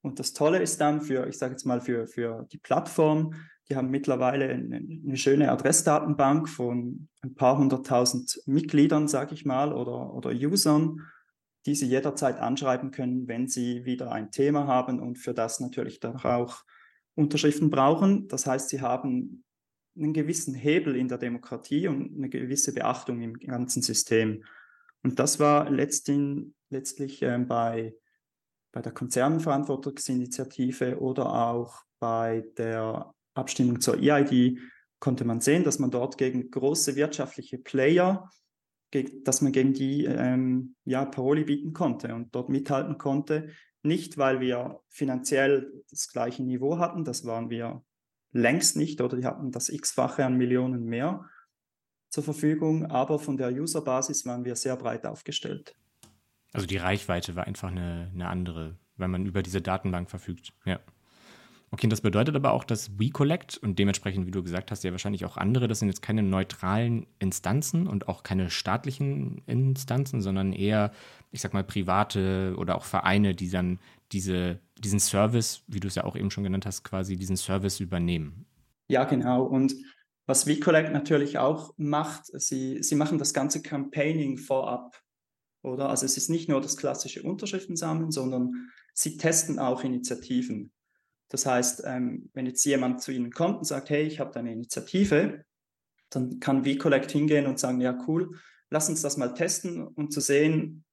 Und 0.03 0.21
das 0.21 0.35
Tolle 0.35 0.61
ist 0.63 0.81
dann 0.81 1.01
für, 1.01 1.27
ich 1.27 1.39
sage 1.39 1.53
jetzt 1.53 1.65
mal, 1.65 1.81
für, 1.81 2.07
für 2.07 2.47
die 2.53 2.59
Plattform, 2.59 3.35
die 3.69 3.75
haben 3.75 3.91
mittlerweile 3.91 4.49
eine, 4.49 4.77
eine 4.77 5.17
schöne 5.17 5.51
Adressdatenbank 5.51 6.49
von 6.49 7.09
ein 7.23 7.35
paar 7.35 7.59
hunderttausend 7.59 8.41
Mitgliedern, 8.47 9.09
sage 9.09 9.35
ich 9.35 9.45
mal, 9.45 9.73
oder, 9.73 10.15
oder 10.15 10.31
Usern, 10.31 11.01
die 11.65 11.75
sie 11.75 11.87
jederzeit 11.87 12.39
anschreiben 12.39 12.93
können, 12.93 13.27
wenn 13.27 13.49
sie 13.49 13.85
wieder 13.85 14.13
ein 14.13 14.31
Thema 14.31 14.69
haben 14.69 15.01
und 15.01 15.19
für 15.19 15.35
das 15.35 15.59
natürlich 15.59 15.99
dann 15.99 16.17
auch 16.17 16.63
Unterschriften 17.17 17.71
brauchen. 17.71 18.29
Das 18.29 18.47
heißt, 18.47 18.69
sie 18.69 18.83
haben 18.83 19.45
einen 19.97 20.13
gewissen 20.13 20.55
Hebel 20.55 20.97
in 20.97 21.09
der 21.09 21.19
Demokratie 21.19 21.89
und 21.89 22.17
eine 22.17 22.29
gewisse 22.29 22.73
Beachtung 22.73 23.23
im 23.23 23.35
ganzen 23.35 23.83
System. 23.83 24.45
Und 25.03 25.19
das 25.19 25.39
war 25.39 25.71
letztin, 25.71 26.55
letztlich 26.71 27.23
äh, 27.23 27.39
bei, 27.39 27.95
bei 28.73 28.83
der 28.83 28.93
Konzernverantwortungsinitiative 28.93 31.01
oder 31.01 31.33
auch 31.33 31.83
bei 31.99 32.45
der 32.59 33.15
Abstimmung 33.35 33.81
zur 33.81 33.99
EID 33.99 34.59
konnte 34.99 35.25
man 35.25 35.41
sehen, 35.41 35.65
dass 35.65 35.79
man 35.79 35.91
dort 35.91 36.19
gegen 36.19 36.51
große 36.51 36.97
wirtschaftliche 36.97 37.59
Player, 37.59 38.31
dass 39.25 39.43
man 39.43 39.53
gegen 39.53 39.75
die 39.75 40.05
ähm, 40.05 40.75
ja, 40.85 41.05
Paroli 41.05 41.45
bieten 41.45 41.73
konnte 41.73 42.15
und 42.15 42.35
dort 42.35 42.49
mithalten 42.49 42.99
konnte. 42.99 43.51
Nicht, 43.83 44.19
weil 44.19 44.41
wir 44.41 44.81
finanziell 44.89 45.85
das 45.91 46.09
gleiche 46.09 46.43
Niveau 46.43 46.79
hatten, 46.79 47.05
das 47.05 47.25
waren 47.25 47.51
wir 47.51 47.85
längst 48.37 48.77
nicht, 48.77 49.01
oder 49.01 49.17
die 49.17 49.27
hatten 49.27 49.51
das 49.51 49.69
x-fache 49.69 50.25
an 50.25 50.37
Millionen 50.37 50.85
mehr 50.85 51.29
zur 52.09 52.23
Verfügung, 52.23 52.87
aber 52.87 53.19
von 53.19 53.37
der 53.37 53.51
Userbasis 53.53 54.25
waren 54.27 54.45
wir 54.45 54.57
sehr 54.57 54.77
breit 54.77 55.07
aufgestellt. 55.07 55.75
Also 56.53 56.67
die 56.67 56.77
Reichweite 56.77 57.37
war 57.37 57.47
einfach 57.47 57.71
eine, 57.71 58.11
eine 58.15 58.29
andere, 58.29 58.77
weil 58.97 59.09
man 59.09 59.27
über 59.27 59.43
diese 59.43 59.61
Datenbank 59.61 60.09
verfügt. 60.09 60.53
Ja. 60.65 60.81
Okay, 61.73 61.89
das 61.89 62.01
bedeutet 62.01 62.37
aber 62.37 62.53
auch, 62.53 62.65
dass 62.65 62.99
WeCollect 62.99 63.59
und 63.59 63.79
dementsprechend, 63.79 64.27
wie 64.27 64.31
du 64.31 64.43
gesagt 64.43 64.71
hast, 64.71 64.85
ja 64.85 64.93
wahrscheinlich 64.93 65.25
auch 65.25 65.37
andere, 65.37 65.67
das 65.67 65.81
sind 65.81 65.89
jetzt 65.89 66.01
keine 66.01 66.23
neutralen 66.23 67.07
Instanzen 67.19 67.89
und 67.89 68.09
auch 68.09 68.23
keine 68.23 68.51
staatlichen 68.51 69.43
Instanzen, 69.47 70.23
sondern 70.23 70.53
eher, 70.53 70.93
ich 71.33 71.41
sag 71.41 71.53
mal, 71.55 71.65
private 71.65 72.55
oder 72.57 72.77
auch 72.77 72.85
Vereine, 72.85 73.35
die 73.35 73.51
dann 73.51 73.81
diese, 74.13 74.61
diesen 74.79 75.01
Service, 75.01 75.63
wie 75.67 75.81
du 75.81 75.89
es 75.89 75.95
ja 75.95 76.05
auch 76.05 76.17
eben 76.17 76.31
schon 76.31 76.45
genannt 76.45 76.67
hast, 76.67 76.85
quasi 76.85 77.17
diesen 77.17 77.37
Service 77.37 77.81
übernehmen. 77.81 78.47
Ja, 78.89 79.05
genau. 79.05 79.45
Und 79.45 79.75
was 80.27 80.47
WeCollect 80.47 80.93
natürlich 80.93 81.39
auch 81.39 81.75
macht, 81.77 82.27
sie, 82.27 82.83
sie 82.83 82.95
machen 82.95 83.19
das 83.19 83.33
ganze 83.33 83.63
Campaigning 83.63 84.39
vorab. 84.39 85.01
Oder? 85.63 85.89
Also 85.89 86.05
es 86.05 86.17
ist 86.17 86.31
nicht 86.31 86.49
nur 86.49 86.61
das 86.61 86.77
klassische 86.77 87.23
Unterschriften 87.23 87.77
sammeln, 87.77 88.11
sondern 88.11 88.71
sie 88.93 89.17
testen 89.17 89.59
auch 89.59 89.85
Initiativen. 89.85 90.73
Das 91.29 91.47
heißt, 91.47 91.83
ähm, 91.85 92.31
wenn 92.35 92.47
jetzt 92.47 92.65
jemand 92.65 93.03
zu 93.03 93.11
Ihnen 93.13 93.33
kommt 93.33 93.59
und 93.59 93.65
sagt, 93.65 93.91
hey, 93.91 94.05
ich 94.05 94.21
habe 94.21 94.39
eine 94.39 94.53
Initiative, 94.53 95.45
dann 96.11 96.39
kann 96.39 96.65
VCollect 96.65 97.11
hingehen 97.11 97.47
und 97.47 97.59
sagen, 97.59 97.81
ja 97.81 97.99
cool, 98.07 98.39
lass 98.71 98.89
uns 98.89 99.03
das 99.03 99.17
mal 99.17 99.35
testen, 99.35 99.87
um 99.87 100.11
zu 100.11 100.21
sehen, 100.21 100.85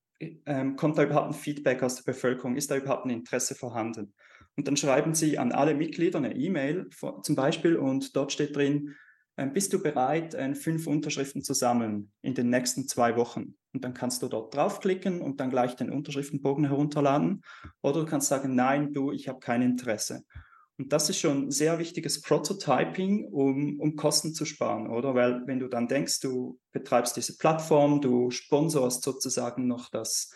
ähm, 0.45 0.75
kommt 0.75 0.97
da 0.97 1.03
überhaupt 1.03 1.27
ein 1.27 1.33
Feedback 1.33 1.83
aus 1.83 1.95
der 1.95 2.12
Bevölkerung, 2.12 2.55
ist 2.55 2.71
da 2.71 2.77
überhaupt 2.77 3.05
ein 3.05 3.12
Interesse 3.12 3.55
vorhanden. 3.55 4.13
Und 4.55 4.67
dann 4.67 4.77
schreiben 4.77 5.15
Sie 5.15 5.38
an 5.38 5.51
alle 5.51 5.73
Mitglieder 5.73 6.19
eine 6.19 6.36
E-Mail 6.36 6.89
zum 6.89 7.36
Beispiel 7.36 7.75
und 7.75 8.15
dort 8.15 8.31
steht 8.31 8.55
drin, 8.55 8.95
ähm, 9.36 9.51
bist 9.51 9.73
du 9.73 9.81
bereit, 9.81 10.36
äh, 10.36 10.53
fünf 10.53 10.86
Unterschriften 10.86 11.43
zu 11.43 11.53
sammeln 11.53 12.12
in 12.21 12.36
den 12.36 12.49
nächsten 12.49 12.88
zwei 12.88 13.15
Wochen? 13.15 13.55
Und 13.73 13.83
dann 13.83 13.95
kannst 13.95 14.21
du 14.21 14.27
dort 14.27 14.53
draufklicken 14.53 15.21
und 15.21 15.39
dann 15.39 15.49
gleich 15.49 15.75
den 15.75 15.89
Unterschriftenbogen 15.89 16.65
herunterladen. 16.65 17.41
Oder 17.81 18.01
du 18.01 18.05
kannst 18.05 18.27
sagen, 18.27 18.53
nein, 18.53 18.93
du, 18.93 19.12
ich 19.12 19.27
habe 19.27 19.39
kein 19.39 19.63
Interesse. 19.63 20.23
Und 20.77 20.91
das 20.91 21.09
ist 21.09 21.19
schon 21.19 21.51
sehr 21.51 21.77
wichtiges 21.77 22.21
Prototyping, 22.21 23.25
um, 23.25 23.79
um 23.79 23.95
Kosten 23.95 24.33
zu 24.33 24.45
sparen, 24.45 24.89
oder? 24.89 25.13
Weil 25.13 25.45
wenn 25.45 25.59
du 25.59 25.67
dann 25.67 25.88
denkst, 25.88 26.19
du 26.19 26.59
betreibst 26.71 27.15
diese 27.15 27.38
Plattform, 27.38 28.01
du 28.01 28.31
sponsorst 28.31 29.03
sozusagen 29.03 29.67
noch 29.67 29.89
das, 29.89 30.31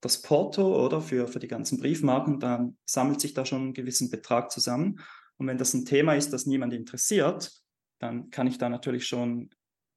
das 0.00 0.20
Porto, 0.22 0.84
oder? 0.84 1.00
Für, 1.00 1.28
für 1.28 1.38
die 1.38 1.46
ganzen 1.46 1.78
Briefmarken, 1.78 2.40
dann 2.40 2.76
sammelt 2.84 3.20
sich 3.20 3.32
da 3.32 3.44
schon 3.44 3.68
ein 3.68 3.74
gewissen 3.74 4.10
Betrag 4.10 4.50
zusammen. 4.50 5.00
Und 5.36 5.46
wenn 5.46 5.58
das 5.58 5.72
ein 5.74 5.84
Thema 5.84 6.14
ist, 6.14 6.32
das 6.32 6.46
niemand 6.46 6.72
interessiert, 6.72 7.52
dann 8.00 8.30
kann 8.30 8.48
ich 8.48 8.58
da 8.58 8.68
natürlich 8.68 9.06
schon 9.06 9.50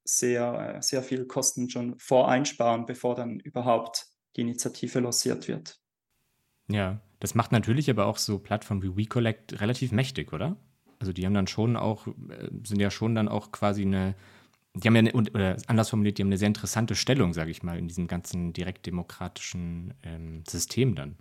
sehr, 0.04 0.76
äh, 0.78 0.82
sehr 0.82 1.02
viel 1.02 1.26
Kosten 1.26 1.70
schon 1.70 1.98
voreinsparen, 1.98 2.86
bevor 2.86 3.16
dann 3.16 3.40
überhaupt 3.40 4.06
die 4.36 4.42
Initiative 4.42 5.00
lanciert 5.00 5.48
wird. 5.48 5.79
Ja, 6.70 7.02
das 7.20 7.36
macht 7.36 7.52
natürlich 7.52 7.90
aber 7.90 8.06
auch 8.06 8.18
so 8.18 8.40
Plattformen 8.40 8.84
wie 8.84 8.96
WeCollect 8.96 9.60
relativ 9.60 9.92
mächtig, 9.92 10.34
oder? 10.34 10.58
Also 11.00 11.14
die 11.14 11.26
haben 11.26 11.34
dann 11.34 11.48
schon 11.48 11.76
auch, 11.76 12.08
äh, 12.08 12.50
sind 12.64 12.80
ja 12.80 12.92
schon 12.92 13.16
dann 13.16 13.28
auch 13.28 13.52
quasi 13.52 13.84
eine, 13.84 14.16
die 14.76 14.88
haben 14.88 14.96
ja 14.96 15.00
eine, 15.00 15.14
oder 15.14 15.58
anders 15.68 15.90
formuliert, 15.90 16.18
die 16.18 16.24
haben 16.24 16.30
eine 16.30 16.38
sehr 16.38 16.48
interessante 16.48 16.96
Stellung, 16.96 17.34
sage 17.34 17.52
ich 17.52 17.64
mal, 17.64 17.78
in 17.78 17.88
diesem 17.88 18.08
ganzen 18.08 18.54
direktdemokratischen 18.54 19.94
ähm, 20.04 20.44
System 20.48 20.96
dann. 20.96 21.18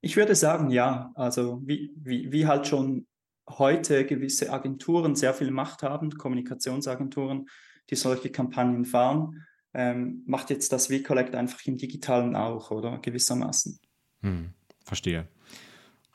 Ich 0.00 0.16
würde 0.16 0.34
sagen, 0.34 0.70
ja. 0.70 1.12
Also 1.14 1.60
wie, 1.64 1.92
wie, 1.96 2.32
wie 2.32 2.46
halt 2.46 2.66
schon 2.66 3.06
heute 3.48 4.06
gewisse 4.06 4.52
Agenturen 4.52 5.14
sehr 5.14 5.34
viel 5.34 5.50
Macht 5.50 5.82
haben, 5.82 6.10
Kommunikationsagenturen, 6.10 7.48
die 7.90 7.96
solche 7.96 8.30
Kampagnen 8.30 8.84
fahren, 8.84 9.44
ähm, 9.74 10.22
macht 10.26 10.50
jetzt 10.50 10.72
das 10.72 10.88
WeCollect 10.90 11.34
einfach 11.34 11.64
im 11.66 11.76
Digitalen 11.76 12.34
auch, 12.34 12.70
oder 12.70 12.98
gewissermaßen. 12.98 13.78
Hm, 14.22 14.52
verstehe. 14.90 15.26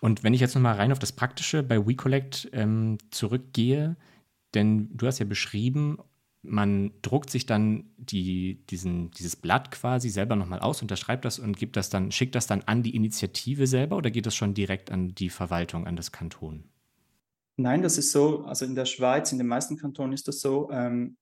Und 0.02 0.24
wenn 0.24 0.34
ich 0.34 0.42
jetzt 0.42 0.54
nochmal 0.54 0.76
rein 0.76 0.92
auf 0.92 1.00
das 1.00 1.14
Praktische 1.14 1.64
bei 1.64 1.88
WeCollect 1.88 2.50
ähm, 2.54 2.98
zurückgehe, 3.10 3.96
denn 4.54 4.96
du 4.96 5.08
hast 5.08 5.20
ja 5.20 5.26
beschrieben, 5.26 5.98
man 6.44 6.92
druckt 7.02 7.30
sich 7.30 7.46
dann 7.46 7.86
die, 7.98 8.64
diesen, 8.70 9.10
dieses 9.12 9.36
Blatt 9.36 9.72
quasi 9.72 10.10
selber 10.10 10.36
nochmal 10.36 10.60
aus, 10.60 10.82
unterschreibt 10.82 11.26
das 11.26 11.40
und 11.40 11.58
gibt 11.58 11.76
das 11.76 11.90
dann, 11.90 12.12
schickt 12.12 12.36
das 12.36 12.46
dann 12.46 12.62
an 12.64 12.84
die 12.84 12.96
Initiative 12.96 13.68
selber 13.68 13.98
oder 13.98 14.12
geht 14.12 14.26
das 14.26 14.36
schon 14.36 14.54
direkt 14.54 14.92
an 14.92 15.16
die 15.16 15.30
Verwaltung, 15.30 15.88
an 15.88 15.96
das 15.96 16.12
Kanton? 16.12 16.66
Nein, 17.58 17.82
das 17.82 17.98
ist 17.98 18.12
so, 18.12 18.44
also 18.44 18.66
in 18.66 18.76
der 18.76 18.86
Schweiz, 18.86 19.32
in 19.32 19.38
den 19.38 19.48
meisten 19.48 19.78
Kantonen 19.78 20.14
ist 20.14 20.28
das 20.28 20.40
so, 20.42 20.70
ähm, 20.72 21.18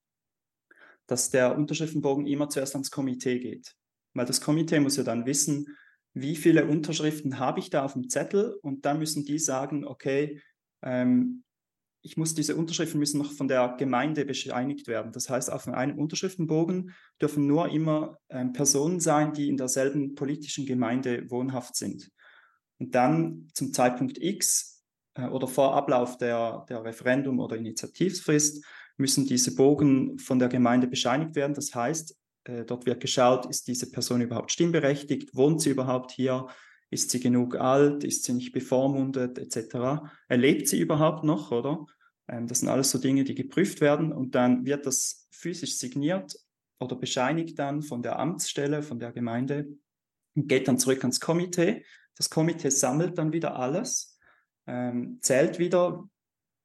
dass 1.08 1.30
der 1.30 1.56
Unterschriftenbogen 1.58 2.26
immer 2.26 2.50
zuerst 2.50 2.76
ans 2.76 2.92
Komitee 2.92 3.40
geht. 3.40 3.76
Weil 4.14 4.26
das 4.26 4.42
Komitee 4.42 4.80
muss 4.80 4.98
ja 4.98 5.04
dann 5.04 5.26
wissen, 5.26 5.68
wie 6.14 6.36
viele 6.36 6.66
Unterschriften 6.66 7.40
habe 7.40 7.60
ich 7.60 7.70
da 7.70 7.84
auf 7.84 7.94
dem 7.94 8.10
Zettel 8.10 8.58
und 8.62 8.86
dann 8.86 9.00
müssen 9.00 9.26
die 9.26 9.40
sagen, 9.40 9.86
okay, 9.86 10.42
ähm, 10.84 11.44
ich 12.06 12.18
muss 12.18 12.36
diese 12.36 12.56
Unterschriften 12.56 13.00
müssen 13.00 13.18
noch 13.18 13.32
von 13.32 13.48
der 13.48 13.76
Gemeinde 13.80 14.26
bescheinigt 14.26 14.88
werden. 14.88 15.14
Das 15.14 15.30
heißt, 15.30 15.52
auf 15.52 15.68
einem 15.70 15.98
Unterschriftenbogen 15.98 16.94
dürfen 17.22 17.48
nur 17.48 17.70
immer 17.70 18.20
ähm, 18.30 18.52
Personen 18.52 19.00
sein, 19.00 19.34
die 19.34 19.48
in 19.48 19.56
derselben 19.56 20.14
politischen 20.14 20.66
Gemeinde 20.66 21.30
wohnhaft 21.32 21.78
sind. 21.78 22.12
Und 22.78 22.94
dann 22.94 23.48
zum 23.54 23.72
Zeitpunkt 23.72 24.18
X 24.22 24.84
äh, 25.14 25.28
oder 25.28 25.48
vor 25.48 25.76
Ablauf 25.76 26.18
der, 26.18 26.66
der 26.68 26.84
Referendum- 26.84 27.40
oder 27.40 27.56
Initiativfrist 27.56 28.66
müssen 28.98 29.26
diese 29.26 29.56
Bogen 29.56 30.20
von 30.20 30.40
der 30.40 30.50
Gemeinde 30.50 30.88
bescheinigt 30.88 31.36
werden. 31.36 31.54
Das 31.54 31.74
heißt, 31.74 32.18
äh, 32.46 32.66
dort 32.66 32.86
wird 32.86 33.02
geschaut, 33.02 33.46
ist 33.46 33.68
diese 33.68 33.90
Person 33.92 34.22
überhaupt 34.22 34.52
stimmberechtigt, 34.52 35.36
wohnt 35.36 35.62
sie 35.62 35.70
überhaupt 35.70 36.12
hier, 36.12 36.48
ist 36.90 37.10
sie 37.10 37.20
genug 37.20 37.56
alt, 37.56 38.04
ist 38.04 38.24
sie 38.24 38.34
nicht 38.34 38.52
bevormundet 38.52 39.38
etc. 39.38 40.04
Erlebt 40.28 40.68
sie 40.68 40.80
überhaupt 40.80 41.24
noch, 41.24 41.52
oder? 41.52 41.86
Ähm, 42.28 42.48
das 42.48 42.60
sind 42.60 42.70
alles 42.70 42.92
so 42.92 42.98
Dinge, 42.98 43.24
die 43.24 43.36
geprüft 43.36 43.82
werden 43.82 44.12
und 44.12 44.36
dann 44.36 44.66
wird 44.66 44.86
das 44.86 45.28
physisch 45.32 45.78
signiert 45.78 46.36
oder 46.80 46.96
bescheinigt 46.96 47.60
dann 47.60 47.82
von 47.82 48.02
der 48.02 48.20
Amtsstelle, 48.20 48.84
von 48.84 49.00
der 49.00 49.12
Gemeinde 49.12 49.68
und 50.36 50.48
geht 50.48 50.68
dann 50.68 50.80
zurück 50.80 51.00
ans 51.00 51.20
Komitee. 51.20 51.86
Das 52.16 52.30
Komitee 52.30 52.70
sammelt 52.70 53.18
dann 53.18 53.34
wieder 53.34 53.58
alles, 53.58 54.20
ähm, 54.68 55.20
zählt 55.22 55.60
wieder, 55.60 56.08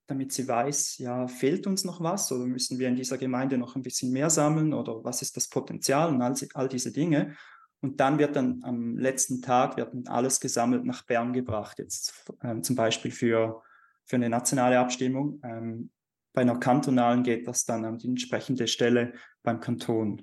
damit 0.09 0.33
sie 0.33 0.49
weiß, 0.49 0.99
ja, 0.99 1.29
fehlt 1.29 1.67
uns 1.67 1.85
noch 1.85 2.01
was 2.01 2.33
oder 2.33 2.47
müssen 2.47 2.79
wir 2.79 2.89
in 2.89 2.97
dieser 2.97 3.19
Gemeinde 3.19 3.59
noch 3.59 3.77
ein 3.77 3.83
bisschen 3.83 4.11
mehr 4.11 4.31
sammeln 4.31 4.73
oder 4.73 5.05
was 5.05 5.21
ist 5.21 5.37
das 5.37 5.49
Potenzial 5.49 6.09
und 6.09 6.23
all, 6.23 6.35
all 6.55 6.69
diese 6.69 6.93
Dinge. 6.93 7.37
Und 7.81 8.01
dann 8.01 8.19
wird 8.19 8.35
dann 8.35 8.61
am 8.65 8.97
letzten 8.97 9.43
Tag 9.43 9.77
wird 9.77 9.93
dann 9.93 10.07
alles 10.09 10.41
gesammelt 10.41 10.85
nach 10.85 11.05
Bern 11.05 11.35
gebracht, 11.35 11.79
jetzt 11.79 12.25
ähm, 12.43 12.63
zum 12.63 12.75
Beispiel 12.75 13.11
für, 13.11 13.63
für 14.07 14.17
eine 14.17 14.31
nationale 14.31 14.79
Abstimmung. 14.79 15.41
Ähm, 15.45 15.91
bei 16.33 16.41
einer 16.41 16.59
kantonalen 16.59 17.23
geht 17.23 17.47
das 17.47 17.67
dann 17.67 17.85
an 17.85 17.99
die 17.99 18.09
entsprechende 18.09 18.67
Stelle 18.67 19.13
beim 19.43 19.61
Kanton. 19.61 20.23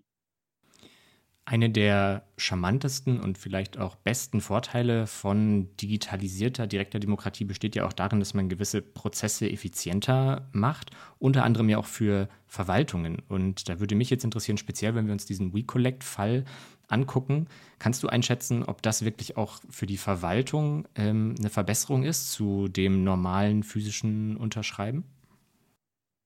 Eine 1.48 1.70
der 1.70 2.24
charmantesten 2.38 3.20
und 3.20 3.38
vielleicht 3.38 3.78
auch 3.78 3.96
besten 3.96 4.42
Vorteile 4.42 5.06
von 5.06 5.70
digitalisierter 5.78 6.66
direkter 6.66 7.00
Demokratie 7.00 7.46
besteht 7.46 7.76
ja 7.76 7.86
auch 7.86 7.94
darin, 7.94 8.20
dass 8.20 8.34
man 8.34 8.50
gewisse 8.50 8.82
Prozesse 8.82 9.48
effizienter 9.48 10.50
macht, 10.54 10.90
unter 11.20 11.44
anderem 11.44 11.70
ja 11.70 11.78
auch 11.78 11.86
für 11.86 12.30
Verwaltungen. 12.48 13.22
Und 13.30 13.70
da 13.70 13.80
würde 13.80 13.94
mich 13.94 14.10
jetzt 14.10 14.24
interessieren, 14.24 14.58
speziell 14.58 14.96
wenn 14.96 15.06
wir 15.06 15.14
uns 15.14 15.28
diesen 15.28 15.54
WeCollect-Fall 15.54 16.46
angucken, 16.88 17.48
kannst 17.78 18.02
du 18.02 18.08
einschätzen, 18.08 18.64
ob 18.64 18.82
das 18.82 19.06
wirklich 19.06 19.38
auch 19.38 19.60
für 19.70 19.86
die 19.86 19.98
Verwaltung 19.98 20.88
ähm, 20.96 21.36
eine 21.38 21.52
Verbesserung 21.52 22.04
ist 22.04 22.32
zu 22.32 22.68
dem 22.70 23.04
normalen 23.04 23.62
physischen 23.62 24.36
Unterschreiben? 24.36 25.04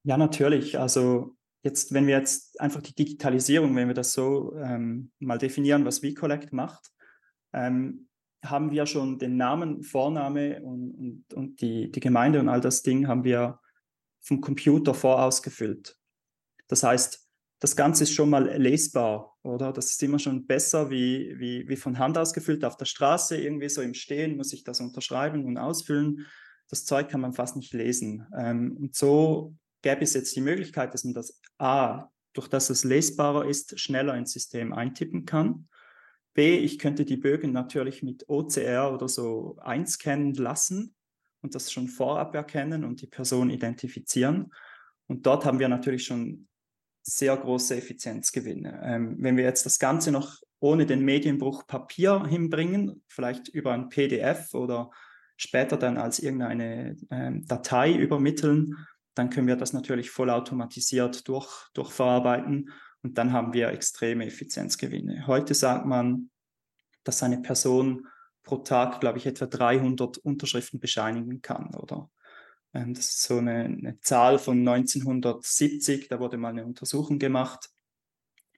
Ja, 0.03 0.15
natürlich. 0.15 0.79
Also 0.79 1.35
jetzt, 1.61 1.93
wenn 1.93 2.07
wir 2.07 2.17
jetzt 2.17 2.59
einfach 2.59 2.81
die 2.81 2.95
Digitalisierung, 2.95 3.75
wenn 3.75 3.87
wir 3.87 3.95
das 3.95 4.13
so 4.13 4.55
ähm, 4.55 5.11
mal 5.19 5.37
definieren, 5.37 5.85
was 5.85 6.01
WeCollect 6.01 6.53
macht, 6.53 6.91
ähm, 7.53 8.07
haben 8.43 8.71
wir 8.71 8.85
schon 8.85 9.19
den 9.19 9.35
Namen, 9.35 9.83
Vorname 9.83 10.61
und, 10.61 10.91
und, 10.91 11.33
und 11.33 11.61
die, 11.61 11.91
die 11.91 11.99
Gemeinde 11.99 12.39
und 12.39 12.47
all 12.47 12.61
das 12.61 12.83
Ding 12.83 13.07
haben 13.07 13.23
wir 13.23 13.59
vom 14.21 14.39
Computer 14.39 14.93
vorausgefüllt. 14.93 15.97
Das 16.67 16.83
heißt, 16.83 17.27
das 17.59 17.75
Ganze 17.75 18.03
ist 18.03 18.13
schon 18.13 18.29
mal 18.29 18.47
lesbar, 18.57 19.37
oder? 19.43 19.73
Das 19.73 19.91
ist 19.91 20.01
immer 20.01 20.19
schon 20.19 20.47
besser 20.47 20.89
wie, 20.89 21.37
wie, 21.37 21.67
wie 21.67 21.75
von 21.75 21.99
Hand 21.99 22.17
ausgefüllt 22.17 22.63
auf 22.63 22.77
der 22.77 22.85
Straße, 22.85 23.37
irgendwie 23.37 23.67
so 23.67 23.81
im 23.81 23.93
Stehen 23.93 24.37
muss 24.37 24.53
ich 24.53 24.63
das 24.63 24.79
unterschreiben 24.79 25.43
und 25.45 25.57
ausfüllen. 25.57 26.25
Das 26.69 26.85
Zeug 26.85 27.09
kann 27.09 27.19
man 27.19 27.33
fast 27.33 27.57
nicht 27.57 27.73
lesen. 27.73 28.25
Ähm, 28.37 28.77
und 28.77 28.95
so 28.95 29.55
gäbe 29.81 30.01
es 30.01 30.13
jetzt 30.13 30.35
die 30.35 30.41
Möglichkeit, 30.41 30.93
dass 30.93 31.03
man 31.03 31.13
das 31.13 31.41
A, 31.57 32.09
durch 32.33 32.47
das 32.47 32.69
es 32.69 32.83
lesbarer 32.83 33.45
ist, 33.45 33.79
schneller 33.79 34.15
ins 34.15 34.31
System 34.31 34.73
eintippen 34.73 35.25
kann. 35.25 35.67
B, 36.33 36.57
ich 36.57 36.79
könnte 36.79 37.05
die 37.05 37.17
Bögen 37.17 37.51
natürlich 37.51 38.03
mit 38.03 38.29
OCR 38.29 38.93
oder 38.93 39.09
so 39.09 39.57
einscannen 39.61 40.33
lassen 40.35 40.95
und 41.41 41.55
das 41.55 41.71
schon 41.71 41.87
vorab 41.87 42.35
erkennen 42.35 42.83
und 42.83 43.01
die 43.01 43.07
Person 43.07 43.49
identifizieren. 43.49 44.53
Und 45.07 45.25
dort 45.25 45.45
haben 45.45 45.59
wir 45.59 45.69
natürlich 45.69 46.05
schon 46.05 46.47
sehr 47.01 47.35
große 47.35 47.75
Effizienzgewinne. 47.75 48.81
Ähm, 48.83 49.17
wenn 49.19 49.37
wir 49.37 49.43
jetzt 49.43 49.65
das 49.65 49.79
Ganze 49.79 50.11
noch 50.11 50.37
ohne 50.59 50.85
den 50.85 51.03
Medienbruch 51.03 51.65
Papier 51.65 52.25
hinbringen, 52.27 53.01
vielleicht 53.07 53.47
über 53.47 53.73
ein 53.73 53.89
PDF 53.89 54.53
oder 54.53 54.91
später 55.37 55.77
dann 55.77 55.97
als 55.97 56.19
irgendeine 56.19 56.97
ähm, 57.09 57.45
Datei 57.47 57.93
übermitteln, 57.93 58.75
dann 59.19 59.29
können 59.29 59.47
wir 59.47 59.57
das 59.57 59.73
natürlich 59.73 60.11
vollautomatisiert 60.11 61.27
durch, 61.27 61.69
durchverarbeiten 61.73 62.71
und 63.03 63.17
dann 63.17 63.33
haben 63.33 63.51
wir 63.53 63.67
extreme 63.67 64.25
Effizienzgewinne. 64.25 65.27
Heute 65.27 65.53
sagt 65.53 65.85
man, 65.85 66.29
dass 67.03 67.21
eine 67.21 67.41
Person 67.41 68.07
pro 68.43 68.59
Tag, 68.59 69.01
glaube 69.01 69.17
ich, 69.17 69.25
etwa 69.25 69.45
300 69.45 70.17
Unterschriften 70.19 70.79
bescheinigen 70.79 71.41
kann, 71.41 71.75
oder? 71.75 72.09
Ähm, 72.73 72.93
das 72.93 73.09
ist 73.09 73.23
so 73.23 73.37
eine, 73.37 73.65
eine, 73.65 73.99
Zahl 73.99 74.39
von 74.39 74.65
1970, 74.65 76.07
da 76.07 76.19
wurde 76.19 76.37
mal 76.37 76.49
eine 76.49 76.65
Untersuchung 76.65 77.19
gemacht. 77.19 77.69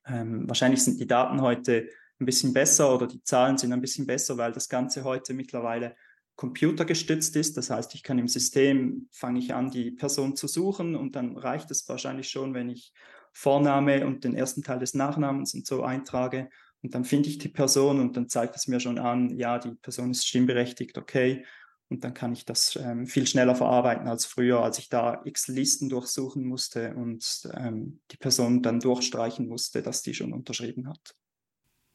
Ähm, 0.05 0.47
wahrscheinlich 0.47 0.83
sind 0.83 0.99
die 0.99 1.07
Daten 1.07 1.41
heute 1.41 1.89
ein 2.19 2.25
bisschen 2.25 2.53
besser 2.53 2.93
oder 2.93 3.07
die 3.07 3.23
Zahlen 3.23 3.57
sind 3.57 3.73
ein 3.73 3.81
bisschen 3.81 4.05
besser, 4.05 4.37
weil 4.37 4.51
das 4.51 4.69
Ganze 4.69 5.03
heute 5.03 5.33
mittlerweile 5.33 5.95
computergestützt 6.41 7.35
ist. 7.35 7.55
Das 7.55 7.69
heißt, 7.69 7.93
ich 7.93 8.01
kann 8.01 8.17
im 8.17 8.27
System, 8.27 9.07
fange 9.11 9.37
ich 9.37 9.53
an, 9.53 9.69
die 9.69 9.91
Person 9.91 10.35
zu 10.35 10.47
suchen 10.47 10.95
und 10.95 11.15
dann 11.15 11.37
reicht 11.37 11.69
es 11.69 11.87
wahrscheinlich 11.87 12.29
schon, 12.29 12.55
wenn 12.55 12.67
ich 12.67 12.93
Vorname 13.31 14.07
und 14.07 14.23
den 14.23 14.33
ersten 14.33 14.63
Teil 14.63 14.79
des 14.79 14.95
Nachnamens 14.95 15.53
und 15.53 15.67
so 15.67 15.83
eintrage. 15.83 16.49
Und 16.81 16.95
dann 16.95 17.05
finde 17.05 17.29
ich 17.29 17.37
die 17.37 17.49
Person 17.49 17.99
und 17.99 18.17
dann 18.17 18.27
zeigt 18.27 18.55
es 18.55 18.67
mir 18.67 18.79
schon 18.79 18.97
an, 18.97 19.37
ja, 19.37 19.59
die 19.59 19.75
Person 19.75 20.09
ist 20.09 20.27
stimmberechtigt, 20.27 20.97
okay. 20.97 21.45
Und 21.89 22.03
dann 22.03 22.15
kann 22.15 22.33
ich 22.33 22.43
das 22.43 22.75
ähm, 22.75 23.05
viel 23.05 23.27
schneller 23.27 23.53
verarbeiten 23.53 24.07
als 24.07 24.25
früher, 24.25 24.63
als 24.63 24.79
ich 24.79 24.89
da 24.89 25.21
x 25.23 25.47
Listen 25.47 25.89
durchsuchen 25.89 26.43
musste 26.43 26.95
und 26.95 27.47
ähm, 27.55 28.01
die 28.09 28.17
Person 28.17 28.63
dann 28.63 28.79
durchstreichen 28.79 29.47
musste, 29.47 29.83
dass 29.83 30.01
die 30.01 30.15
schon 30.15 30.33
unterschrieben 30.33 30.89
hat. 30.89 31.13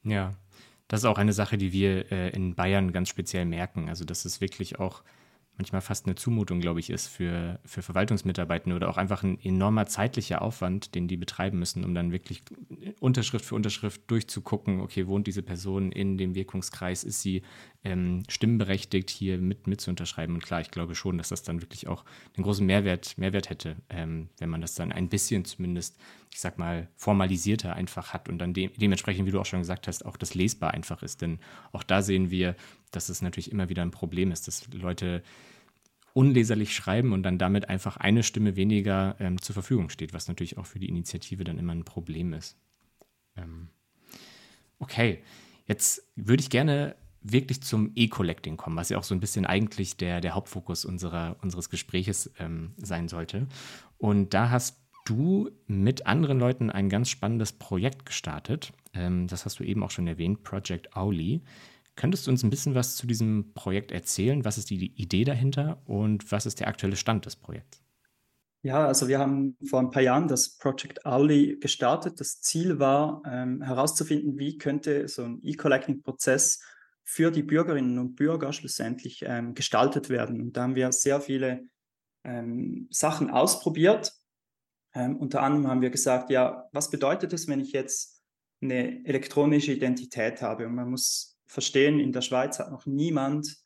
Ja, 0.04 0.38
das 0.88 1.01
ist 1.01 1.07
auch 1.07 1.18
eine 1.18 1.33
Sache, 1.33 1.59
die 1.59 1.72
wir 1.72 2.11
äh, 2.12 2.31
in 2.31 2.55
Bayern 2.55 2.92
ganz 2.92 3.09
speziell 3.09 3.44
merken. 3.44 3.88
Also, 3.88 4.05
dass 4.05 4.25
es 4.25 4.40
wirklich 4.40 4.79
auch 4.79 5.03
manchmal 5.57 5.81
fast 5.81 6.07
eine 6.07 6.14
Zumutung, 6.14 6.61
glaube 6.61 6.81
ich, 6.81 6.90
ist 6.90 7.09
für, 7.09 7.59
für 7.64 7.83
Verwaltungsmitarbeitende 7.83 8.77
oder 8.77 8.90
auch 8.90 8.96
einfach 8.96 9.22
ein 9.22 9.40
enormer 9.42 9.87
zeitlicher 9.87 10.42
Aufwand, 10.42 10.94
den 10.94 11.09
die 11.09 11.16
betreiben 11.16 11.59
müssen, 11.59 11.85
um 11.85 11.94
dann 11.94 12.12
wirklich 12.12 12.42
Unterschrift 13.01 13.44
für 13.44 13.55
Unterschrift 13.55 14.03
durchzugucken, 14.09 14.81
okay, 14.81 15.07
wohnt 15.07 15.27
diese 15.27 15.42
Person 15.42 15.92
in 15.92 16.18
dem 16.18 16.35
Wirkungskreis, 16.35 17.05
ist 17.05 17.22
sie 17.22 17.42
ähm, 17.85 18.22
stimmberechtigt, 18.29 19.09
hier 19.11 19.38
mit, 19.38 19.66
mit 19.66 19.81
zu 19.81 19.90
unterschreiben. 19.90 20.35
Und 20.35 20.42
klar, 20.42 20.61
ich 20.61 20.70
glaube 20.70 20.94
schon, 20.94 21.18
dass 21.18 21.31
das 21.31 21.42
dann 21.42 21.62
wirklich 21.62 21.88
auch 21.88 22.05
einen 22.37 22.44
großen 22.44 22.66
Mehrwert, 22.66 23.16
Mehrwert 23.16 23.49
hätte, 23.49 23.77
ähm, 23.88 24.29
wenn 24.38 24.51
man 24.51 24.61
das 24.61 24.75
dann 24.75 24.92
ein 24.92 25.09
bisschen 25.09 25.44
zumindest, 25.44 25.96
ich 26.37 26.40
sag 26.40 26.59
mal, 26.59 26.90
formalisierter 26.96 27.72
einfach 27.72 28.12
hat 28.12 28.29
und 28.29 28.37
dann 28.38 28.53
de 28.53 28.68
dementsprechend, 28.77 29.25
wie 29.27 29.31
du 29.31 29.40
auch 29.40 29.46
schon 29.46 29.61
gesagt 29.61 29.88
hast, 29.88 30.05
auch 30.05 30.18
das 30.18 30.35
lesbar 30.35 30.75
einfach 30.75 31.03
ist. 31.03 31.22
Denn 31.22 31.38
auch 31.72 31.83
da 31.83 32.03
sehen 32.03 32.31
wir, 32.31 32.57
dass 32.90 33.09
es 33.09 33.22
natürlich 33.22 33.51
immer 33.51 33.70
wieder 33.70 33.81
ein 33.81 33.90
Problem 33.90 34.31
ist, 34.31 34.46
dass 34.46 34.70
Leute 34.70 35.22
unleserlich 36.12 36.75
schreiben 36.75 37.14
und 37.14 37.22
dann 37.22 37.38
damit 37.38 37.70
einfach 37.70 37.96
eine 37.96 38.22
Stimme 38.22 38.55
weniger 38.55 39.16
ähm, 39.18 39.40
zur 39.40 39.55
Verfügung 39.55 39.88
steht, 39.88 40.12
was 40.12 40.29
natürlich 40.29 40.59
auch 40.59 40.66
für 40.66 40.79
die 40.79 40.90
Initiative 40.90 41.42
dann 41.42 41.59
immer 41.59 41.75
ein 41.75 41.85
Problem 41.85 42.35
ist. 42.35 42.59
Ähm, 43.35 43.70
okay, 44.79 45.22
jetzt 45.64 46.07
würde 46.16 46.42
ich 46.42 46.51
gerne 46.51 46.96
wirklich 47.22 47.62
zum 47.62 47.92
E-Collecting 47.94 48.59
kommen, 48.59 48.77
was 48.77 48.90
ja 48.90 48.99
auch 48.99 49.05
so 49.05 49.14
ein 49.14 49.20
bisschen 49.20 49.46
eigentlich 49.46 49.96
der, 49.96 50.20
der 50.20 50.35
Hauptfokus 50.35 50.85
unserer, 50.85 51.37
unseres 51.40 51.70
Gespräches 51.70 52.31
ähm, 52.38 52.75
sein 52.77 53.09
sollte. 53.09 53.46
Und 53.96 54.35
da 54.35 54.51
hast 54.51 54.86
du 55.07 55.51
mit 55.66 56.07
anderen 56.07 56.38
Leuten 56.38 56.71
ein 56.71 56.88
ganz 56.88 57.09
spannendes 57.09 57.53
Projekt 57.53 58.07
gestartet. 58.07 58.73
Ähm, 58.92 59.27
das 59.27 59.45
hast 59.45 59.59
du 59.59 59.64
eben 59.64 59.83
auch 59.83 59.90
schon 59.90 60.07
erwähnt, 60.07 60.42
Project 60.42 60.95
Auli. 60.95 61.42
Könntest 61.97 62.27
du 62.27 62.31
uns 62.31 62.42
ein 62.42 62.51
bisschen 62.51 62.75
was 62.75 62.97
zu 62.97 63.07
diesem 63.07 63.53
Projekt 63.55 63.90
erzählen? 63.90 64.45
Was 64.45 64.59
ist 64.59 64.69
die 64.69 64.92
Idee 65.01 65.25
dahinter 65.25 65.81
und 65.87 66.31
was 66.31 66.45
ist 66.45 66.61
der 66.61 66.69
aktuelle 66.69 66.97
Stand 66.97 67.25
des 67.25 67.37
Projekts? 67.37 67.81
Ja, 68.62 68.87
also 68.87 69.09
wir 69.09 69.19
haben 69.19 69.57
vor 69.64 69.81
ein 69.81 69.90
paar 69.90 70.03
Jahren 70.03 70.29
das 70.29 70.59
Project 70.59 71.07
Auli 71.07 71.57
gestartet. 71.61 72.21
Das 72.21 72.40
Ziel 72.40 72.79
war 72.79 73.23
ähm, 73.25 73.62
herauszufinden, 73.62 74.38
wie 74.38 74.59
könnte 74.59 75.09
so 75.09 75.23
ein 75.23 75.40
E-Collecting-Prozess 75.42 76.62
für 77.05 77.31
die 77.31 77.45
Bürgerinnen 77.45 77.99
und 77.99 78.16
Bürger 78.16 78.53
schlussendlich 78.53 79.25
ähm, 79.25 79.55
gestaltet 79.55 80.11
werden. 80.11 80.40
Und 80.40 80.57
da 80.57 80.64
haben 80.64 80.75
wir 80.75 80.90
sehr 80.90 81.21
viele 81.21 81.69
ähm, 82.25 82.88
Sachen 82.90 83.31
ausprobiert. 83.31 84.12
Ähm, 84.96 85.18
unter 85.18 85.42
anderem 85.42 85.68
haben 85.68 85.82
wir 85.82 85.90
gesagt, 85.90 86.30
ja, 86.30 86.68
was 86.72 86.90
bedeutet 86.90 87.32
es, 87.35 87.46
wenn 87.48 87.61
ich 87.61 87.72
jetzt 87.72 88.22
eine 88.62 89.04
elektronische 89.04 89.72
Identität 89.72 90.40
habe? 90.40 90.66
Und 90.66 90.74
man 90.74 90.88
muss 90.88 91.38
verstehen, 91.46 92.00
in 92.00 92.12
der 92.12 92.22
Schweiz 92.22 92.59
hat 92.59 92.70
noch 92.70 92.87
niemand 92.87 93.59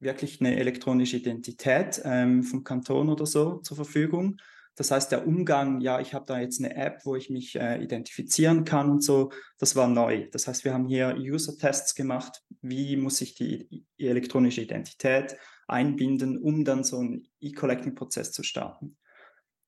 wirklich 0.00 0.40
eine 0.40 0.56
elektronische 0.56 1.18
Identität 1.18 2.02
ähm, 2.04 2.42
vom 2.42 2.64
Kanton 2.64 3.08
oder 3.08 3.26
so 3.26 3.58
zur 3.58 3.76
Verfügung. 3.76 4.38
Das 4.74 4.90
heißt, 4.90 5.12
der 5.12 5.26
Umgang, 5.26 5.80
ja, 5.80 6.00
ich 6.00 6.12
habe 6.12 6.26
da 6.26 6.40
jetzt 6.40 6.58
eine 6.62 6.74
App, 6.74 7.00
wo 7.04 7.14
ich 7.14 7.30
mich 7.30 7.54
äh, 7.54 7.82
identifizieren 7.82 8.64
kann 8.64 8.90
und 8.90 9.04
so, 9.04 9.30
das 9.58 9.76
war 9.76 9.86
neu. 9.86 10.28
Das 10.32 10.48
heißt, 10.48 10.64
wir 10.64 10.74
haben 10.74 10.86
hier 10.86 11.16
User-Tests 11.16 11.94
gemacht, 11.94 12.42
wie 12.60 12.96
muss 12.96 13.20
ich 13.20 13.36
die, 13.36 13.68
die 13.68 14.06
elektronische 14.06 14.62
Identität 14.62 15.36
einbinden, 15.68 16.38
um 16.38 16.64
dann 16.64 16.82
so 16.82 16.98
einen 16.98 17.28
E-Collecting-Prozess 17.40 18.32
zu 18.32 18.42
starten. 18.42 18.96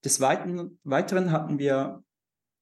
Des 0.04 0.20
Weiteren, 0.20 1.32
hatten 1.32 1.58
wir 1.58 2.02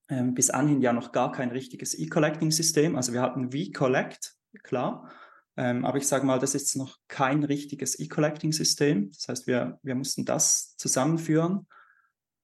ähm, 0.08 0.34
bis 0.34 0.50
anhin 0.50 0.80
ja 0.80 0.92
noch 0.92 1.12
gar 1.12 1.32
kein 1.32 1.50
richtiges 1.50 1.98
E-Collecting-System. 1.98 2.96
Also 2.96 3.12
wir 3.12 3.22
hatten 3.22 3.52
V-Collect, 3.52 4.34
klar, 4.62 5.10
ähm, 5.56 5.84
aber 5.84 5.98
ich 5.98 6.06
sage 6.06 6.26
mal, 6.26 6.38
das 6.38 6.54
ist 6.54 6.76
noch 6.76 6.98
kein 7.08 7.42
richtiges 7.42 7.98
E-Collecting-System. 7.98 9.10
Das 9.10 9.28
heißt, 9.28 9.46
wir, 9.46 9.78
wir 9.82 9.94
mussten 9.94 10.24
das 10.24 10.76
zusammenführen. 10.76 11.66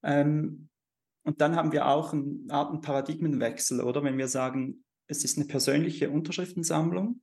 Ähm, 0.02 0.68
und 1.24 1.40
dann 1.40 1.56
haben 1.56 1.72
wir 1.72 1.86
auch 1.86 2.12
eine 2.12 2.42
Art 2.48 2.80
Paradigmenwechsel, 2.82 3.80
oder? 3.80 4.02
Wenn 4.02 4.18
wir 4.18 4.28
sagen, 4.28 4.84
es 5.06 5.24
ist 5.24 5.38
eine 5.38 5.46
persönliche 5.46 6.10
Unterschriftensammlung, 6.10 7.22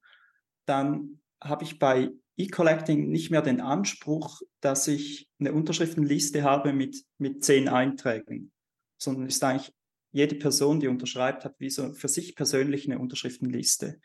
dann 0.66 1.20
habe 1.44 1.64
ich 1.64 1.80
bei 1.80 2.12
E-Collecting 2.40 3.10
nicht 3.10 3.32
mehr 3.32 3.42
den 3.42 3.62
Anspruch, 3.62 4.42
dass 4.62 4.88
ich 4.88 5.30
eine 5.40 5.54
Unterschriftenliste 5.54 6.44
habe 6.44 6.74
mit, 6.74 7.04
mit 7.18 7.44
zehn 7.44 7.68
Einträgen, 7.68 8.52
sondern 8.98 9.28
ist 9.28 9.44
eigentlich 9.44 9.74
jede 10.12 10.36
Person, 10.36 10.80
die 10.80 10.88
unterschreibt, 10.88 11.46
hat 11.46 11.56
wie 11.60 11.70
so 11.70 11.94
für 11.94 12.08
sich 12.08 12.36
persönlich 12.36 12.86
eine 12.86 13.00
Unterschriftenliste. 13.00 14.00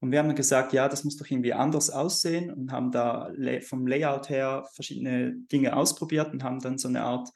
Und 0.00 0.12
wir 0.12 0.18
haben 0.18 0.34
gesagt, 0.34 0.74
ja, 0.74 0.88
das 0.88 1.04
muss 1.04 1.16
doch 1.16 1.28
irgendwie 1.28 1.54
anders 1.54 1.88
aussehen 1.88 2.52
und 2.52 2.70
haben 2.70 2.92
da 2.92 3.32
vom 3.62 3.86
Layout 3.86 4.28
her 4.28 4.68
verschiedene 4.74 5.34
Dinge 5.50 5.74
ausprobiert 5.74 6.32
und 6.32 6.44
haben 6.44 6.60
dann 6.60 6.76
so 6.76 6.88
eine 6.88 7.02
Art 7.02 7.30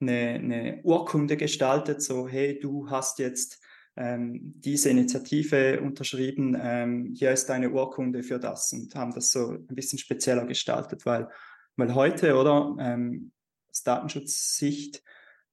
eine, 0.00 0.34
eine 0.34 0.80
Urkunde 0.82 1.36
gestaltet, 1.36 2.02
so 2.02 2.28
hey, 2.28 2.58
du 2.58 2.90
hast 2.90 3.18
jetzt 3.18 3.60
ähm, 3.96 4.54
diese 4.56 4.90
Initiative 4.90 5.80
unterschrieben, 5.80 6.56
ähm, 6.60 7.12
hier 7.14 7.32
ist 7.32 7.46
deine 7.46 7.70
Urkunde 7.70 8.22
für 8.22 8.38
das 8.38 8.72
und 8.72 8.94
haben 8.94 9.12
das 9.12 9.30
so 9.30 9.50
ein 9.50 9.66
bisschen 9.66 9.98
spezieller 9.98 10.46
gestaltet, 10.46 11.04
weil, 11.04 11.28
weil 11.76 11.94
heute, 11.94 12.36
oder, 12.36 12.74
ähm, 12.78 13.32
aus 13.70 13.82
Datenschutzsicht 13.82 15.02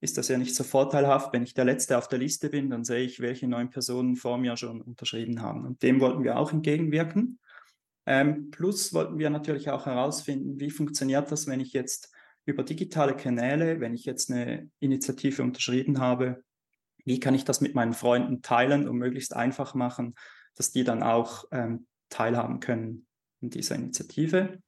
ist 0.01 0.17
das 0.17 0.29
ja 0.29 0.37
nicht 0.37 0.55
so 0.55 0.63
vorteilhaft. 0.63 1.33
Wenn 1.33 1.43
ich 1.43 1.53
der 1.53 1.65
Letzte 1.65 1.97
auf 1.97 2.07
der 2.07 2.19
Liste 2.19 2.49
bin, 2.49 2.69
dann 2.69 2.83
sehe 2.83 3.03
ich, 3.03 3.19
welche 3.19 3.47
neun 3.47 3.69
Personen 3.69 4.15
vor 4.15 4.37
mir 4.37 4.55
schon 4.55 4.81
unterschrieben 4.81 5.41
haben. 5.41 5.65
Und 5.65 5.83
dem 5.83 5.99
wollten 5.99 6.23
wir 6.23 6.37
auch 6.37 6.53
entgegenwirken. 6.53 7.39
Ähm, 8.05 8.49
plus 8.49 8.93
wollten 8.93 9.19
wir 9.19 9.29
natürlich 9.29 9.69
auch 9.69 9.85
herausfinden, 9.85 10.59
wie 10.59 10.71
funktioniert 10.71 11.31
das, 11.31 11.47
wenn 11.47 11.59
ich 11.59 11.73
jetzt 11.73 12.11
über 12.45 12.63
digitale 12.63 13.15
Kanäle, 13.15 13.79
wenn 13.81 13.93
ich 13.93 14.05
jetzt 14.05 14.31
eine 14.31 14.69
Initiative 14.79 15.43
unterschrieben 15.43 15.99
habe, 15.99 16.43
wie 17.05 17.19
kann 17.19 17.35
ich 17.35 17.45
das 17.45 17.61
mit 17.61 17.75
meinen 17.75 17.93
Freunden 17.93 18.41
teilen 18.41 18.87
und 18.87 18.97
möglichst 18.97 19.35
einfach 19.35 19.73
machen, 19.73 20.15
dass 20.55 20.71
die 20.71 20.83
dann 20.83 21.03
auch 21.03 21.45
ähm, 21.51 21.87
teilhaben 22.09 22.59
können 22.59 23.07
in 23.41 23.49
dieser 23.49 23.75
Initiative. 23.75 24.59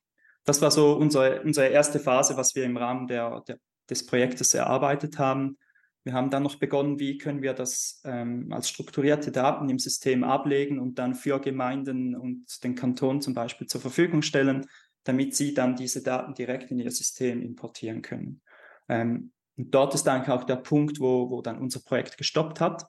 Das 0.45 0.61
war 0.61 0.71
so 0.71 0.93
unsere, 0.93 1.41
unsere 1.43 1.67
erste 1.67 1.99
Phase, 1.99 2.37
was 2.37 2.55
wir 2.55 2.63
im 2.63 2.77
Rahmen 2.77 3.07
der, 3.07 3.41
der, 3.47 3.57
des 3.89 4.05
Projektes 4.05 4.53
erarbeitet 4.53 5.19
haben. 5.19 5.57
Wir 6.03 6.13
haben 6.13 6.31
dann 6.31 6.43
noch 6.43 6.55
begonnen, 6.55 6.99
wie 6.99 7.19
können 7.19 7.43
wir 7.43 7.53
das 7.53 8.01
ähm, 8.05 8.51
als 8.51 8.69
strukturierte 8.69 9.31
Daten 9.31 9.69
im 9.69 9.77
System 9.77 10.23
ablegen 10.23 10.79
und 10.79 10.97
dann 10.97 11.13
für 11.13 11.39
Gemeinden 11.39 12.15
und 12.15 12.45
den 12.63 12.73
Kanton 12.73 13.21
zum 13.21 13.35
Beispiel 13.35 13.67
zur 13.67 13.81
Verfügung 13.81 14.23
stellen, 14.23 14.65
damit 15.03 15.35
sie 15.35 15.53
dann 15.53 15.75
diese 15.75 16.01
Daten 16.01 16.33
direkt 16.33 16.71
in 16.71 16.79
ihr 16.79 16.89
System 16.89 17.41
importieren 17.41 18.01
können. 18.01 18.41
Ähm, 18.89 19.31
und 19.57 19.73
dort 19.73 19.93
ist 19.93 20.07
eigentlich 20.07 20.29
auch 20.29 20.43
der 20.43 20.57
Punkt, 20.57 20.99
wo, 20.99 21.29
wo 21.29 21.41
dann 21.41 21.59
unser 21.59 21.81
Projekt 21.81 22.17
gestoppt 22.17 22.59
hat. 22.59 22.85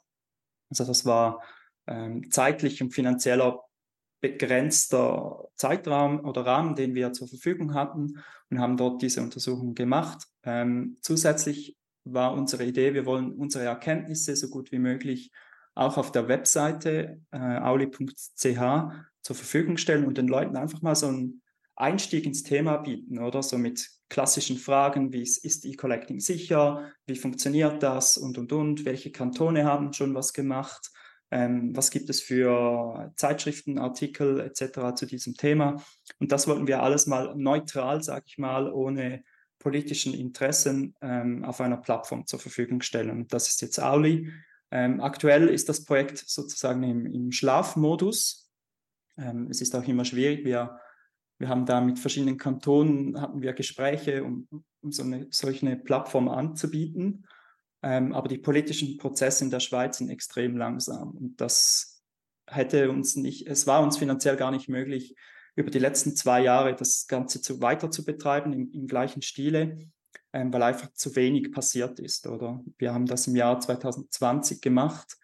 Also 0.71 0.85
das 0.85 1.05
war 1.05 1.43
ähm, 1.87 2.31
zeitlich 2.31 2.83
und 2.83 2.93
finanzieller 2.93 3.61
begrenzter 4.21 5.49
Zeitraum 5.57 6.25
oder 6.25 6.47
Rahmen, 6.47 6.77
den 6.77 6.95
wir 6.95 7.13
zur 7.13 7.29
Verfügung 7.29 7.75
hatten 7.75 8.23
und 8.51 8.61
haben 8.61 8.77
dort 8.77 9.03
diese 9.03 9.21
Untersuchung 9.21 9.75
gemacht. 9.75 10.29
Ähm, 10.45 10.97
zusätzlich 11.03 11.77
war 12.05 12.33
unsere 12.33 12.65
Idee, 12.65 12.95
wir 12.95 13.05
wollen 13.05 13.33
unsere 13.33 13.65
Erkenntnisse 13.65 14.37
so 14.37 14.49
gut 14.49 14.73
wie 14.73 14.79
möglich 14.79 15.33
auch 15.75 15.97
auf 15.97 16.13
der 16.13 16.29
Webseite 16.29 17.21
äh, 17.33 17.39
auli.ch 17.39 18.13
zur 19.23 19.37
Verfügung 19.37 19.77
stellen 19.77 20.07
und 20.07 20.19
den 20.19 20.29
Leuten 20.29 20.57
einfach 20.57 20.83
mal 20.83 20.95
so 20.95 21.09
ein 21.09 21.43
Einstieg 21.75 22.27
ins 22.27 22.43
Thema 22.43 22.77
bieten, 22.79 23.19
oder? 23.19 23.43
So 23.43 23.59
mit 23.59 23.89
klassischen 24.13 24.59
Fragen, 24.59 25.11
wie 25.15 25.23
ist, 25.23 25.65
E-Collecting 25.65 26.21
sicher, 26.21 26.93
wie 27.07 27.17
funktioniert 27.17 27.83
das 27.83 28.19
und, 28.19 28.37
und, 28.37 28.53
und, 28.53 28.85
welche 28.85 29.11
Kantone 29.11 29.65
haben 29.65 29.95
schon 29.95 30.15
was 30.15 30.35
gemacht, 30.35 30.91
ähm, 31.31 31.75
was 31.75 31.91
gibt 31.91 32.11
es 32.11 32.21
für 32.21 33.11
Zeitschriften, 33.17 33.79
Artikel 33.79 34.41
etc. 34.41 34.95
zu 34.95 35.07
diesem 35.07 35.33
Thema. 35.35 35.83
Und 36.19 36.31
das 36.31 36.47
wollten 36.47 36.67
wir 36.67 36.83
alles 36.83 37.07
mal 37.07 37.35
neutral, 37.37 38.03
sage 38.03 38.25
ich 38.27 38.37
mal, 38.37 38.71
ohne 38.71 39.25
politischen 39.59 40.13
Interessen 40.13 40.95
ähm, 41.01 41.43
auf 41.43 41.63
einer 41.63 41.79
Plattform 41.79 42.27
zur 42.27 42.39
Verfügung 42.39 42.83
stellen. 42.83 43.27
Das 43.29 43.49
ist 43.49 43.63
jetzt 43.63 43.81
Auli. 43.81 44.31
Ähm, 44.71 45.01
aktuell 45.01 45.49
ist 45.49 45.71
das 45.71 45.87
Projekt 45.87 46.19
sozusagen 46.19 46.83
im, 46.83 47.07
im 47.07 47.33
Schlafmodus. 47.33 48.51
Ähm, 49.17 49.47
es 49.51 49.63
ist 49.63 49.75
auch 49.75 49.89
immer 49.89 50.05
schwierig. 50.05 50.45
Wir 50.45 50.79
wir 51.43 51.49
haben 51.49 51.67
da 51.67 51.81
mit 51.81 51.99
verschiedenen 51.99 52.39
Kantonen 52.39 53.21
hatten 53.21 53.43
wir 53.43 53.53
Gespräche, 53.53 54.23
um, 54.23 54.47
um 54.81 54.93
so 54.93 55.03
eine, 55.03 55.27
solch 55.31 55.61
eine 55.61 55.77
Plattform 55.77 56.29
anzubieten. 56.29 57.27
Ähm, 57.83 58.13
aber 58.13 58.29
die 58.29 58.39
politischen 58.39 58.97
Prozesse 58.97 59.43
in 59.43 59.51
der 59.51 59.59
Schweiz 59.59 59.99
sind 59.99 60.09
extrem 60.09 60.57
langsam. 60.57 61.11
Und 61.11 61.41
das 61.41 62.01
hätte 62.47 62.93
uns 62.93 63.17
nicht, 63.17 63.49
es 63.49 63.67
war 63.67 63.83
uns 63.83 63.99
finanziell 63.99 64.37
gar 64.37 64.53
nicht 64.53 64.69
möglich, 64.69 65.17
über 65.57 65.69
die 65.69 65.81
letzten 65.81 66.15
zwei 66.15 66.45
Jahre 66.45 66.77
das 66.77 67.09
Ganze 67.09 67.43
zu, 67.43 67.61
weiter 67.61 67.91
zu 67.91 68.05
betreiben 68.05 68.53
im, 68.53 68.71
im 68.71 68.87
gleichen 68.87 69.21
Stile, 69.21 69.79
ähm, 70.33 70.53
weil 70.53 70.63
einfach 70.63 70.93
zu 70.93 71.17
wenig 71.17 71.51
passiert 71.51 71.99
ist. 71.99 72.29
Oder 72.29 72.63
wir 72.79 72.95
haben 72.95 73.07
das 73.07 73.27
im 73.27 73.35
Jahr 73.35 73.59
2020 73.59 74.61
gemacht. 74.61 75.17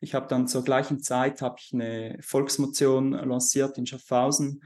Ich 0.00 0.12
habe 0.14 0.26
dann 0.26 0.48
zur 0.48 0.64
gleichen 0.64 1.00
Zeit 1.00 1.40
habe 1.40 1.56
ich 1.58 1.72
eine 1.72 2.18
Volksmotion 2.20 3.12
lanciert 3.12 3.78
in 3.78 3.86
Schaffhausen, 3.86 4.60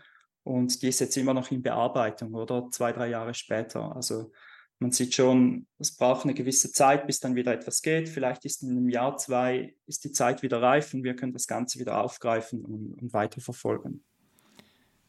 und 0.46 0.80
die 0.80 0.88
ist 0.88 1.00
jetzt 1.00 1.16
immer 1.16 1.34
noch 1.34 1.50
in 1.50 1.60
Bearbeitung, 1.60 2.32
oder? 2.34 2.68
Zwei, 2.70 2.92
drei 2.92 3.08
Jahre 3.08 3.34
später. 3.34 3.96
Also 3.96 4.30
man 4.78 4.92
sieht 4.92 5.12
schon, 5.12 5.66
es 5.80 5.96
braucht 5.96 6.22
eine 6.22 6.34
gewisse 6.34 6.70
Zeit, 6.70 7.08
bis 7.08 7.18
dann 7.18 7.34
wieder 7.34 7.52
etwas 7.52 7.82
geht. 7.82 8.08
Vielleicht 8.08 8.44
ist 8.44 8.62
in 8.62 8.70
einem 8.70 8.88
Jahr, 8.88 9.16
zwei, 9.16 9.74
ist 9.86 10.04
die 10.04 10.12
Zeit 10.12 10.44
wieder 10.44 10.62
reif 10.62 10.94
und 10.94 11.02
wir 11.02 11.16
können 11.16 11.32
das 11.32 11.48
Ganze 11.48 11.80
wieder 11.80 12.00
aufgreifen 12.00 12.64
und, 12.64 12.94
und 12.94 13.12
weiterverfolgen. 13.12 14.04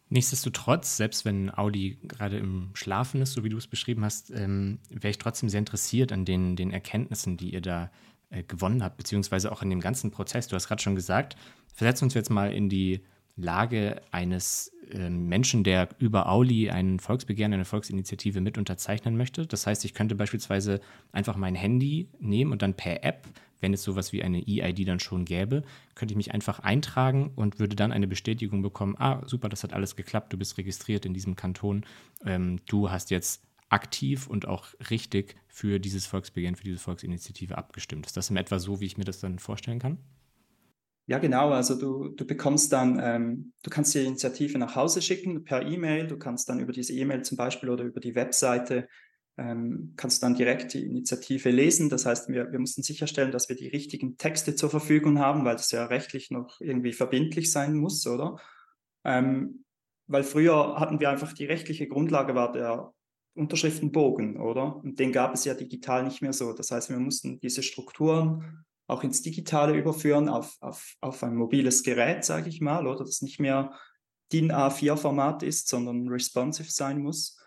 Nichtsdestotrotz, 0.10 0.98
selbst 0.98 1.24
wenn 1.24 1.56
Audi 1.56 2.00
gerade 2.02 2.40
im 2.40 2.72
Schlafen 2.74 3.22
ist, 3.22 3.34
so 3.34 3.44
wie 3.44 3.50
du 3.50 3.58
es 3.58 3.68
beschrieben 3.68 4.04
hast, 4.04 4.32
ähm, 4.32 4.80
wäre 4.90 5.12
ich 5.12 5.20
trotzdem 5.20 5.50
sehr 5.50 5.60
interessiert 5.60 6.12
an 6.12 6.26
den, 6.26 6.56
den 6.56 6.72
Erkenntnissen, 6.72 7.38
die 7.38 7.54
ihr 7.54 7.62
da 7.62 7.92
äh, 8.32 8.42
gewonnen 8.42 8.82
habt, 8.84 8.98
beziehungsweise 8.98 9.52
auch 9.52 9.62
in 9.62 9.70
dem 9.70 9.82
ganzen 9.82 10.10
Prozess. 10.10 10.48
Du 10.48 10.56
hast 10.56 10.68
gerade 10.68 10.82
schon 10.82 10.96
gesagt, 10.96 11.36
versetzen 11.76 12.06
uns 12.06 12.16
jetzt 12.16 12.32
mal 12.32 12.52
in 12.52 12.70
die 12.70 13.04
Lage 13.38 14.02
eines 14.12 14.72
äh, 14.92 15.10
Menschen, 15.10 15.64
der 15.64 15.90
über 16.00 16.28
Auli 16.28 16.70
ein 16.70 17.00
Volksbegehren, 17.00 17.54
eine 17.54 17.66
Volksinitiative 17.66 18.42
mit 18.42 18.58
unterzeichnen 18.58 19.16
möchte. 19.16 19.46
Das 19.46 19.68
heißt, 19.68 19.86
ich 19.86 19.94
könnte 19.94 20.16
beispielsweise 20.16 20.82
einfach 21.12 21.38
mein 21.38 21.56
Handy 21.56 22.10
nehmen 22.20 22.52
und 22.52 22.62
dann 22.62 22.74
per 22.74 23.04
App, 23.04 23.28
wenn 23.62 23.74
es 23.74 23.84
sowas 23.84 24.12
wie 24.12 24.24
eine 24.24 24.40
E-ID 24.40 24.88
dann 24.88 25.00
schon 25.00 25.26
gäbe, 25.26 25.64
könnte 25.96 26.14
ich 26.14 26.18
mich 26.18 26.34
einfach 26.34 26.60
eintragen 26.60 27.32
und 27.36 27.60
würde 27.60 27.76
dann 27.76 27.92
eine 27.92 28.08
Bestätigung 28.08 28.62
bekommen, 28.62 28.96
ah, 28.98 29.22
super, 29.26 29.50
das 29.50 29.64
hat 29.64 29.74
alles 29.74 29.96
geklappt, 29.96 30.34
du 30.34 30.38
bist 30.38 30.58
registriert 30.58 31.06
in 31.06 31.14
diesem 31.14 31.36
Kanton, 31.36 31.86
ähm, 32.26 32.60
du 32.68 32.92
hast 32.92 33.12
jetzt 33.12 33.44
aktiv 33.70 34.28
und 34.28 34.48
auch 34.48 34.68
richtig 34.90 35.36
für 35.48 35.80
dieses 35.80 36.06
Volksbegehren, 36.06 36.56
für 36.56 36.64
diese 36.64 36.80
Volksinitiative 36.80 37.58
abgestimmt. 37.58 38.06
Ist 38.06 38.18
das 38.18 38.30
in 38.30 38.38
etwa 38.38 38.60
so, 38.60 38.80
wie 38.80 38.86
ich 38.86 38.98
mir 38.98 39.04
das 39.04 39.20
dann 39.20 39.40
vorstellen 39.40 39.80
kann? 39.80 39.98
Ja, 41.10 41.20
genau. 41.20 41.52
Also 41.52 41.80
du, 41.80 42.10
du 42.10 42.28
bekommst 42.28 42.74
dann, 42.74 43.00
ähm, 43.02 43.54
du 43.64 43.70
kannst 43.70 43.96
die 43.96 44.04
Initiative 44.06 44.58
nach 44.58 44.76
Hause 44.76 45.02
schicken 45.02 45.46
per 45.46 45.66
E-Mail. 45.66 46.06
Du 46.08 46.18
kannst 46.18 46.50
dann 46.50 46.60
über 46.60 46.74
diese 46.74 46.94
E-Mail 46.94 47.22
zum 47.24 47.38
Beispiel 47.38 47.70
oder 47.70 47.86
über 47.86 48.02
die 48.02 48.14
Webseite 48.14 48.88
ähm, 49.38 49.94
kannst 49.96 50.24
dann 50.24 50.36
direkt 50.36 50.74
die 50.74 50.84
Initiative 50.84 51.50
lesen. 51.50 51.90
Das 51.90 52.06
heißt, 52.06 52.28
wir, 52.30 52.52
wir 52.52 52.60
mussten 52.60 52.84
sicherstellen, 52.84 53.32
dass 53.32 53.48
wir 53.48 53.56
die 53.56 53.68
richtigen 53.68 54.18
Texte 54.18 54.56
zur 54.56 54.70
Verfügung 54.70 55.20
haben, 55.20 55.46
weil 55.46 55.56
das 55.56 55.72
ja 55.72 55.86
rechtlich 55.86 56.32
noch 56.32 56.60
irgendwie 56.60 56.94
verbindlich 56.94 57.52
sein 57.52 57.76
muss, 57.76 58.06
oder? 58.06 58.38
Ähm, 59.06 59.64
weil 60.08 60.24
früher 60.24 60.80
hatten 60.80 61.00
wir 61.00 61.10
einfach 61.10 61.34
die 61.34 61.46
rechtliche 61.46 61.88
Grundlage 61.88 62.34
war 62.36 62.52
der 62.52 62.94
Unterschriftenbogen, 63.36 64.38
oder? 64.42 64.78
Und 64.78 65.00
den 65.00 65.12
gab 65.12 65.36
es 65.36 65.46
ja 65.46 65.54
digital 65.54 66.04
nicht 66.04 66.22
mehr 66.22 66.34
so. 66.34 66.54
Das 66.54 66.72
heißt, 66.72 66.90
wir 66.90 67.00
mussten 67.00 67.40
diese 67.40 67.62
Strukturen 67.62 68.66
auch 68.88 69.04
ins 69.04 69.22
Digitale 69.22 69.78
überführen, 69.78 70.30
auf, 70.30 70.58
auf, 70.62 70.96
auf 71.02 71.24
ein 71.24 71.36
mobiles 71.36 71.84
Gerät, 71.84 72.24
sage 72.24 72.50
ich 72.50 72.62
mal, 72.62 72.88
oder 72.88 73.04
das 73.04 73.22
nicht 73.22 73.40
mehr 73.40 73.74
DIN 74.32 74.52
A4-Format 74.52 75.44
ist, 75.44 75.68
sondern 75.68 76.08
responsive 76.08 76.72
sein 76.72 77.00
muss. 77.00 77.38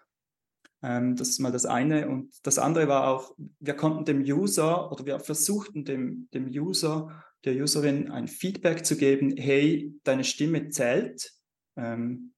Ähm, 0.82 1.16
das 1.16 1.30
ist 1.30 1.38
mal 1.38 1.52
das 1.52 1.66
eine. 1.66 2.08
Und 2.08 2.34
das 2.42 2.58
andere 2.58 2.88
war 2.88 3.08
auch, 3.08 3.34
wir 3.58 3.74
konnten 3.74 4.04
dem 4.04 4.20
User 4.20 4.92
oder 4.92 5.04
wir 5.06 5.18
versuchten 5.18 5.84
dem, 5.84 6.28
dem 6.32 6.46
User, 6.46 7.24
der 7.44 7.54
Userin 7.54 8.10
ein 8.10 8.28
Feedback 8.28 8.84
zu 8.84 8.96
geben, 8.96 9.34
hey, 9.36 9.94
deine 10.04 10.24
Stimme 10.24 10.68
zählt. 10.68 11.32
Ähm, 11.76 12.32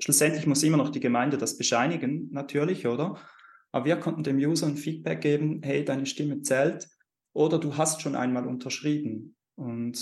schlussendlich 0.00 0.46
muss 0.46 0.62
immer 0.62 0.78
noch 0.78 0.88
die 0.88 1.00
Gemeinde 1.00 1.36
das 1.36 1.58
bescheinigen, 1.58 2.28
natürlich, 2.30 2.86
oder? 2.86 3.18
Aber 3.72 3.84
wir 3.84 3.96
konnten 3.96 4.22
dem 4.22 4.38
User 4.38 4.66
ein 4.66 4.76
Feedback 4.76 5.20
geben, 5.20 5.60
hey, 5.62 5.84
deine 5.84 6.06
Stimme 6.06 6.40
zählt 6.40 6.88
oder 7.32 7.58
du 7.58 7.76
hast 7.76 8.02
schon 8.02 8.16
einmal 8.16 8.46
unterschrieben 8.46 9.36
und 9.56 9.98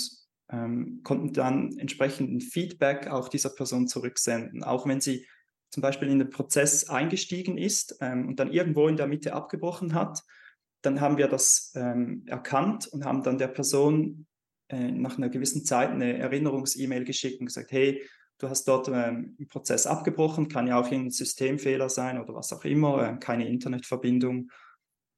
ähm, 0.51 1.01
konnten 1.05 1.33
dann 1.33 1.79
entsprechenden 1.79 2.41
Feedback 2.41 3.07
auch 3.09 3.29
dieser 3.29 3.51
Person 3.51 3.87
zurücksenden, 3.87 4.65
auch 4.65 4.87
wenn 4.87 5.01
sie 5.01 5.27
zum 5.71 5.83
Beispiel 5.83 6.09
in 6.09 6.19
den 6.19 6.31
Prozess 6.31 6.89
eingestiegen 6.89 7.57
ist 7.57 7.97
ähm, 8.01 8.29
und 8.29 8.41
dann 8.41 8.53
irgendwo 8.53 8.89
in 8.89 8.97
der 8.97 9.07
Mitte 9.07 9.33
abgebrochen 9.35 9.95
hat, 9.95 10.21
dann 10.83 11.01
haben 11.01 11.19
wir 11.19 11.29
das 11.29 11.73
ähm, 11.77 12.25
erkannt 12.27 12.89
und 12.89 13.05
haben 13.05 13.23
dann 13.23 13.39
der 13.39 13.49
Person 13.49 14.27
äh, 14.69 14.91
nach 14.91 15.17
einer 15.17 15.29
gewissen 15.29 15.65
Zeit 15.65 15.91
eine 15.91 16.19
Erinnerungs-E-Mail 16.19 17.05
geschickt 17.05 17.41
und 17.41 17.47
gesagt, 17.47 17.71
hey, 17.71 18.03
du 18.39 18.49
hast 18.49 18.65
dort 18.67 18.89
ähm, 18.89 19.37
im 19.39 19.47
Prozess 19.47 19.87
abgebrochen, 19.87 20.49
kann 20.49 20.67
ja 20.67 20.81
auch 20.81 20.91
ein 20.91 21.11
Systemfehler 21.11 21.89
sein 21.89 22.21
oder 22.21 22.35
was 22.35 22.53
auch 22.53 22.65
immer, 22.65 23.07
äh, 23.07 23.17
keine 23.19 23.49
Internetverbindung 23.49 24.51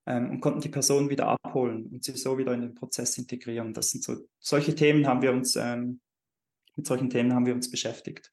und 0.04 0.40
konnten 0.40 0.60
die 0.60 0.68
Person 0.68 1.10
wieder 1.10 1.28
abholen 1.28 1.86
und 1.86 2.04
sie 2.04 2.12
so 2.12 2.38
wieder 2.38 2.52
in 2.54 2.60
den 2.60 2.74
Prozess 2.74 3.18
integrieren. 3.18 3.72
Das 3.72 3.90
sind 3.90 4.02
so 4.02 4.16
solche 4.40 4.74
Themen 4.74 5.06
haben 5.06 5.22
wir 5.22 5.32
uns 5.32 5.56
ähm, 5.56 6.00
mit 6.76 6.86
solchen 6.86 7.10
Themen 7.10 7.34
haben 7.34 7.46
wir 7.46 7.54
uns 7.54 7.70
beschäftigt. 7.70 8.30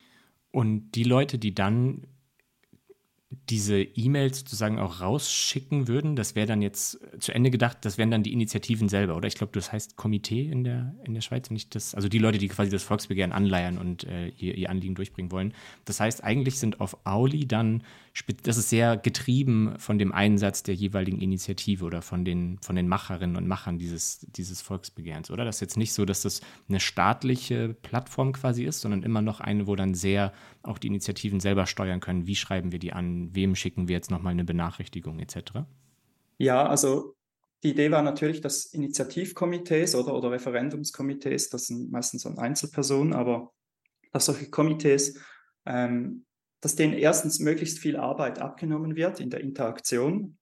Und 0.51 0.91
die 0.91 1.03
Leute, 1.03 1.37
die 1.37 1.53
dann 1.53 2.07
diese 3.31 3.79
E-Mails 3.79 4.39
sozusagen 4.39 4.79
auch 4.79 5.01
rausschicken 5.01 5.87
würden, 5.87 6.15
das 6.15 6.33
wäre 6.33 6.47
dann 6.47 6.63
jetzt 6.63 6.99
zu 7.19 7.31
Ende 7.31 7.51
gedacht, 7.51 7.77
das 7.81 7.99
wären 7.99 8.09
dann 8.09 8.23
die 8.23 8.33
Initiativen 8.33 8.89
selber, 8.89 9.15
oder? 9.15 9.27
Ich 9.27 9.35
glaube, 9.35 9.53
das 9.53 9.71
heißt 9.71 9.95
Komitee 9.97 10.49
in 10.49 10.63
der, 10.63 10.95
in 11.03 11.13
der 11.13 11.21
Schweiz, 11.21 11.51
nicht 11.51 11.75
das, 11.75 11.93
also 11.93 12.09
die 12.09 12.17
Leute, 12.17 12.39
die 12.39 12.47
quasi 12.47 12.71
das 12.71 12.81
Volksbegehren 12.81 13.31
anleiern 13.31 13.77
und 13.77 14.03
äh, 14.05 14.29
ihr, 14.29 14.55
ihr 14.55 14.69
Anliegen 14.71 14.95
durchbringen 14.95 15.31
wollen. 15.31 15.53
Das 15.85 15.99
heißt, 15.99 16.23
eigentlich 16.23 16.57
sind 16.57 16.81
auf 16.81 17.05
Auli 17.05 17.47
dann 17.47 17.83
das 18.43 18.57
ist 18.57 18.69
sehr 18.69 18.97
getrieben 18.97 19.75
von 19.77 19.97
dem 19.97 20.11
Einsatz 20.11 20.63
der 20.63 20.75
jeweiligen 20.75 21.19
Initiative 21.19 21.85
oder 21.85 22.01
von 22.01 22.25
den, 22.25 22.57
von 22.61 22.75
den 22.75 22.87
Macherinnen 22.87 23.35
und 23.35 23.47
Machern 23.47 23.79
dieses, 23.79 24.19
dieses 24.35 24.61
Volksbegehrens, 24.61 25.31
oder? 25.31 25.45
Das 25.45 25.57
ist 25.57 25.61
jetzt 25.61 25.77
nicht 25.77 25.93
so, 25.93 26.05
dass 26.05 26.21
das 26.21 26.41
eine 26.67 26.79
staatliche 26.79 27.73
Plattform 27.81 28.33
quasi 28.33 28.65
ist, 28.65 28.81
sondern 28.81 29.03
immer 29.03 29.21
noch 29.21 29.39
eine, 29.39 29.67
wo 29.67 29.75
dann 29.75 29.93
sehr 29.93 30.33
auch 30.63 30.77
die 30.77 30.87
Initiativen 30.87 31.39
selber 31.39 31.65
steuern 31.65 31.99
können. 31.99 32.27
Wie 32.27 32.35
schreiben 32.35 32.71
wir 32.71 32.79
die 32.79 32.93
an? 32.93 33.33
Wem 33.33 33.55
schicken 33.55 33.87
wir 33.87 33.95
jetzt 33.95 34.11
nochmal 34.11 34.31
eine 34.31 34.43
Benachrichtigung 34.43 35.19
etc.? 35.19 35.65
Ja, 36.37 36.65
also 36.65 37.15
die 37.63 37.71
Idee 37.71 37.91
war 37.91 38.01
natürlich, 38.01 38.41
dass 38.41 38.65
Initiativkomitees 38.65 39.95
oder, 39.95 40.15
oder 40.15 40.31
Referendumskomitees, 40.31 41.49
das 41.49 41.67
sind 41.67 41.91
meistens 41.91 42.23
dann 42.23 42.37
Einzelpersonen, 42.37 43.13
aber 43.13 43.51
dass 44.11 44.25
solche 44.25 44.49
Komitees 44.49 45.19
ähm, 45.65 46.25
dass 46.61 46.75
denen 46.75 46.93
erstens 46.93 47.39
möglichst 47.39 47.79
viel 47.79 47.97
Arbeit 47.97 48.39
abgenommen 48.39 48.95
wird 48.95 49.19
in 49.19 49.29
der 49.29 49.41
Interaktion. 49.41 50.37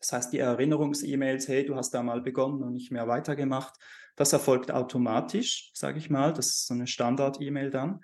Das 0.00 0.12
heißt, 0.12 0.32
die 0.32 0.38
Erinnerungs-E-Mails, 0.38 1.48
hey, 1.48 1.64
du 1.64 1.76
hast 1.76 1.92
da 1.92 2.02
mal 2.02 2.22
begonnen 2.22 2.62
und 2.62 2.72
nicht 2.72 2.90
mehr 2.90 3.08
weitergemacht, 3.08 3.74
das 4.16 4.32
erfolgt 4.32 4.70
automatisch, 4.70 5.70
sage 5.74 5.98
ich 5.98 6.10
mal. 6.10 6.32
Das 6.32 6.48
ist 6.48 6.66
so 6.66 6.74
eine 6.74 6.86
Standard-E-Mail 6.86 7.70
dann. 7.70 8.00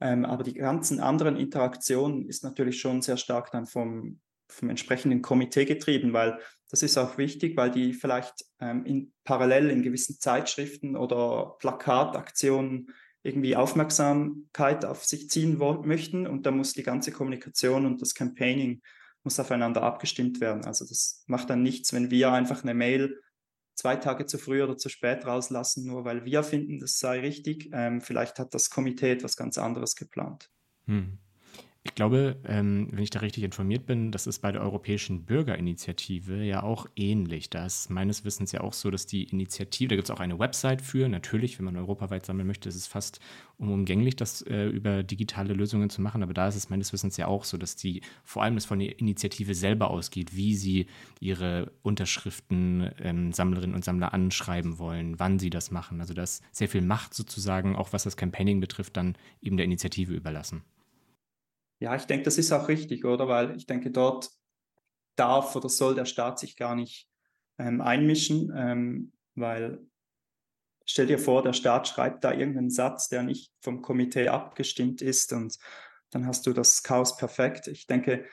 Ähm, 0.00 0.24
aber 0.24 0.42
die 0.42 0.54
ganzen 0.54 1.00
anderen 1.00 1.36
Interaktionen 1.36 2.26
ist 2.26 2.44
natürlich 2.44 2.80
schon 2.80 3.02
sehr 3.02 3.18
stark 3.18 3.50
dann 3.50 3.66
vom, 3.66 4.20
vom 4.48 4.70
entsprechenden 4.70 5.20
Komitee 5.20 5.66
getrieben, 5.66 6.12
weil 6.12 6.38
das 6.70 6.82
ist 6.82 6.96
auch 6.96 7.18
wichtig, 7.18 7.56
weil 7.56 7.70
die 7.70 7.92
vielleicht 7.92 8.46
ähm, 8.60 8.86
in, 8.86 9.12
parallel 9.24 9.70
in 9.70 9.82
gewissen 9.82 10.18
Zeitschriften 10.18 10.96
oder 10.96 11.56
Plakataktionen 11.58 12.94
irgendwie 13.22 13.56
Aufmerksamkeit 13.56 14.84
auf 14.84 15.04
sich 15.04 15.28
ziehen 15.28 15.58
möchten 15.58 16.26
und 16.26 16.46
da 16.46 16.50
muss 16.50 16.72
die 16.72 16.82
ganze 16.82 17.12
Kommunikation 17.12 17.86
und 17.86 18.00
das 18.00 18.14
Campaigning 18.14 18.80
muss 19.22 19.38
aufeinander 19.38 19.82
abgestimmt 19.82 20.40
werden. 20.40 20.64
Also 20.64 20.86
das 20.86 21.24
macht 21.26 21.50
dann 21.50 21.62
nichts, 21.62 21.92
wenn 21.92 22.10
wir 22.10 22.32
einfach 22.32 22.62
eine 22.62 22.74
Mail 22.74 23.20
zwei 23.74 23.96
Tage 23.96 24.26
zu 24.26 24.38
früh 24.38 24.62
oder 24.62 24.76
zu 24.76 24.88
spät 24.88 25.26
rauslassen, 25.26 25.86
nur 25.86 26.04
weil 26.04 26.24
wir 26.24 26.42
finden, 26.42 26.78
das 26.80 26.98
sei 26.98 27.20
richtig. 27.20 27.70
Ähm, 27.72 28.00
vielleicht 28.00 28.38
hat 28.38 28.54
das 28.54 28.70
Komitee 28.70 29.12
etwas 29.12 29.36
ganz 29.36 29.58
anderes 29.58 29.96
geplant. 29.96 30.50
Hm. 30.86 31.18
Ich 31.82 31.94
glaube, 31.94 32.36
ähm, 32.44 32.88
wenn 32.90 33.02
ich 33.02 33.08
da 33.08 33.20
richtig 33.20 33.42
informiert 33.42 33.86
bin, 33.86 34.12
das 34.12 34.26
ist 34.26 34.40
bei 34.40 34.52
der 34.52 34.60
Europäischen 34.60 35.24
Bürgerinitiative 35.24 36.42
ja 36.44 36.62
auch 36.62 36.86
ähnlich. 36.94 37.48
Da 37.48 37.64
ist 37.64 37.88
meines 37.88 38.22
Wissens 38.22 38.52
ja 38.52 38.60
auch 38.60 38.74
so, 38.74 38.90
dass 38.90 39.06
die 39.06 39.24
Initiative, 39.24 39.88
da 39.88 39.96
gibt 39.96 40.06
es 40.06 40.14
auch 40.14 40.20
eine 40.20 40.38
Website 40.38 40.82
für, 40.82 41.08
natürlich, 41.08 41.58
wenn 41.58 41.64
man 41.64 41.78
europaweit 41.78 42.26
sammeln 42.26 42.46
möchte, 42.46 42.68
ist 42.68 42.74
es 42.74 42.86
fast 42.86 43.18
unumgänglich, 43.56 44.14
das 44.14 44.42
äh, 44.42 44.66
über 44.66 45.02
digitale 45.02 45.54
Lösungen 45.54 45.88
zu 45.88 46.02
machen. 46.02 46.22
Aber 46.22 46.34
da 46.34 46.48
ist 46.48 46.56
es 46.56 46.68
meines 46.68 46.92
Wissens 46.92 47.16
ja 47.16 47.28
auch 47.28 47.44
so, 47.44 47.56
dass 47.56 47.76
die 47.76 48.02
vor 48.24 48.42
allem 48.42 48.56
das 48.56 48.66
von 48.66 48.78
der 48.78 48.98
Initiative 48.98 49.54
selber 49.54 49.90
ausgeht, 49.90 50.36
wie 50.36 50.56
sie 50.56 50.86
ihre 51.18 51.72
Unterschriften 51.80 52.90
ähm, 53.00 53.32
Sammlerinnen 53.32 53.74
und 53.74 53.86
Sammler 53.86 54.12
anschreiben 54.12 54.78
wollen, 54.78 55.18
wann 55.18 55.38
sie 55.38 55.48
das 55.48 55.70
machen. 55.70 56.02
Also 56.02 56.12
dass 56.12 56.42
sehr 56.52 56.68
viel 56.68 56.82
Macht 56.82 57.14
sozusagen, 57.14 57.74
auch 57.74 57.94
was 57.94 58.04
das 58.04 58.18
Campaigning 58.18 58.60
betrifft, 58.60 58.98
dann 58.98 59.16
eben 59.40 59.56
der 59.56 59.64
Initiative 59.64 60.12
überlassen. 60.12 60.62
Ja, 61.80 61.96
ich 61.96 62.04
denke, 62.04 62.24
das 62.24 62.38
ist 62.38 62.52
auch 62.52 62.68
richtig, 62.68 63.04
oder? 63.04 63.26
Weil 63.26 63.56
ich 63.56 63.66
denke, 63.66 63.90
dort 63.90 64.30
darf 65.16 65.56
oder 65.56 65.68
soll 65.68 65.94
der 65.94 66.04
Staat 66.04 66.38
sich 66.38 66.56
gar 66.56 66.74
nicht 66.74 67.08
ähm, 67.58 67.80
einmischen, 67.80 68.52
ähm, 68.54 69.12
weil 69.34 69.80
stell 70.84 71.06
dir 71.06 71.18
vor, 71.18 71.42
der 71.42 71.52
Staat 71.52 71.88
schreibt 71.88 72.24
da 72.24 72.32
irgendeinen 72.32 72.70
Satz, 72.70 73.08
der 73.08 73.22
nicht 73.22 73.52
vom 73.60 73.82
Komitee 73.82 74.28
abgestimmt 74.28 75.02
ist 75.02 75.32
und 75.32 75.56
dann 76.10 76.26
hast 76.26 76.46
du 76.46 76.52
das 76.52 76.82
Chaos 76.82 77.16
perfekt. 77.16 77.68
Ich 77.68 77.86
denke, 77.86 78.26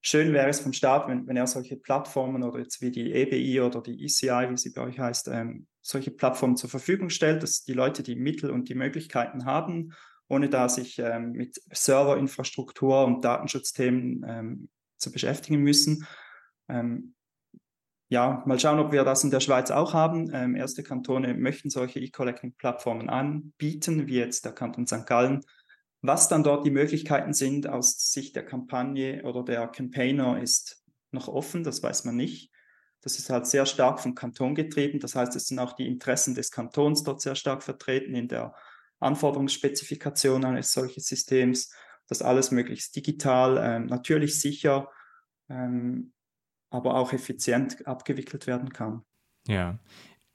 schön 0.00 0.32
wäre 0.32 0.48
es 0.48 0.60
vom 0.60 0.72
Staat, 0.72 1.08
wenn, 1.08 1.26
wenn 1.26 1.36
er 1.36 1.46
solche 1.46 1.76
Plattformen 1.76 2.42
oder 2.42 2.58
jetzt 2.58 2.80
wie 2.80 2.90
die 2.90 3.12
EBI 3.12 3.60
oder 3.60 3.80
die 3.80 4.04
ECI, 4.04 4.50
wie 4.50 4.56
sie 4.56 4.70
bei 4.70 4.82
euch 4.82 4.98
heißt, 4.98 5.28
ähm, 5.28 5.66
solche 5.80 6.10
Plattformen 6.10 6.56
zur 6.56 6.70
Verfügung 6.70 7.10
stellt, 7.10 7.42
dass 7.42 7.64
die 7.64 7.72
Leute 7.72 8.02
die 8.02 8.16
Mittel 8.16 8.50
und 8.50 8.68
die 8.68 8.74
Möglichkeiten 8.74 9.46
haben, 9.46 9.94
ohne 10.28 10.48
da 10.48 10.68
sich 10.68 10.98
ähm, 10.98 11.32
mit 11.32 11.60
Serverinfrastruktur 11.70 13.04
und 13.04 13.24
Datenschutzthemen 13.24 14.24
ähm, 14.26 14.68
zu 14.96 15.12
beschäftigen 15.12 15.58
müssen. 15.58 16.06
Ähm, 16.68 17.14
ja, 18.08 18.42
mal 18.46 18.60
schauen, 18.60 18.78
ob 18.78 18.92
wir 18.92 19.04
das 19.04 19.24
in 19.24 19.30
der 19.30 19.40
Schweiz 19.40 19.70
auch 19.70 19.94
haben. 19.94 20.30
Ähm, 20.32 20.54
erste 20.54 20.82
Kantone 20.82 21.34
möchten 21.34 21.70
solche 21.70 22.00
E-Collecting-Plattformen 22.00 23.08
anbieten, 23.08 24.06
wie 24.06 24.18
jetzt 24.18 24.44
der 24.44 24.52
Kanton 24.52 24.86
St. 24.86 25.06
Gallen. 25.06 25.44
Was 26.00 26.28
dann 26.28 26.42
dort 26.42 26.66
die 26.66 26.70
Möglichkeiten 26.70 27.32
sind 27.32 27.66
aus 27.66 28.12
Sicht 28.12 28.36
der 28.36 28.44
Kampagne 28.44 29.22
oder 29.24 29.42
der 29.42 29.66
Campaigner 29.68 30.40
ist 30.40 30.84
noch 31.12 31.28
offen, 31.28 31.64
das 31.64 31.82
weiß 31.82 32.04
man 32.04 32.16
nicht. 32.16 32.50
Das 33.00 33.18
ist 33.18 33.30
halt 33.30 33.46
sehr 33.46 33.66
stark 33.66 34.00
vom 34.00 34.14
Kanton 34.14 34.54
getrieben. 34.54 35.00
Das 35.00 35.14
heißt, 35.14 35.34
es 35.36 35.48
sind 35.48 35.58
auch 35.58 35.72
die 35.72 35.86
Interessen 35.86 36.34
des 36.34 36.50
Kantons 36.50 37.04
dort 37.04 37.20
sehr 37.20 37.34
stark 37.34 37.62
vertreten 37.62 38.14
in 38.14 38.28
der 38.28 38.54
Anforderungsspezifikation 39.00 40.44
eines 40.44 40.72
solchen 40.72 41.00
Systems. 41.00 41.72
dass 42.06 42.20
alles 42.20 42.50
möglichst 42.50 42.94
digital, 42.96 43.58
ähm, 43.58 43.86
natürlich 43.86 44.38
sicher, 44.38 44.90
ähm, 45.48 46.12
aber 46.68 46.96
auch 46.96 47.14
effizient 47.14 47.86
abgewickelt 47.86 48.46
werden 48.46 48.74
kann. 48.74 49.02
Ja, 49.46 49.78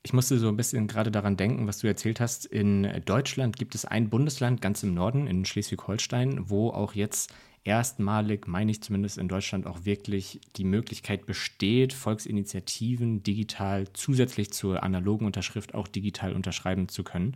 ich 0.02 0.14
musste 0.14 0.40
so 0.40 0.48
ein 0.48 0.58
bisschen 0.58 0.88
gerade 0.88 1.12
daran 1.12 1.38
denken, 1.38 1.68
was 1.68 1.80
du 1.80 1.88
erzählt 1.88 2.20
hast. 2.20 2.46
In 2.46 3.04
Deutschland 3.06 3.58
gibt 3.58 3.76
es 3.76 3.86
ein 3.86 4.10
Bundesland 4.10 4.62
ganz 4.62 4.82
im 4.82 4.94
Norden, 4.94 5.28
in 5.28 5.46
Schleswig-Holstein, 5.46 6.50
wo 6.50 6.70
auch 6.70 6.94
jetzt 6.94 7.34
erstmalig, 7.64 8.48
meine 8.48 8.72
ich 8.72 8.82
zumindest 8.82 9.18
in 9.18 9.28
Deutschland, 9.28 9.68
auch 9.68 9.86
wirklich 9.86 10.40
die 10.56 10.64
Möglichkeit 10.64 11.26
besteht, 11.26 11.94
Volksinitiativen 11.94 13.24
digital 13.24 13.88
zusätzlich 13.94 14.52
zur 14.52 14.84
analogen 14.84 15.26
Unterschrift 15.26 15.74
auch 15.74 15.88
digital 15.88 16.34
unterschreiben 16.34 16.90
zu 16.90 17.04
können. 17.04 17.36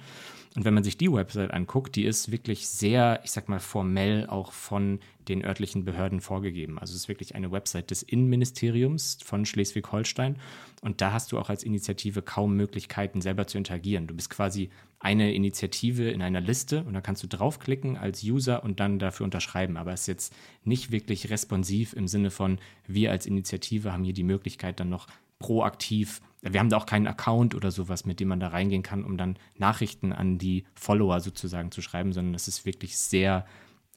Und 0.55 0.65
wenn 0.65 0.73
man 0.73 0.83
sich 0.83 0.97
die 0.97 1.11
Website 1.11 1.51
anguckt, 1.51 1.95
die 1.95 2.05
ist 2.05 2.31
wirklich 2.31 2.67
sehr, 2.67 3.21
ich 3.23 3.31
sag 3.31 3.49
mal, 3.49 3.59
formell 3.59 4.27
auch 4.27 4.51
von 4.51 4.99
den 5.27 5.43
örtlichen 5.43 5.83
Behörden 5.83 6.21
vorgegeben. 6.21 6.77
Also 6.77 6.93
es 6.93 7.01
ist 7.01 7.07
wirklich 7.07 7.33
eine 7.33 7.51
Website 7.51 7.89
des 7.91 8.03
Innenministeriums 8.03 9.17
von 9.23 9.45
Schleswig-Holstein. 9.45 10.37
Und 10.81 11.01
da 11.01 11.11
hast 11.11 11.31
du 11.31 11.39
auch 11.39 11.49
als 11.49 11.63
Initiative 11.63 12.21
kaum 12.21 12.55
Möglichkeiten, 12.55 13.21
selber 13.21 13.47
zu 13.47 13.57
interagieren. 13.57 14.05
Du 14.05 14.13
bist 14.13 14.29
quasi 14.29 14.69
eine 15.03 15.33
Initiative 15.33 16.09
in 16.09 16.21
einer 16.21 16.39
Liste 16.39 16.83
und 16.83 16.93
da 16.93 17.01
kannst 17.01 17.21
du 17.23 17.27
draufklicken 17.27 17.97
als 17.97 18.23
User 18.23 18.63
und 18.63 18.79
dann 18.79 18.99
dafür 18.99 19.25
unterschreiben. 19.25 19.75
Aber 19.75 19.91
es 19.91 20.01
ist 20.01 20.07
jetzt 20.07 20.35
nicht 20.63 20.91
wirklich 20.91 21.29
responsiv 21.29 21.91
im 21.91 22.07
Sinne 22.07 22.31
von, 22.31 22.57
wir 22.87 23.11
als 23.11 23.25
Initiative 23.25 23.91
haben 23.91 24.05
hier 24.05 24.13
die 24.13 24.23
Möglichkeit, 24.23 24.79
dann 24.79 24.87
noch 24.87 25.07
proaktiv, 25.39 26.21
wir 26.41 26.57
haben 26.57 26.69
da 26.69 26.77
auch 26.77 26.85
keinen 26.85 27.07
Account 27.07 27.53
oder 27.53 27.69
sowas, 27.69 28.05
mit 28.05 28.21
dem 28.21 28.29
man 28.29 28.39
da 28.39 28.47
reingehen 28.47 28.81
kann, 28.81 29.03
um 29.03 29.17
dann 29.17 29.37
Nachrichten 29.57 30.13
an 30.13 30.37
die 30.37 30.63
Follower 30.73 31.19
sozusagen 31.19 31.71
zu 31.71 31.81
schreiben, 31.81 32.13
sondern 32.13 32.31
das 32.31 32.47
ist 32.47 32.65
wirklich 32.65 32.97
sehr, 32.97 33.45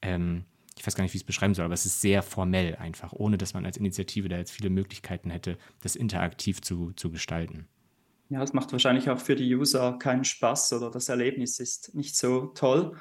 ähm, 0.03 0.45
ich 0.77 0.85
weiß 0.85 0.97
gar 0.97 1.05
nicht, 1.05 1.15
wie 1.15 1.19
ich 1.19 1.23
es 1.23 1.27
beschreiben 1.27 1.55
soll, 1.55 1.67
aber 1.67 1.75
es 1.75 1.87
ist 1.87 2.01
sehr 2.01 2.25
formell 2.25 2.75
einfach, 2.75 3.13
ohne 3.13 3.39
dass 3.39 3.55
man 3.55 3.65
als 3.65 3.77
Initiative 3.77 4.29
da 4.29 4.39
jetzt 4.39 4.51
viele 4.51 4.71
Möglichkeiten 4.71 5.31
hätte, 5.31 5.57
das 5.83 5.95
interaktiv 5.95 6.63
zu, 6.63 6.91
zu 6.97 7.13
gestalten. 7.13 7.69
Ja, 8.29 8.43
es 8.43 8.53
macht 8.53 8.73
wahrscheinlich 8.73 9.09
auch 9.09 9.21
für 9.21 9.37
die 9.37 9.55
User 9.55 9.99
keinen 9.99 10.25
Spaß 10.25 10.73
oder 10.73 10.91
das 10.91 11.09
Erlebnis 11.09 11.61
ist 11.61 11.95
nicht 11.95 12.17
so 12.17 12.47
toll. 12.47 12.97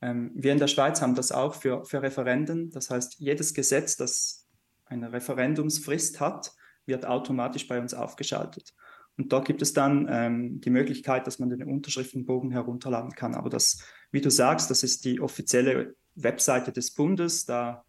Ähm, 0.00 0.32
wir 0.34 0.52
in 0.52 0.58
der 0.58 0.66
Schweiz 0.66 1.00
haben 1.00 1.14
das 1.14 1.30
auch 1.30 1.54
für, 1.54 1.84
für 1.84 2.02
Referenden. 2.02 2.70
Das 2.70 2.90
heißt, 2.90 3.16
jedes 3.18 3.54
Gesetz, 3.54 3.96
das 3.96 4.48
eine 4.84 5.12
Referendumsfrist 5.12 6.20
hat, 6.20 6.52
wird 6.86 7.06
automatisch 7.06 7.68
bei 7.68 7.80
uns 7.80 7.94
aufgeschaltet. 7.94 8.74
Und 9.16 9.32
dort 9.32 9.46
gibt 9.46 9.62
es 9.62 9.72
dann 9.72 10.08
ähm, 10.10 10.60
die 10.60 10.70
Möglichkeit, 10.70 11.26
dass 11.26 11.38
man 11.38 11.48
den 11.48 11.62
Unterschriftenbogen 11.62 12.50
herunterladen 12.50 13.12
kann. 13.12 13.34
Aber 13.34 13.48
das, 13.48 13.78
wie 14.10 14.20
du 14.20 14.30
sagst, 14.30 14.70
das 14.70 14.82
ist 14.82 15.04
die 15.04 15.20
offizielle 15.20 15.94
Webseite 16.16 16.72
des 16.72 16.92
Bundes. 16.92 17.44
Da 17.44 17.83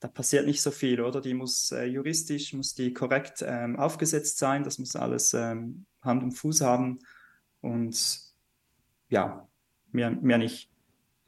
da 0.00 0.08
passiert 0.08 0.46
nicht 0.46 0.62
so 0.62 0.70
viel, 0.70 1.00
oder? 1.00 1.20
Die 1.20 1.34
muss 1.34 1.72
äh, 1.72 1.84
juristisch, 1.84 2.54
muss 2.54 2.74
die 2.74 2.92
korrekt 2.94 3.44
ähm, 3.46 3.78
aufgesetzt 3.78 4.38
sein, 4.38 4.64
das 4.64 4.78
muss 4.78 4.96
alles 4.96 5.34
ähm, 5.34 5.84
Hand 6.02 6.22
und 6.22 6.32
Fuß 6.32 6.62
haben 6.62 6.98
und 7.60 8.20
ja, 9.10 9.46
mehr, 9.92 10.10
mehr 10.10 10.38
nicht. 10.38 10.70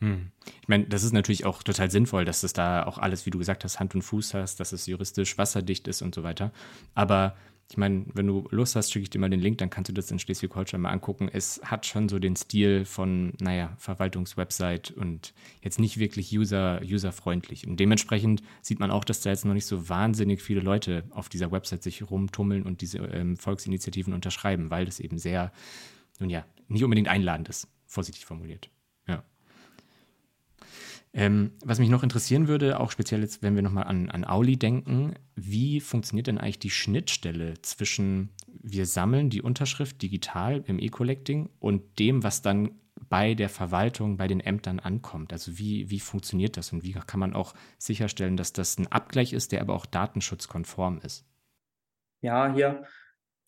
Hm. 0.01 0.33
Ich 0.62 0.68
meine, 0.68 0.87
das 0.87 1.05
ist 1.05 1.12
natürlich 1.12 1.45
auch 1.45 1.62
total 1.62 1.91
sinnvoll, 1.91 2.25
dass 2.25 2.43
es 2.43 2.55
da 2.55 2.85
auch 2.87 2.99
alles, 2.99 3.27
wie 3.27 3.31
du 3.31 3.39
gesagt 3.39 3.62
hast, 3.62 3.79
Hand 3.79 3.95
und 3.95 4.03
Fuß 4.03 4.35
hast, 4.35 4.59
dass 4.59 4.73
es 4.73 4.87
juristisch 4.87 5.37
wasserdicht 5.37 5.87
ist 5.87 6.01
und 6.03 6.14
so 6.14 6.23
weiter. 6.23 6.51
Aber 6.95 7.37
ich 7.73 7.79
meine, 7.79 8.05
wenn 8.12 8.27
du 8.27 8.47
Lust 8.51 8.77
hast, 8.77 8.93
schicke 8.93 9.05
ich 9.05 9.09
dir 9.09 9.18
mal 9.18 9.31
den 9.31 9.41
Link, 9.41 9.57
dann 9.57 9.70
kannst 9.70 9.89
du 9.89 9.95
das 9.95 10.11
in 10.11 10.18
Schleswig-Holstein 10.18 10.79
mal 10.79 10.91
angucken. 10.91 11.31
Es 11.33 11.59
hat 11.64 11.87
schon 11.87 12.11
so 12.11 12.18
den 12.18 12.37
Stil 12.37 12.85
von, 12.85 13.33
naja, 13.41 13.75
Verwaltungswebsite 13.79 14.95
und 14.95 15.33
jetzt 15.62 15.81
nicht 15.81 15.97
wirklich 15.97 16.37
user, 16.37 16.83
userfreundlich. 16.83 17.66
Und 17.66 17.81
dementsprechend 17.81 18.43
sieht 18.61 18.79
man 18.79 18.91
auch, 18.91 19.05
dass 19.05 19.23
da 19.23 19.31
jetzt 19.31 19.47
noch 19.47 19.55
nicht 19.55 19.64
so 19.64 19.89
wahnsinnig 19.89 20.43
viele 20.43 20.61
Leute 20.61 21.05
auf 21.12 21.31
dieser 21.31 21.51
Website 21.51 21.83
sich 21.83 22.11
rumtummeln 22.11 22.64
und 22.64 22.83
diese 22.83 22.99
ähm, 22.99 23.39
Volksinitiativen 23.39 24.12
unterschreiben, 24.12 24.68
weil 24.68 24.85
das 24.85 25.01
eben 25.01 25.16
sehr, 25.16 25.51
nun 26.20 26.29
ja, 26.29 26.45
nicht 26.68 26.85
unbedingt 26.85 27.09
einladend 27.09 27.49
ist, 27.49 27.68
vorsichtig 27.87 28.27
formuliert. 28.27 28.68
Ähm, 31.15 31.53
was 31.63 31.79
mich 31.79 31.91
noch 31.91 32.03
interessieren 32.03 32.49
würde, 32.49 32.81
auch 32.81 32.91
speziell 32.91 33.21
jetzt, 33.21 33.43
wenn 33.43 33.55
wir 33.55 33.63
nochmal 33.63 33.85
an, 33.85 34.09
an 34.09 34.25
Auli 34.25 34.57
denken, 34.57 35.15
wie 35.35 35.81
funktioniert 35.81 36.27
denn 36.27 36.39
eigentlich 36.39 36.59
die 36.59 36.71
Schnittstelle 36.71 37.55
zwischen 37.61 38.31
wir 38.47 38.87
sammeln 38.87 39.29
die 39.29 39.43
Unterschrift 39.43 40.01
digital 40.01 40.63
im 40.67 40.79
E-Collecting 40.79 41.51
und 41.59 41.99
dem, 41.99 42.23
was 42.23 42.41
dann 42.43 42.71
bei 43.09 43.35
der 43.35 43.49
Verwaltung, 43.49 44.17
bei 44.17 44.27
den 44.27 44.41
Ämtern 44.41 44.79
ankommt? 44.79 45.33
Also 45.33 45.59
wie, 45.59 45.91
wie 45.91 46.01
funktioniert 46.01 46.57
das 46.57 46.73
und 46.73 46.83
wie 46.83 46.93
kann 46.93 47.21
man 47.21 47.35
auch 47.35 47.55
sicherstellen, 47.77 48.37
dass 48.37 48.53
das 48.53 48.79
ein 48.79 48.87
Abgleich 48.87 49.33
ist, 49.33 49.53
der 49.53 49.61
aber 49.61 49.75
auch 49.75 49.85
datenschutzkonform 49.85 51.01
ist? 51.03 51.27
Ja, 52.23 52.55
hier 52.55 52.85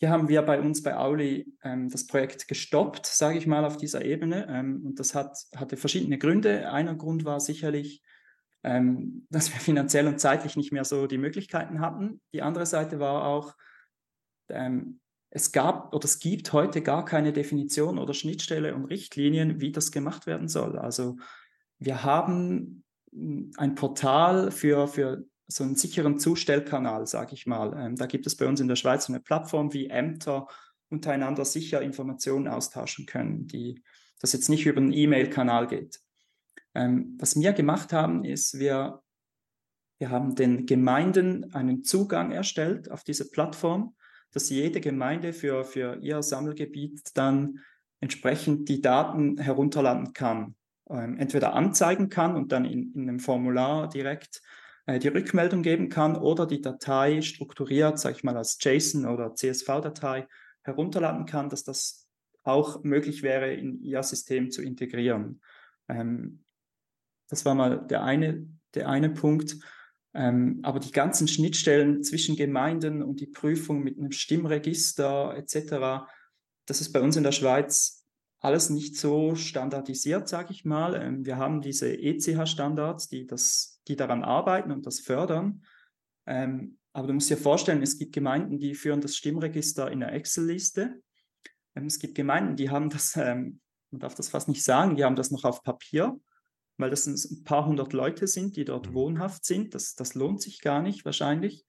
hier 0.05 0.11
haben 0.11 0.29
wir 0.29 0.43
bei 0.43 0.61
uns 0.61 0.83
bei 0.83 0.99
Auli 0.99 1.51
ähm, 1.63 1.89
das 1.89 2.07
Projekt 2.07 2.47
gestoppt, 2.47 3.07
sage 3.07 3.39
ich 3.39 3.47
mal, 3.47 3.65
auf 3.65 3.79
dieser 3.79 4.05
Ebene. 4.05 4.47
Ähm, 4.51 4.85
und 4.85 5.01
das 5.01 5.15
hat, 5.15 5.35
hatte 5.57 5.79
verschiedene 5.79 6.19
Gründe. 6.19 6.71
Einer 6.71 6.95
Grund 6.95 7.25
war 7.25 7.41
sicherlich, 7.41 8.03
ähm, 8.65 9.27
dass 9.31 9.51
wir 9.51 9.59
finanziell 9.59 10.07
und 10.07 10.21
zeitlich 10.21 10.57
nicht 10.57 10.73
mehr 10.73 10.85
so 10.85 11.07
die 11.07 11.17
Möglichkeiten 11.17 11.81
hatten. 11.81 12.21
Die 12.35 12.43
andere 12.43 12.67
Seite 12.67 13.01
war 13.01 13.25
auch, 13.25 13.55
ähm, 14.51 15.01
es 15.31 15.53
gab 15.53 15.95
oder 15.95 16.05
es 16.05 16.19
gibt 16.19 16.53
heute 16.53 16.83
gar 16.83 17.07
keine 17.07 17.33
Definition 17.33 17.99
oder 17.99 18.13
Schnittstelle 18.13 18.75
und 18.75 18.85
Richtlinien, 18.85 19.59
wie 19.63 19.73
das 19.73 19.91
gemacht 19.91 20.27
werden 20.27 20.49
soll. 20.49 20.79
Also 20.79 21.17
wir 21.79 22.05
haben 22.05 22.85
ein 23.57 23.75
Portal 23.75 24.51
für, 24.51 24.87
für 24.87 25.25
so 25.47 25.65
einen 25.65 25.77
sicheren 25.77 26.19
Zustellkanal, 26.19 27.07
sage 27.07 27.35
ich 27.35 27.47
mal. 27.47 27.75
Ähm, 27.77 27.97
da 27.97 28.07
gibt 28.07 28.27
es 28.27 28.37
bei 28.37 28.47
uns 28.47 28.61
in 28.61 28.69
der 28.69 28.77
Schweiz 28.77 29.09
eine 29.09 29.21
Plattform, 29.21 29.73
wie 29.73 29.89
Ämter 29.89 30.47
untereinander 30.89 31.45
sicher 31.45 31.83
Informationen 31.83 32.49
austauschen 32.49 33.07
können, 33.07 33.47
die 33.47 33.83
das 34.21 34.33
jetzt 34.33 34.49
nicht 34.49 34.65
über 34.67 34.81
einen 34.81 34.93
E-Mail-Kanal 34.93 35.67
geht. 35.67 36.01
Ähm, 36.75 37.17
was 37.19 37.37
wir 37.37 37.53
gemacht 37.53 37.93
haben, 37.93 38.25
ist, 38.25 38.59
wir, 38.59 39.03
wir 39.99 40.11
haben 40.11 40.35
den 40.35 40.67
Gemeinden 40.67 41.53
einen 41.53 41.85
Zugang 41.85 42.33
erstellt 42.33 42.91
auf 42.91 43.05
diese 43.05 43.31
Plattform, 43.31 43.95
dass 44.33 44.51
jede 44.51 44.81
Gemeinde 44.81 45.33
für, 45.33 45.65
für 45.65 45.99
ihr 46.01 46.23
Sammelgebiet 46.23 47.03
dann 47.15 47.61
entsprechend 48.01 48.69
die 48.69 48.81
Daten 48.81 49.39
herunterladen 49.39 50.13
kann. 50.13 50.57
Ähm, 50.91 51.17
entweder 51.19 51.55
anzeigen 51.55 52.09
kann 52.09 52.37
und 52.37 52.53
dann 52.53 52.65
in, 52.65 52.93
in 52.95 53.09
einem 53.09 53.21
Formular 53.21 53.89
direkt 53.89 54.43
die 54.87 55.09
Rückmeldung 55.09 55.63
geben 55.63 55.89
kann 55.89 56.17
oder 56.17 56.47
die 56.47 56.61
Datei 56.61 57.23
strukturiert, 57.23 57.99
sage 57.99 58.17
ich 58.17 58.25
mal, 58.25 58.37
als 58.37 58.59
JSON 58.61 59.07
oder 59.07 59.35
CSV-Datei 59.35 60.27
herunterladen 60.63 61.27
kann, 61.27 61.49
dass 61.49 61.65
das 61.65 62.07
auch 62.43 62.85
möglich 62.85 63.23
wäre, 63.23 63.53
in 63.55 63.81
ihr 63.81 64.03
System 64.03 64.51
zu 64.51 64.63
integrieren. 64.63 65.41
Ähm, 65.89 66.45
das 67.29 67.45
war 67.45 67.55
mal 67.55 67.87
der 67.87 68.05
eine, 68.05 68.47
der 68.75 68.89
eine 68.89 69.11
Punkt. 69.11 69.57
Ähm, 70.13 70.61
aber 70.63 70.79
die 70.79 70.93
ganzen 70.93 71.27
Schnittstellen 71.27 72.05
zwischen 72.05 72.37
Gemeinden 72.37 73.03
und 73.03 73.21
die 73.21 73.27
Prüfung 73.27 73.83
mit 73.83 73.99
einem 73.99 74.13
Stimmregister 74.13 75.35
etc., 75.37 76.07
das 76.67 76.81
ist 76.81 76.93
bei 76.93 77.01
uns 77.01 77.17
in 77.17 77.25
der 77.25 77.33
Schweiz 77.33 78.04
alles 78.45 78.69
nicht 78.69 78.97
so 78.97 79.35
standardisiert, 79.35 80.29
sage 80.29 80.53
ich 80.53 80.67
mal. 80.67 80.95
Ähm, 80.95 81.25
wir 81.25 81.39
haben 81.39 81.63
diese 81.63 81.91
ECH-Standards, 81.97 83.09
die 83.09 83.27
das 83.27 83.81
die 83.89 83.97
daran 83.97 84.23
arbeiten 84.23 84.71
und 84.71 84.87
das 84.87 85.01
fördern. 85.01 85.65
Ähm, 86.27 86.79
aber 86.93 87.09
du 87.09 87.15
musst 87.15 87.31
dir 87.31 87.37
vorstellen, 87.37 87.83
es 87.83 87.99
gibt 87.99 88.13
Gemeinden, 88.13 88.59
die 88.59 88.75
führen 88.75 89.01
das 89.01 89.17
Stimmregister 89.17 89.91
in 89.91 90.03
einer 90.03 90.13
Excel-Liste. 90.13 91.01
Ähm, 91.75 91.87
es 91.87 91.99
gibt 91.99 92.15
Gemeinden, 92.15 92.57
die 92.57 92.71
haben 92.71 92.91
das, 92.91 93.17
man 93.17 93.61
darf 93.91 94.15
das 94.15 94.29
fast 94.29 94.49
nicht 94.49 94.63
sagen, 94.63 94.97
die 94.97 95.05
haben 95.05 95.17
das 95.17 95.31
noch 95.31 95.45
auf 95.45 95.63
Papier, 95.63 96.19
weil 96.77 96.91
das 96.91 97.07
ein 97.07 97.45
paar 97.45 97.67
hundert 97.67 97.95
Leute 97.95 98.27
sind, 98.27 98.57
die 98.57 98.65
dort 98.67 98.91
mhm. 98.91 98.95
wohnhaft 98.95 99.45
sind. 99.47 99.75
Das, 99.75 99.95
das 99.95 100.15
lohnt 100.15 100.43
sich 100.43 100.61
gar 100.61 100.83
nicht 100.83 101.05
wahrscheinlich. 101.05 101.65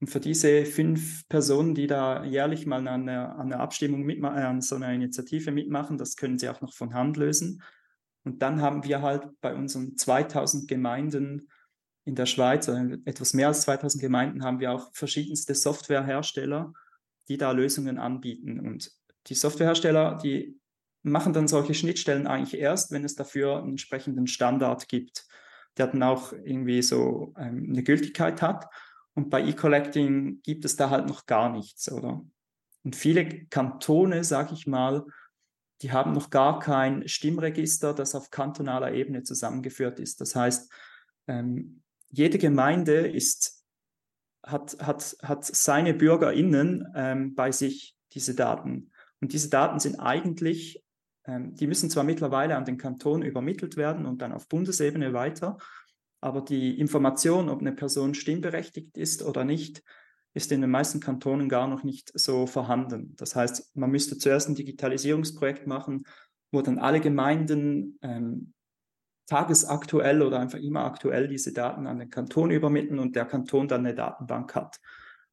Und 0.00 0.08
für 0.08 0.20
diese 0.20 0.66
fünf 0.66 1.26
Personen, 1.28 1.74
die 1.74 1.86
da 1.86 2.24
jährlich 2.24 2.66
mal 2.66 2.86
an 2.86 3.08
einer, 3.08 3.38
an 3.38 3.52
einer 3.52 3.60
Abstimmung 3.60 4.02
mitmachen, 4.02 4.38
äh, 4.38 4.42
an 4.42 4.60
so 4.60 4.76
einer 4.76 4.92
Initiative 4.92 5.50
mitmachen, 5.52 5.96
das 5.96 6.16
können 6.16 6.38
sie 6.38 6.48
auch 6.48 6.60
noch 6.60 6.74
von 6.74 6.92
Hand 6.92 7.16
lösen. 7.16 7.62
Und 8.24 8.42
dann 8.42 8.60
haben 8.60 8.84
wir 8.84 9.02
halt 9.02 9.28
bei 9.40 9.54
unseren 9.54 9.96
2000 9.96 10.68
Gemeinden 10.68 11.48
in 12.04 12.14
der 12.14 12.26
Schweiz, 12.26 12.68
also 12.68 12.96
etwas 13.04 13.34
mehr 13.34 13.48
als 13.48 13.62
2000 13.62 14.00
Gemeinden, 14.00 14.44
haben 14.44 14.60
wir 14.60 14.72
auch 14.72 14.90
verschiedenste 14.92 15.54
Softwarehersteller, 15.54 16.72
die 17.28 17.38
da 17.38 17.52
Lösungen 17.52 17.98
anbieten. 17.98 18.60
Und 18.60 18.92
die 19.26 19.34
Softwarehersteller, 19.34 20.18
die 20.22 20.60
machen 21.02 21.32
dann 21.32 21.48
solche 21.48 21.74
Schnittstellen 21.74 22.26
eigentlich 22.26 22.60
erst, 22.60 22.92
wenn 22.92 23.04
es 23.04 23.14
dafür 23.14 23.58
einen 23.58 23.70
entsprechenden 23.70 24.26
Standard 24.26 24.88
gibt, 24.88 25.26
der 25.78 25.86
dann 25.86 26.02
auch 26.02 26.32
irgendwie 26.32 26.82
so 26.82 27.32
ähm, 27.38 27.68
eine 27.70 27.82
Gültigkeit 27.82 28.42
hat. 28.42 28.66
Und 29.16 29.30
bei 29.30 29.42
E-Collecting 29.42 30.42
gibt 30.42 30.66
es 30.66 30.76
da 30.76 30.90
halt 30.90 31.08
noch 31.08 31.24
gar 31.24 31.50
nichts, 31.50 31.90
oder? 31.90 32.22
Und 32.84 32.94
viele 32.94 33.46
Kantone, 33.46 34.22
sage 34.22 34.52
ich 34.52 34.66
mal, 34.66 35.06
die 35.82 35.90
haben 35.90 36.12
noch 36.12 36.30
gar 36.30 36.58
kein 36.58 37.08
Stimmregister, 37.08 37.94
das 37.94 38.14
auf 38.14 38.30
kantonaler 38.30 38.92
Ebene 38.92 39.22
zusammengeführt 39.22 40.00
ist. 40.00 40.20
Das 40.20 40.36
heißt, 40.36 40.70
ähm, 41.28 41.82
jede 42.10 42.38
Gemeinde 42.38 43.06
ist, 43.06 43.64
hat, 44.44 44.76
hat, 44.80 45.16
hat 45.22 45.44
seine 45.44 45.94
BürgerInnen 45.94 46.86
ähm, 46.94 47.34
bei 47.34 47.52
sich, 47.52 47.96
diese 48.12 48.34
Daten. 48.34 48.92
Und 49.20 49.32
diese 49.32 49.48
Daten 49.48 49.80
sind 49.80 49.98
eigentlich, 49.98 50.84
ähm, 51.24 51.54
die 51.54 51.66
müssen 51.66 51.90
zwar 51.90 52.04
mittlerweile 52.04 52.56
an 52.56 52.66
den 52.66 52.76
Kanton 52.76 53.22
übermittelt 53.22 53.78
werden 53.78 54.04
und 54.04 54.20
dann 54.20 54.32
auf 54.32 54.46
Bundesebene 54.48 55.14
weiter, 55.14 55.56
aber 56.26 56.40
die 56.40 56.80
Information, 56.80 57.48
ob 57.48 57.60
eine 57.60 57.70
Person 57.70 58.12
stimmberechtigt 58.12 58.98
ist 58.98 59.22
oder 59.22 59.44
nicht, 59.44 59.84
ist 60.34 60.50
in 60.50 60.60
den 60.60 60.70
meisten 60.70 60.98
Kantonen 60.98 61.48
gar 61.48 61.68
noch 61.68 61.84
nicht 61.84 62.10
so 62.18 62.48
vorhanden. 62.48 63.14
Das 63.16 63.36
heißt, 63.36 63.76
man 63.76 63.92
müsste 63.92 64.18
zuerst 64.18 64.48
ein 64.48 64.56
Digitalisierungsprojekt 64.56 65.68
machen, 65.68 66.02
wo 66.50 66.62
dann 66.62 66.80
alle 66.80 66.98
Gemeinden 66.98 67.96
ähm, 68.02 68.54
tagesaktuell 69.28 70.20
oder 70.20 70.40
einfach 70.40 70.58
immer 70.58 70.84
aktuell 70.84 71.28
diese 71.28 71.52
Daten 71.52 71.86
an 71.86 72.00
den 72.00 72.10
Kanton 72.10 72.50
übermitteln 72.50 72.98
und 72.98 73.14
der 73.14 73.26
Kanton 73.26 73.68
dann 73.68 73.86
eine 73.86 73.94
Datenbank 73.94 74.56
hat. 74.56 74.80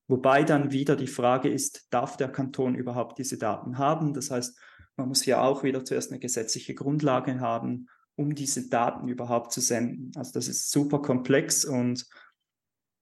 Wobei 0.07 0.43
dann 0.43 0.71
wieder 0.71 0.95
die 0.95 1.07
Frage 1.07 1.49
ist, 1.49 1.87
darf 1.89 2.17
der 2.17 2.29
Kanton 2.29 2.75
überhaupt 2.75 3.17
diese 3.17 3.39
Daten 3.39 3.79
haben? 3.79 4.13
Das 4.13 4.29
heißt, 4.29 4.59
man 4.95 5.07
muss 5.07 5.25
ja 5.25 5.41
auch 5.41 5.63
wieder 5.63 5.83
zuerst 5.83 6.11
eine 6.11 6.19
gesetzliche 6.19 6.75
Grundlage 6.75 7.39
haben, 7.39 7.87
um 8.15 8.35
diese 8.35 8.69
Daten 8.69 9.07
überhaupt 9.07 9.51
zu 9.51 9.61
senden. 9.61 10.11
Also 10.15 10.33
das 10.33 10.47
ist 10.47 10.71
super 10.71 11.01
komplex 11.01 11.65
und 11.65 12.05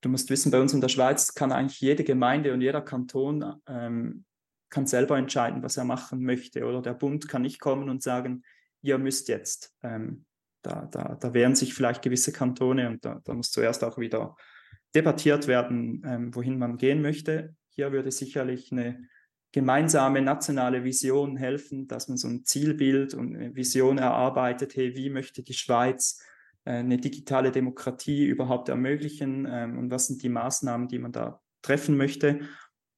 du 0.01 0.09
musst 0.09 0.29
wissen, 0.29 0.51
bei 0.51 0.61
uns 0.61 0.73
in 0.73 0.81
der 0.81 0.89
Schweiz 0.89 1.33
kann 1.33 1.51
eigentlich 1.51 1.81
jede 1.81 2.03
Gemeinde 2.03 2.53
und 2.53 2.61
jeder 2.61 2.81
Kanton 2.81 3.55
ähm, 3.67 4.25
kann 4.69 4.87
selber 4.87 5.17
entscheiden, 5.17 5.63
was 5.63 5.77
er 5.77 5.83
machen 5.83 6.23
möchte. 6.23 6.65
Oder 6.65 6.81
der 6.81 6.93
Bund 6.93 7.27
kann 7.27 7.41
nicht 7.41 7.59
kommen 7.59 7.89
und 7.89 8.01
sagen, 8.01 8.43
ihr 8.81 8.97
müsst 8.97 9.27
jetzt. 9.27 9.75
Ähm, 9.83 10.25
da, 10.63 10.87
da, 10.91 11.17
da 11.19 11.33
wehren 11.33 11.55
sich 11.55 11.73
vielleicht 11.73 12.01
gewisse 12.01 12.31
Kantone 12.31 12.87
und 12.87 13.03
da, 13.03 13.19
da 13.23 13.33
muss 13.33 13.51
zuerst 13.51 13.83
auch 13.83 13.97
wieder 13.97 14.35
debattiert 14.95 15.47
werden, 15.47 16.03
ähm, 16.05 16.35
wohin 16.35 16.57
man 16.57 16.77
gehen 16.77 17.01
möchte. 17.01 17.55
Hier 17.69 17.91
würde 17.91 18.11
sicherlich 18.11 18.71
eine 18.71 19.07
gemeinsame 19.51 20.21
nationale 20.21 20.83
Vision 20.83 21.35
helfen, 21.37 21.87
dass 21.87 22.07
man 22.07 22.17
so 22.17 22.27
ein 22.27 22.45
Zielbild 22.45 23.13
und 23.13 23.35
eine 23.35 23.55
Vision 23.55 23.97
erarbeitet, 23.97 24.75
hey, 24.75 24.95
wie 24.95 25.09
möchte 25.09 25.43
die 25.43 25.53
Schweiz 25.53 26.23
äh, 26.63 26.71
eine 26.71 26.97
digitale 26.97 27.51
Demokratie 27.51 28.25
überhaupt 28.25 28.69
ermöglichen 28.69 29.47
ähm, 29.49 29.77
und 29.77 29.91
was 29.91 30.07
sind 30.07 30.23
die 30.23 30.29
Maßnahmen, 30.29 30.87
die 30.87 30.99
man 30.99 31.11
da 31.11 31.41
treffen 31.61 31.97
möchte. 31.97 32.41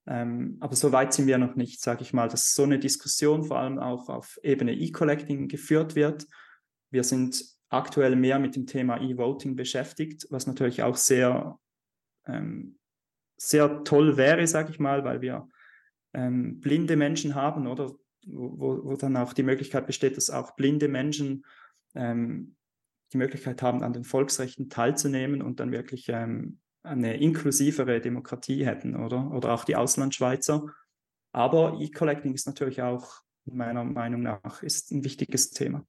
Ähm, 0.06 0.58
aber 0.60 0.76
so 0.76 0.92
weit 0.92 1.14
sind 1.14 1.28
wir 1.28 1.38
noch 1.38 1.56
nicht, 1.56 1.82
sage 1.82 2.02
ich 2.04 2.14
mal, 2.14 2.28
dass 2.28 2.54
so 2.54 2.64
eine 2.64 2.78
Diskussion 2.78 3.44
vor 3.44 3.60
allem 3.60 3.80
auch 3.80 4.10
auf 4.10 4.38
Ebene 4.44 4.74
E-Collecting 4.74 5.48
geführt 5.48 5.96
wird. 5.96 6.28
Wir 6.92 7.04
sind 7.04 7.44
aktuell 7.70 8.16
mehr 8.16 8.38
mit 8.38 8.56
dem 8.56 8.68
Thema 8.68 9.02
E-Voting 9.02 9.56
beschäftigt, 9.56 10.28
was 10.30 10.46
natürlich 10.46 10.84
auch 10.84 10.98
sehr, 10.98 11.58
ähm, 12.28 12.78
sehr 13.38 13.84
toll 13.84 14.18
wäre, 14.18 14.46
sage 14.46 14.72
ich 14.72 14.80
mal, 14.80 15.04
weil 15.04 15.22
wir 15.22 15.48
ähm, 16.14 16.60
blinde 16.60 16.96
Menschen 16.96 17.36
haben 17.36 17.68
oder 17.68 17.94
wo, 18.26 18.84
wo, 18.86 18.96
dann 18.96 19.18
auch 19.18 19.34
die 19.34 19.44
Möglichkeit 19.44 19.86
besteht, 19.86 20.18
dass 20.18 20.30
auch 20.30 20.56
blinde 20.56 20.88
Menschen 20.88 21.46
ähm, 21.96 22.56
die 23.12 23.18
Möglichkeit 23.18 23.62
haben, 23.62 23.84
an 23.84 23.94
den 23.94 24.04
Volksrechten 24.04 24.70
teilzunehmen 24.70 25.42
und 25.42 25.60
dann 25.60 25.72
wirklich 25.72 26.10
ähm, 26.10 26.60
eine 26.84 27.18
inklusivere 27.18 28.02
Demokratie 28.02 28.66
hätten, 28.66 28.96
oder? 28.96 29.32
Oder 29.32 29.54
auch 29.54 29.66
die 29.66 29.76
Auslandschweizer. 29.76 30.68
Aber 31.32 31.78
E-Collecting 31.80 32.34
ist 32.34 32.48
natürlich 32.48 32.82
auch 32.82 33.22
meiner 33.46 33.84
Meinung 33.84 34.22
nach 34.22 34.64
ist 34.64 34.92
ein 34.92 35.04
wichtiges 35.04 35.52
Thema. 35.52 35.86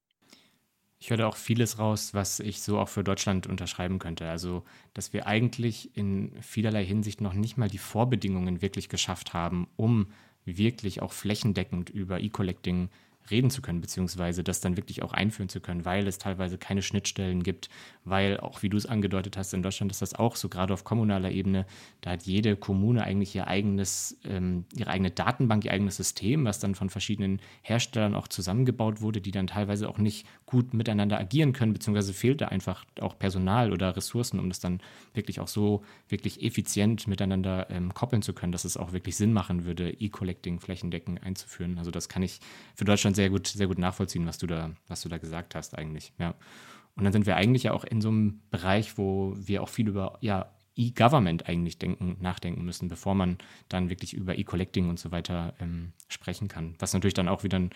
Ich 1.04 1.10
höre 1.10 1.28
auch 1.28 1.36
vieles 1.36 1.78
raus, 1.78 2.14
was 2.14 2.40
ich 2.40 2.62
so 2.62 2.78
auch 2.78 2.88
für 2.88 3.04
Deutschland 3.04 3.46
unterschreiben 3.46 3.98
könnte. 3.98 4.26
Also, 4.26 4.62
dass 4.94 5.12
wir 5.12 5.26
eigentlich 5.26 5.94
in 5.94 6.32
vielerlei 6.40 6.82
Hinsicht 6.82 7.20
noch 7.20 7.34
nicht 7.34 7.58
mal 7.58 7.68
die 7.68 7.76
Vorbedingungen 7.76 8.62
wirklich 8.62 8.88
geschafft 8.88 9.34
haben, 9.34 9.68
um 9.76 10.06
wirklich 10.46 11.02
auch 11.02 11.12
flächendeckend 11.12 11.90
über 11.90 12.20
E-Collecting 12.20 12.88
reden 13.30 13.50
zu 13.50 13.62
können, 13.62 13.80
beziehungsweise 13.80 14.44
das 14.44 14.60
dann 14.60 14.76
wirklich 14.76 15.02
auch 15.02 15.12
einführen 15.12 15.48
zu 15.48 15.60
können, 15.60 15.84
weil 15.84 16.06
es 16.06 16.18
teilweise 16.18 16.58
keine 16.58 16.82
Schnittstellen 16.82 17.42
gibt, 17.42 17.70
weil 18.04 18.38
auch, 18.38 18.62
wie 18.62 18.68
du 18.68 18.76
es 18.76 18.86
angedeutet 18.86 19.36
hast, 19.36 19.54
in 19.54 19.62
Deutschland 19.62 19.90
ist 19.90 20.02
das 20.02 20.14
auch 20.14 20.36
so, 20.36 20.48
gerade 20.48 20.74
auf 20.74 20.84
kommunaler 20.84 21.30
Ebene, 21.30 21.66
da 22.02 22.10
hat 22.10 22.24
jede 22.24 22.56
Kommune 22.56 23.02
eigentlich 23.02 23.34
ihr 23.34 23.46
eigenes, 23.46 24.18
ähm, 24.24 24.64
ihre 24.76 24.90
eigene 24.90 25.10
Datenbank, 25.10 25.64
ihr 25.64 25.72
eigenes 25.72 25.96
System, 25.96 26.44
was 26.44 26.58
dann 26.58 26.74
von 26.74 26.90
verschiedenen 26.90 27.40
Herstellern 27.62 28.14
auch 28.14 28.28
zusammengebaut 28.28 29.00
wurde, 29.00 29.20
die 29.20 29.30
dann 29.30 29.46
teilweise 29.46 29.88
auch 29.88 29.98
nicht 29.98 30.26
gut 30.44 30.74
miteinander 30.74 31.18
agieren 31.18 31.52
können, 31.52 31.72
beziehungsweise 31.72 32.12
fehlt 32.12 32.40
da 32.40 32.48
einfach 32.48 32.84
auch 33.00 33.18
Personal 33.18 33.72
oder 33.72 33.96
Ressourcen, 33.96 34.38
um 34.38 34.48
das 34.48 34.60
dann 34.60 34.80
wirklich 35.14 35.40
auch 35.40 35.48
so 35.48 35.82
wirklich 36.08 36.42
effizient 36.42 37.06
miteinander 37.08 37.70
ähm, 37.70 37.94
koppeln 37.94 38.22
zu 38.22 38.34
können, 38.34 38.52
dass 38.52 38.64
es 38.64 38.76
auch 38.76 38.92
wirklich 38.92 39.16
Sinn 39.16 39.32
machen 39.32 39.64
würde, 39.64 39.90
E-Collecting 39.90 40.60
flächendeckend 40.60 41.22
einzuführen. 41.22 41.78
Also 41.78 41.90
das 41.90 42.08
kann 42.08 42.22
ich 42.22 42.40
für 42.74 42.84
Deutschland 42.84 43.13
sehr 43.14 43.30
gut, 43.30 43.46
sehr 43.46 43.66
gut 43.66 43.78
nachvollziehen, 43.78 44.26
was 44.26 44.38
du 44.38 44.46
da, 44.46 44.70
was 44.88 45.02
du 45.02 45.08
da 45.08 45.18
gesagt 45.18 45.54
hast 45.54 45.76
eigentlich. 45.76 46.12
Ja. 46.18 46.34
Und 46.96 47.04
dann 47.04 47.12
sind 47.12 47.26
wir 47.26 47.36
eigentlich 47.36 47.64
ja 47.64 47.72
auch 47.72 47.84
in 47.84 48.00
so 48.00 48.08
einem 48.08 48.40
Bereich, 48.50 48.98
wo 48.98 49.34
wir 49.36 49.62
auch 49.62 49.68
viel 49.68 49.88
über 49.88 50.18
ja, 50.20 50.52
E-Government 50.76 51.48
eigentlich 51.48 51.78
denken, 51.78 52.16
nachdenken 52.20 52.64
müssen, 52.64 52.88
bevor 52.88 53.14
man 53.14 53.38
dann 53.68 53.90
wirklich 53.90 54.14
über 54.14 54.38
E-Collecting 54.38 54.88
und 54.88 54.98
so 54.98 55.12
weiter 55.12 55.54
ähm, 55.60 55.92
sprechen 56.08 56.48
kann. 56.48 56.74
Was 56.78 56.92
natürlich 56.92 57.14
dann 57.14 57.28
auch 57.28 57.44
wieder 57.44 57.58
ein 57.58 57.70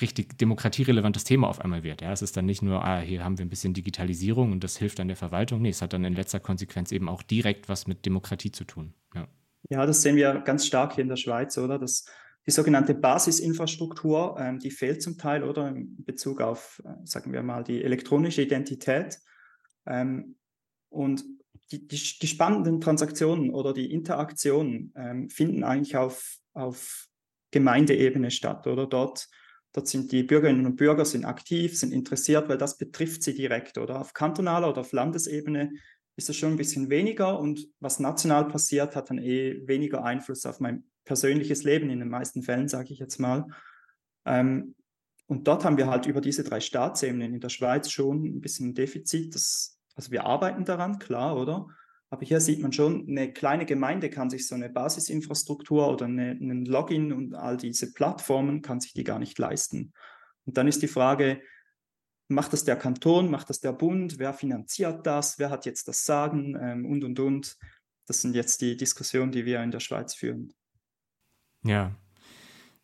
richtig 0.00 0.38
demokratierelevantes 0.38 1.24
Thema 1.24 1.48
auf 1.48 1.60
einmal 1.60 1.82
wird. 1.82 2.00
Ja, 2.00 2.12
es 2.12 2.22
ist 2.22 2.36
dann 2.36 2.46
nicht 2.46 2.62
nur, 2.62 2.84
ah, 2.84 3.00
hier 3.00 3.24
haben 3.24 3.38
wir 3.38 3.44
ein 3.44 3.50
bisschen 3.50 3.74
Digitalisierung 3.74 4.52
und 4.52 4.64
das 4.64 4.76
hilft 4.76 4.98
dann 4.98 5.08
der 5.08 5.16
Verwaltung. 5.16 5.62
Nee, 5.62 5.68
es 5.68 5.82
hat 5.82 5.92
dann 5.92 6.04
in 6.04 6.14
letzter 6.14 6.40
Konsequenz 6.40 6.92
eben 6.92 7.08
auch 7.08 7.22
direkt 7.22 7.68
was 7.68 7.86
mit 7.86 8.04
Demokratie 8.06 8.50
zu 8.50 8.64
tun. 8.64 8.94
Ja, 9.14 9.28
ja 9.68 9.86
das 9.86 10.02
sehen 10.02 10.16
wir 10.16 10.34
ganz 10.40 10.66
stark 10.66 10.94
hier 10.94 11.02
in 11.02 11.08
der 11.08 11.16
Schweiz, 11.16 11.56
oder? 11.58 11.78
Das 11.78 12.06
die 12.46 12.50
sogenannte 12.50 12.94
Basisinfrastruktur, 12.94 14.36
ähm, 14.38 14.58
die 14.58 14.70
fehlt 14.70 15.02
zum 15.02 15.16
Teil 15.16 15.44
oder? 15.44 15.68
In 15.68 16.02
Bezug 16.04 16.40
auf, 16.40 16.82
äh, 16.84 16.94
sagen 17.04 17.32
wir 17.32 17.42
mal, 17.42 17.62
die 17.62 17.82
elektronische 17.82 18.42
Identität. 18.42 19.18
Ähm, 19.86 20.36
und 20.88 21.24
die, 21.70 21.86
die, 21.86 21.96
die, 22.20 22.26
spannenden 22.26 22.80
Transaktionen 22.80 23.50
oder 23.50 23.72
die 23.72 23.92
Interaktionen 23.92 24.92
ähm, 24.96 25.30
finden 25.30 25.64
eigentlich 25.64 25.96
auf, 25.96 26.36
auf 26.52 27.06
Gemeindeebene 27.50 28.30
statt 28.30 28.66
oder? 28.66 28.86
Dort, 28.86 29.28
dort 29.72 29.88
sind 29.88 30.10
die 30.10 30.24
Bürgerinnen 30.24 30.66
und 30.66 30.76
Bürger 30.76 31.04
sind 31.04 31.24
aktiv, 31.24 31.78
sind 31.78 31.92
interessiert, 31.92 32.48
weil 32.48 32.58
das 32.58 32.76
betrifft 32.76 33.22
sie 33.22 33.34
direkt 33.34 33.78
oder? 33.78 34.00
Auf 34.00 34.12
kantonaler 34.12 34.68
oder 34.68 34.80
auf 34.80 34.92
Landesebene 34.92 35.72
ist 36.16 36.28
es 36.28 36.36
schon 36.36 36.52
ein 36.52 36.56
bisschen 36.56 36.90
weniger 36.90 37.38
und 37.38 37.68
was 37.80 38.00
national 38.00 38.48
passiert, 38.48 38.96
hat 38.96 39.10
dann 39.10 39.18
eh 39.18 39.66
weniger 39.66 40.04
Einfluss 40.04 40.46
auf 40.46 40.60
mein 40.60 40.84
persönliches 41.04 41.64
Leben 41.64 41.90
in 41.90 41.98
den 41.98 42.08
meisten 42.08 42.42
Fällen, 42.42 42.68
sage 42.68 42.92
ich 42.92 42.98
jetzt 42.98 43.18
mal. 43.18 43.46
Ähm, 44.24 44.74
und 45.26 45.48
dort 45.48 45.64
haben 45.64 45.78
wir 45.78 45.86
halt 45.86 46.06
über 46.06 46.20
diese 46.20 46.44
drei 46.44 46.60
Staatsebenen 46.60 47.34
in 47.34 47.40
der 47.40 47.48
Schweiz 47.48 47.90
schon 47.90 48.24
ein 48.24 48.40
bisschen 48.40 48.70
ein 48.70 48.74
Defizit. 48.74 49.34
Das, 49.34 49.78
also 49.94 50.10
wir 50.10 50.24
arbeiten 50.24 50.64
daran, 50.64 50.98
klar, 50.98 51.36
oder? 51.36 51.66
Aber 52.10 52.26
hier 52.26 52.40
sieht 52.40 52.60
man 52.60 52.72
schon, 52.72 53.08
eine 53.08 53.32
kleine 53.32 53.64
Gemeinde 53.64 54.10
kann 54.10 54.28
sich 54.28 54.46
so 54.46 54.54
eine 54.54 54.68
Basisinfrastruktur 54.68 55.88
oder 55.88 56.04
eine, 56.04 56.32
einen 56.32 56.66
Login 56.66 57.10
und 57.12 57.34
all 57.34 57.56
diese 57.56 57.94
Plattformen 57.94 58.60
kann 58.60 58.80
sich 58.80 58.92
die 58.92 59.04
gar 59.04 59.18
nicht 59.18 59.38
leisten. 59.38 59.94
Und 60.44 60.58
dann 60.58 60.68
ist 60.68 60.82
die 60.82 60.88
Frage, 60.88 61.40
macht 62.32 62.52
das 62.52 62.64
der 62.64 62.76
Kanton, 62.76 63.30
macht 63.30 63.50
das 63.50 63.60
der 63.60 63.72
Bund, 63.72 64.18
wer 64.18 64.34
finanziert 64.34 65.06
das, 65.06 65.38
wer 65.38 65.50
hat 65.50 65.66
jetzt 65.66 65.88
das 65.88 66.04
Sagen 66.04 66.56
ähm, 66.60 66.86
und, 66.86 67.04
und, 67.04 67.18
und. 67.20 67.56
Das 68.06 68.20
sind 68.20 68.34
jetzt 68.34 68.60
die 68.60 68.76
Diskussionen, 68.76 69.32
die 69.32 69.44
wir 69.44 69.62
in 69.62 69.70
der 69.70 69.80
Schweiz 69.80 70.14
führen. 70.14 70.52
Ja. 71.64 71.94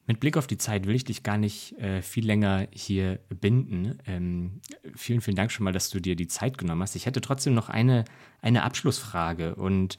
Mit 0.06 0.20
Blick 0.20 0.38
auf 0.38 0.46
die 0.46 0.56
Zeit 0.56 0.86
will 0.86 0.94
ich 0.94 1.04
dich 1.04 1.22
gar 1.22 1.36
nicht 1.36 1.76
äh, 1.78 2.00
viel 2.00 2.24
länger 2.24 2.66
hier 2.72 3.18
binden. 3.28 3.98
Ähm, 4.06 4.62
vielen, 4.94 5.20
vielen 5.20 5.36
Dank 5.36 5.52
schon 5.52 5.64
mal, 5.64 5.72
dass 5.72 5.90
du 5.90 6.00
dir 6.00 6.16
die 6.16 6.28
Zeit 6.28 6.56
genommen 6.56 6.80
hast. 6.80 6.96
Ich 6.96 7.04
hätte 7.04 7.20
trotzdem 7.20 7.52
noch 7.52 7.68
eine, 7.68 8.04
eine 8.40 8.62
Abschlussfrage 8.62 9.54
und 9.54 9.98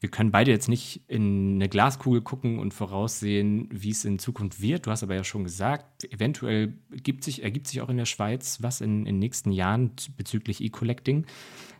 wir 0.00 0.10
können 0.10 0.30
beide 0.30 0.50
jetzt 0.50 0.68
nicht 0.68 1.02
in 1.08 1.54
eine 1.54 1.68
Glaskugel 1.68 2.20
gucken 2.20 2.58
und 2.58 2.74
voraussehen, 2.74 3.68
wie 3.72 3.90
es 3.90 4.04
in 4.04 4.18
Zukunft 4.18 4.60
wird. 4.60 4.86
Du 4.86 4.90
hast 4.90 5.02
aber 5.02 5.14
ja 5.14 5.24
schon 5.24 5.44
gesagt, 5.44 6.04
eventuell 6.12 6.74
sich, 7.20 7.42
ergibt 7.42 7.66
sich 7.66 7.80
auch 7.80 7.88
in 7.88 7.96
der 7.96 8.04
Schweiz 8.04 8.58
was 8.60 8.82
in, 8.82 9.06
den 9.06 9.18
nächsten 9.18 9.52
Jahren 9.52 9.92
bezüglich 10.16 10.62
E-Collecting. 10.62 11.24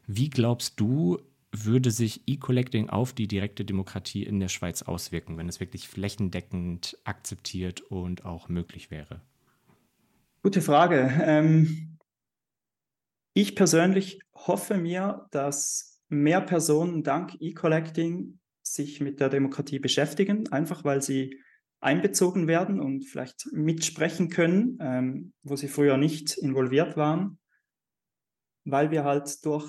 Wie 0.07 0.31
glaubst 0.31 0.81
du, 0.81 1.19
würde 1.53 1.91
sich 1.91 2.23
E-Collecting 2.27 2.89
auf 2.89 3.13
die 3.13 3.29
direkte 3.29 3.65
Demokratie 3.65 4.23
in 4.23 4.41
der 4.41 4.49
Schweiz 4.49 4.83
auswirken, 4.83 5.37
wenn 5.37 5.49
es 5.49 5.61
wirklich 5.61 5.87
flächendeckend 5.87 6.99
akzeptiert 7.05 7.83
und 7.83 8.25
auch 8.25 8.49
möglich 8.49 8.91
wäre? 8.91 9.21
Gute 10.43 10.63
Frage. 10.63 11.13
Ähm, 11.23 11.99
ich 13.35 13.55
persönlich 13.55 14.21
hoffe 14.35 14.79
mir, 14.79 15.27
dass 15.31 15.96
mehr 16.09 16.41
Personen 16.41 17.03
dank 17.03 17.37
E-Collecting 17.41 18.39
sich 18.63 19.01
mit 19.01 19.21
der 19.21 19.29
Demokratie 19.29 19.79
beschäftigen, 19.79 20.51
einfach 20.53 20.85
weil 20.85 21.03
sie 21.03 21.41
einbezogen 21.81 22.49
werden 22.49 22.81
und 22.81 23.05
vielleicht 23.05 23.47
mitsprechen 23.53 24.29
können, 24.29 24.79
ähm, 24.81 25.33
wo 25.43 25.57
sie 25.57 25.69
früher 25.69 25.97
nicht 25.97 26.37
involviert 26.37 26.97
waren, 26.97 27.39
weil 28.65 28.91
wir 28.91 29.05
halt 29.05 29.45
durch 29.45 29.67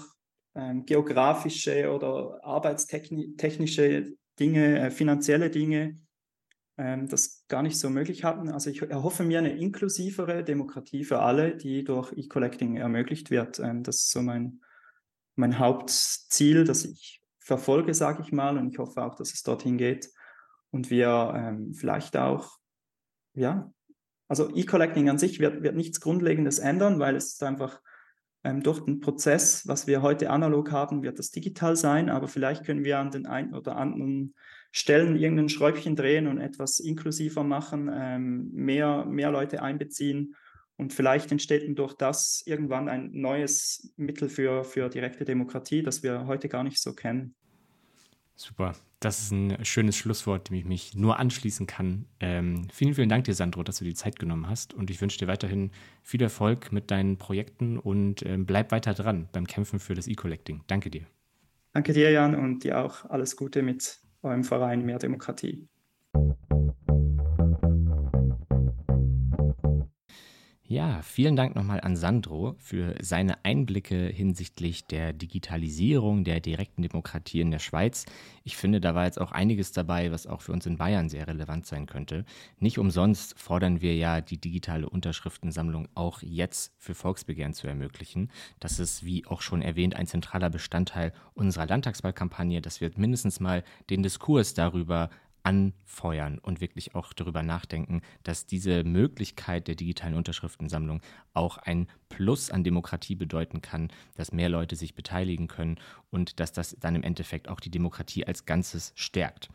ähm, 0.55 0.85
geografische 0.85 1.91
oder 1.91 2.39
arbeitstechnische 2.43 4.13
Dinge, 4.39 4.79
äh, 4.79 4.91
finanzielle 4.91 5.49
Dinge 5.49 5.99
ähm, 6.77 7.07
das 7.07 7.45
gar 7.47 7.63
nicht 7.63 7.79
so 7.79 7.89
möglich 7.89 8.23
hatten. 8.23 8.49
Also 8.49 8.69
ich 8.69 8.81
erhoffe 8.81 9.23
mir 9.23 9.39
eine 9.39 9.57
inklusivere 9.57 10.43
Demokratie 10.43 11.03
für 11.03 11.19
alle, 11.19 11.55
die 11.55 11.83
durch 11.83 12.13
E-Collecting 12.15 12.77
ermöglicht 12.77 13.31
wird. 13.31 13.59
Ähm, 13.59 13.83
das 13.83 13.97
ist 13.97 14.11
so 14.11 14.21
mein, 14.21 14.61
mein 15.37 15.59
Hauptziel, 15.59 16.63
das 16.63 16.85
ich 16.85 17.21
verfolge, 17.39 17.93
sage 17.93 18.21
ich 18.23 18.31
mal, 18.31 18.57
und 18.57 18.69
ich 18.69 18.79
hoffe 18.79 19.03
auch, 19.03 19.15
dass 19.15 19.33
es 19.33 19.43
dorthin 19.43 19.77
geht. 19.77 20.09
Und 20.71 20.89
wir 20.89 21.33
ähm, 21.35 21.73
vielleicht 21.73 22.17
auch, 22.17 22.57
ja, 23.33 23.71
also 24.27 24.53
E-Collecting 24.53 25.09
an 25.09 25.17
sich 25.17 25.39
wird, 25.39 25.63
wird 25.63 25.75
nichts 25.75 26.01
Grundlegendes 26.01 26.59
ändern, 26.59 26.99
weil 26.99 27.15
es 27.15 27.33
ist 27.33 27.43
einfach 27.43 27.81
ähm, 28.43 28.63
durch 28.63 28.83
den 28.83 28.99
Prozess, 28.99 29.67
was 29.67 29.87
wir 29.87 30.01
heute 30.01 30.29
analog 30.29 30.71
haben, 30.71 31.03
wird 31.03 31.19
das 31.19 31.31
digital 31.31 31.75
sein, 31.75 32.09
aber 32.09 32.27
vielleicht 32.27 32.65
können 32.65 32.83
wir 32.83 32.99
an 32.99 33.11
den 33.11 33.25
einen 33.25 33.53
oder 33.53 33.77
anderen 33.77 34.35
Stellen 34.71 35.15
irgendein 35.15 35.49
Schräubchen 35.49 35.95
drehen 35.95 36.27
und 36.27 36.39
etwas 36.39 36.79
inklusiver 36.79 37.43
machen, 37.43 37.89
ähm, 37.93 38.51
mehr, 38.51 39.05
mehr 39.05 39.31
Leute 39.31 39.61
einbeziehen 39.61 40.35
und 40.77 40.93
vielleicht 40.93 41.31
entsteht 41.31 41.77
durch 41.77 41.93
das 41.93 42.43
irgendwann 42.45 42.87
ein 42.87 43.09
neues 43.13 43.93
Mittel 43.97 44.29
für, 44.29 44.63
für 44.63 44.89
direkte 44.89 45.25
Demokratie, 45.25 45.83
das 45.83 46.03
wir 46.03 46.27
heute 46.27 46.47
gar 46.49 46.63
nicht 46.63 46.79
so 46.79 46.93
kennen. 46.93 47.35
Super. 48.35 48.75
Das 48.99 49.19
ist 49.19 49.31
ein 49.31 49.63
schönes 49.63 49.95
Schlusswort, 49.95 50.49
dem 50.49 50.55
ich 50.55 50.65
mich 50.65 50.95
nur 50.95 51.19
anschließen 51.19 51.67
kann. 51.67 52.05
Ähm, 52.19 52.67
vielen, 52.71 52.95
vielen 52.95 53.09
Dank 53.09 53.25
dir, 53.25 53.35
Sandro, 53.35 53.61
dass 53.61 53.77
du 53.77 53.85
die 53.85 53.93
Zeit 53.93 54.17
genommen 54.17 54.49
hast. 54.49 54.73
Und 54.73 54.89
ich 54.89 55.01
wünsche 55.01 55.19
dir 55.19 55.27
weiterhin 55.27 55.71
viel 56.01 56.21
Erfolg 56.21 56.71
mit 56.71 56.89
deinen 56.89 57.17
Projekten 57.17 57.77
und 57.77 58.23
ähm, 58.25 58.45
bleib 58.45 58.71
weiter 58.71 58.95
dran 58.95 59.27
beim 59.31 59.45
Kämpfen 59.45 59.79
für 59.79 59.93
das 59.93 60.07
E-Collecting. 60.07 60.63
Danke 60.65 60.89
dir. 60.89 61.05
Danke 61.73 61.93
dir, 61.93 62.09
Jan, 62.09 62.33
und 62.33 62.63
dir 62.63 62.79
auch 62.79 63.05
alles 63.05 63.35
Gute 63.35 63.61
mit 63.61 63.99
eurem 64.23 64.43
Verein 64.43 64.83
Mehr 64.83 64.97
Demokratie. 64.97 65.67
Ja, 70.69 71.01
vielen 71.01 71.37
Dank 71.37 71.55
nochmal 71.55 71.79
an 71.79 71.95
Sandro 71.95 72.57
für 72.59 72.95
seine 72.99 73.45
Einblicke 73.45 74.07
hinsichtlich 74.07 74.85
der 74.85 75.13
Digitalisierung 75.13 76.25
der 76.25 76.41
direkten 76.41 76.81
Demokratie 76.81 77.39
in 77.39 77.51
der 77.51 77.59
Schweiz. 77.59 78.03
Ich 78.43 78.57
finde, 78.57 78.81
da 78.81 78.93
war 78.93 79.05
jetzt 79.05 79.21
auch 79.21 79.31
einiges 79.31 79.71
dabei, 79.71 80.11
was 80.11 80.27
auch 80.27 80.41
für 80.41 80.51
uns 80.51 80.65
in 80.65 80.75
Bayern 80.75 81.07
sehr 81.07 81.25
relevant 81.25 81.67
sein 81.67 81.85
könnte. 81.85 82.25
Nicht 82.59 82.79
umsonst 82.79 83.39
fordern 83.39 83.79
wir 83.79 83.95
ja, 83.95 84.19
die 84.19 84.41
digitale 84.41 84.89
Unterschriftensammlung 84.89 85.87
auch 85.95 86.21
jetzt 86.21 86.73
für 86.77 86.95
Volksbegehren 86.95 87.53
zu 87.53 87.67
ermöglichen. 87.67 88.29
Das 88.59 88.77
ist, 88.77 89.05
wie 89.05 89.25
auch 89.25 89.39
schon 89.39 89.61
erwähnt, 89.61 89.95
ein 89.95 90.05
zentraler 90.05 90.49
Bestandteil 90.49 91.13
unserer 91.33 91.65
Landtagswahlkampagne. 91.65 92.59
Das 92.59 92.81
wird 92.81 92.97
mindestens 92.97 93.39
mal 93.39 93.63
den 93.89 94.03
Diskurs 94.03 94.53
darüber 94.53 95.11
anfeuern 95.47 96.39
und 96.39 96.59
wirklich 96.59 96.93
auch 96.93 97.13
darüber 97.13 97.41
nachdenken, 97.41 98.01
dass 98.23 98.47
diese 98.47 98.83
Möglichkeit 98.83 99.69
der 99.69 99.75
digitalen 99.75 100.15
Unterschriftensammlung 100.15 101.01
auch 101.33 101.57
ein 101.57 101.87
Plus 102.09 102.51
an 102.51 102.65
Demokratie 102.65 103.15
bedeuten 103.15 103.61
kann, 103.61 103.87
dass 104.15 104.33
mehr 104.33 104.49
Leute 104.49 104.75
sich 104.75 104.93
beteiligen 104.93 105.47
können 105.47 105.79
und 106.11 106.41
dass 106.41 106.51
das 106.51 106.75
dann 106.81 106.95
im 106.95 107.03
Endeffekt 107.03 107.47
auch 107.47 107.61
die 107.61 107.71
Demokratie 107.71 108.27
als 108.27 108.45
Ganzes 108.45 108.91
stärkt. 108.95 109.47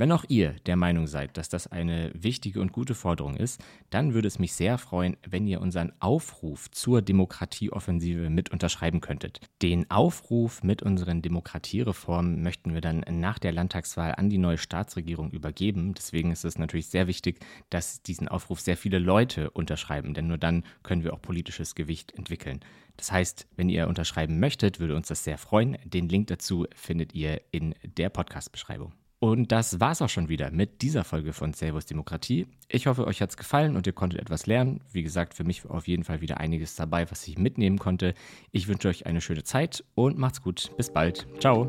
Wenn 0.00 0.12
auch 0.12 0.24
ihr 0.28 0.54
der 0.64 0.76
Meinung 0.76 1.06
seid, 1.06 1.36
dass 1.36 1.50
das 1.50 1.66
eine 1.66 2.10
wichtige 2.14 2.62
und 2.62 2.72
gute 2.72 2.94
Forderung 2.94 3.36
ist, 3.36 3.62
dann 3.90 4.14
würde 4.14 4.28
es 4.28 4.38
mich 4.38 4.54
sehr 4.54 4.78
freuen, 4.78 5.18
wenn 5.28 5.46
ihr 5.46 5.60
unseren 5.60 5.92
Aufruf 6.00 6.70
zur 6.70 7.02
Demokratieoffensive 7.02 8.30
mit 8.30 8.50
unterschreiben 8.50 9.02
könntet. 9.02 9.42
Den 9.60 9.90
Aufruf 9.90 10.62
mit 10.62 10.82
unseren 10.82 11.20
Demokratiereformen 11.20 12.42
möchten 12.42 12.72
wir 12.72 12.80
dann 12.80 13.04
nach 13.10 13.38
der 13.38 13.52
Landtagswahl 13.52 14.14
an 14.14 14.30
die 14.30 14.38
neue 14.38 14.56
Staatsregierung 14.56 15.32
übergeben. 15.32 15.92
Deswegen 15.92 16.32
ist 16.32 16.46
es 16.46 16.56
natürlich 16.56 16.86
sehr 16.86 17.06
wichtig, 17.06 17.40
dass 17.68 18.00
diesen 18.00 18.26
Aufruf 18.26 18.60
sehr 18.60 18.78
viele 18.78 19.00
Leute 19.00 19.50
unterschreiben, 19.50 20.14
denn 20.14 20.28
nur 20.28 20.38
dann 20.38 20.64
können 20.82 21.04
wir 21.04 21.12
auch 21.12 21.20
politisches 21.20 21.74
Gewicht 21.74 22.12
entwickeln. 22.16 22.60
Das 22.96 23.12
heißt, 23.12 23.46
wenn 23.56 23.68
ihr 23.68 23.86
unterschreiben 23.86 24.40
möchtet, 24.40 24.80
würde 24.80 24.96
uns 24.96 25.08
das 25.08 25.24
sehr 25.24 25.36
freuen. 25.36 25.76
Den 25.84 26.08
Link 26.08 26.28
dazu 26.28 26.66
findet 26.74 27.14
ihr 27.14 27.42
in 27.50 27.74
der 27.98 28.08
Podcast-Beschreibung. 28.08 28.94
Und 29.20 29.52
das 29.52 29.80
war's 29.80 30.00
auch 30.00 30.08
schon 30.08 30.30
wieder 30.30 30.50
mit 30.50 30.80
dieser 30.80 31.04
Folge 31.04 31.34
von 31.34 31.52
Servus 31.52 31.84
Demokratie. 31.84 32.46
Ich 32.68 32.86
hoffe, 32.86 33.06
euch 33.06 33.20
hat's 33.20 33.36
gefallen 33.36 33.76
und 33.76 33.86
ihr 33.86 33.92
konntet 33.92 34.18
etwas 34.18 34.46
lernen. 34.46 34.80
Wie 34.92 35.02
gesagt, 35.02 35.34
für 35.34 35.44
mich 35.44 35.66
auf 35.66 35.86
jeden 35.86 36.04
Fall 36.04 36.22
wieder 36.22 36.38
einiges 36.38 36.74
dabei, 36.74 37.08
was 37.10 37.28
ich 37.28 37.36
mitnehmen 37.36 37.78
konnte. 37.78 38.14
Ich 38.50 38.66
wünsche 38.66 38.88
euch 38.88 39.04
eine 39.04 39.20
schöne 39.20 39.44
Zeit 39.44 39.84
und 39.94 40.16
macht's 40.16 40.40
gut. 40.40 40.70
Bis 40.78 40.90
bald. 40.90 41.26
Ciao. 41.38 41.68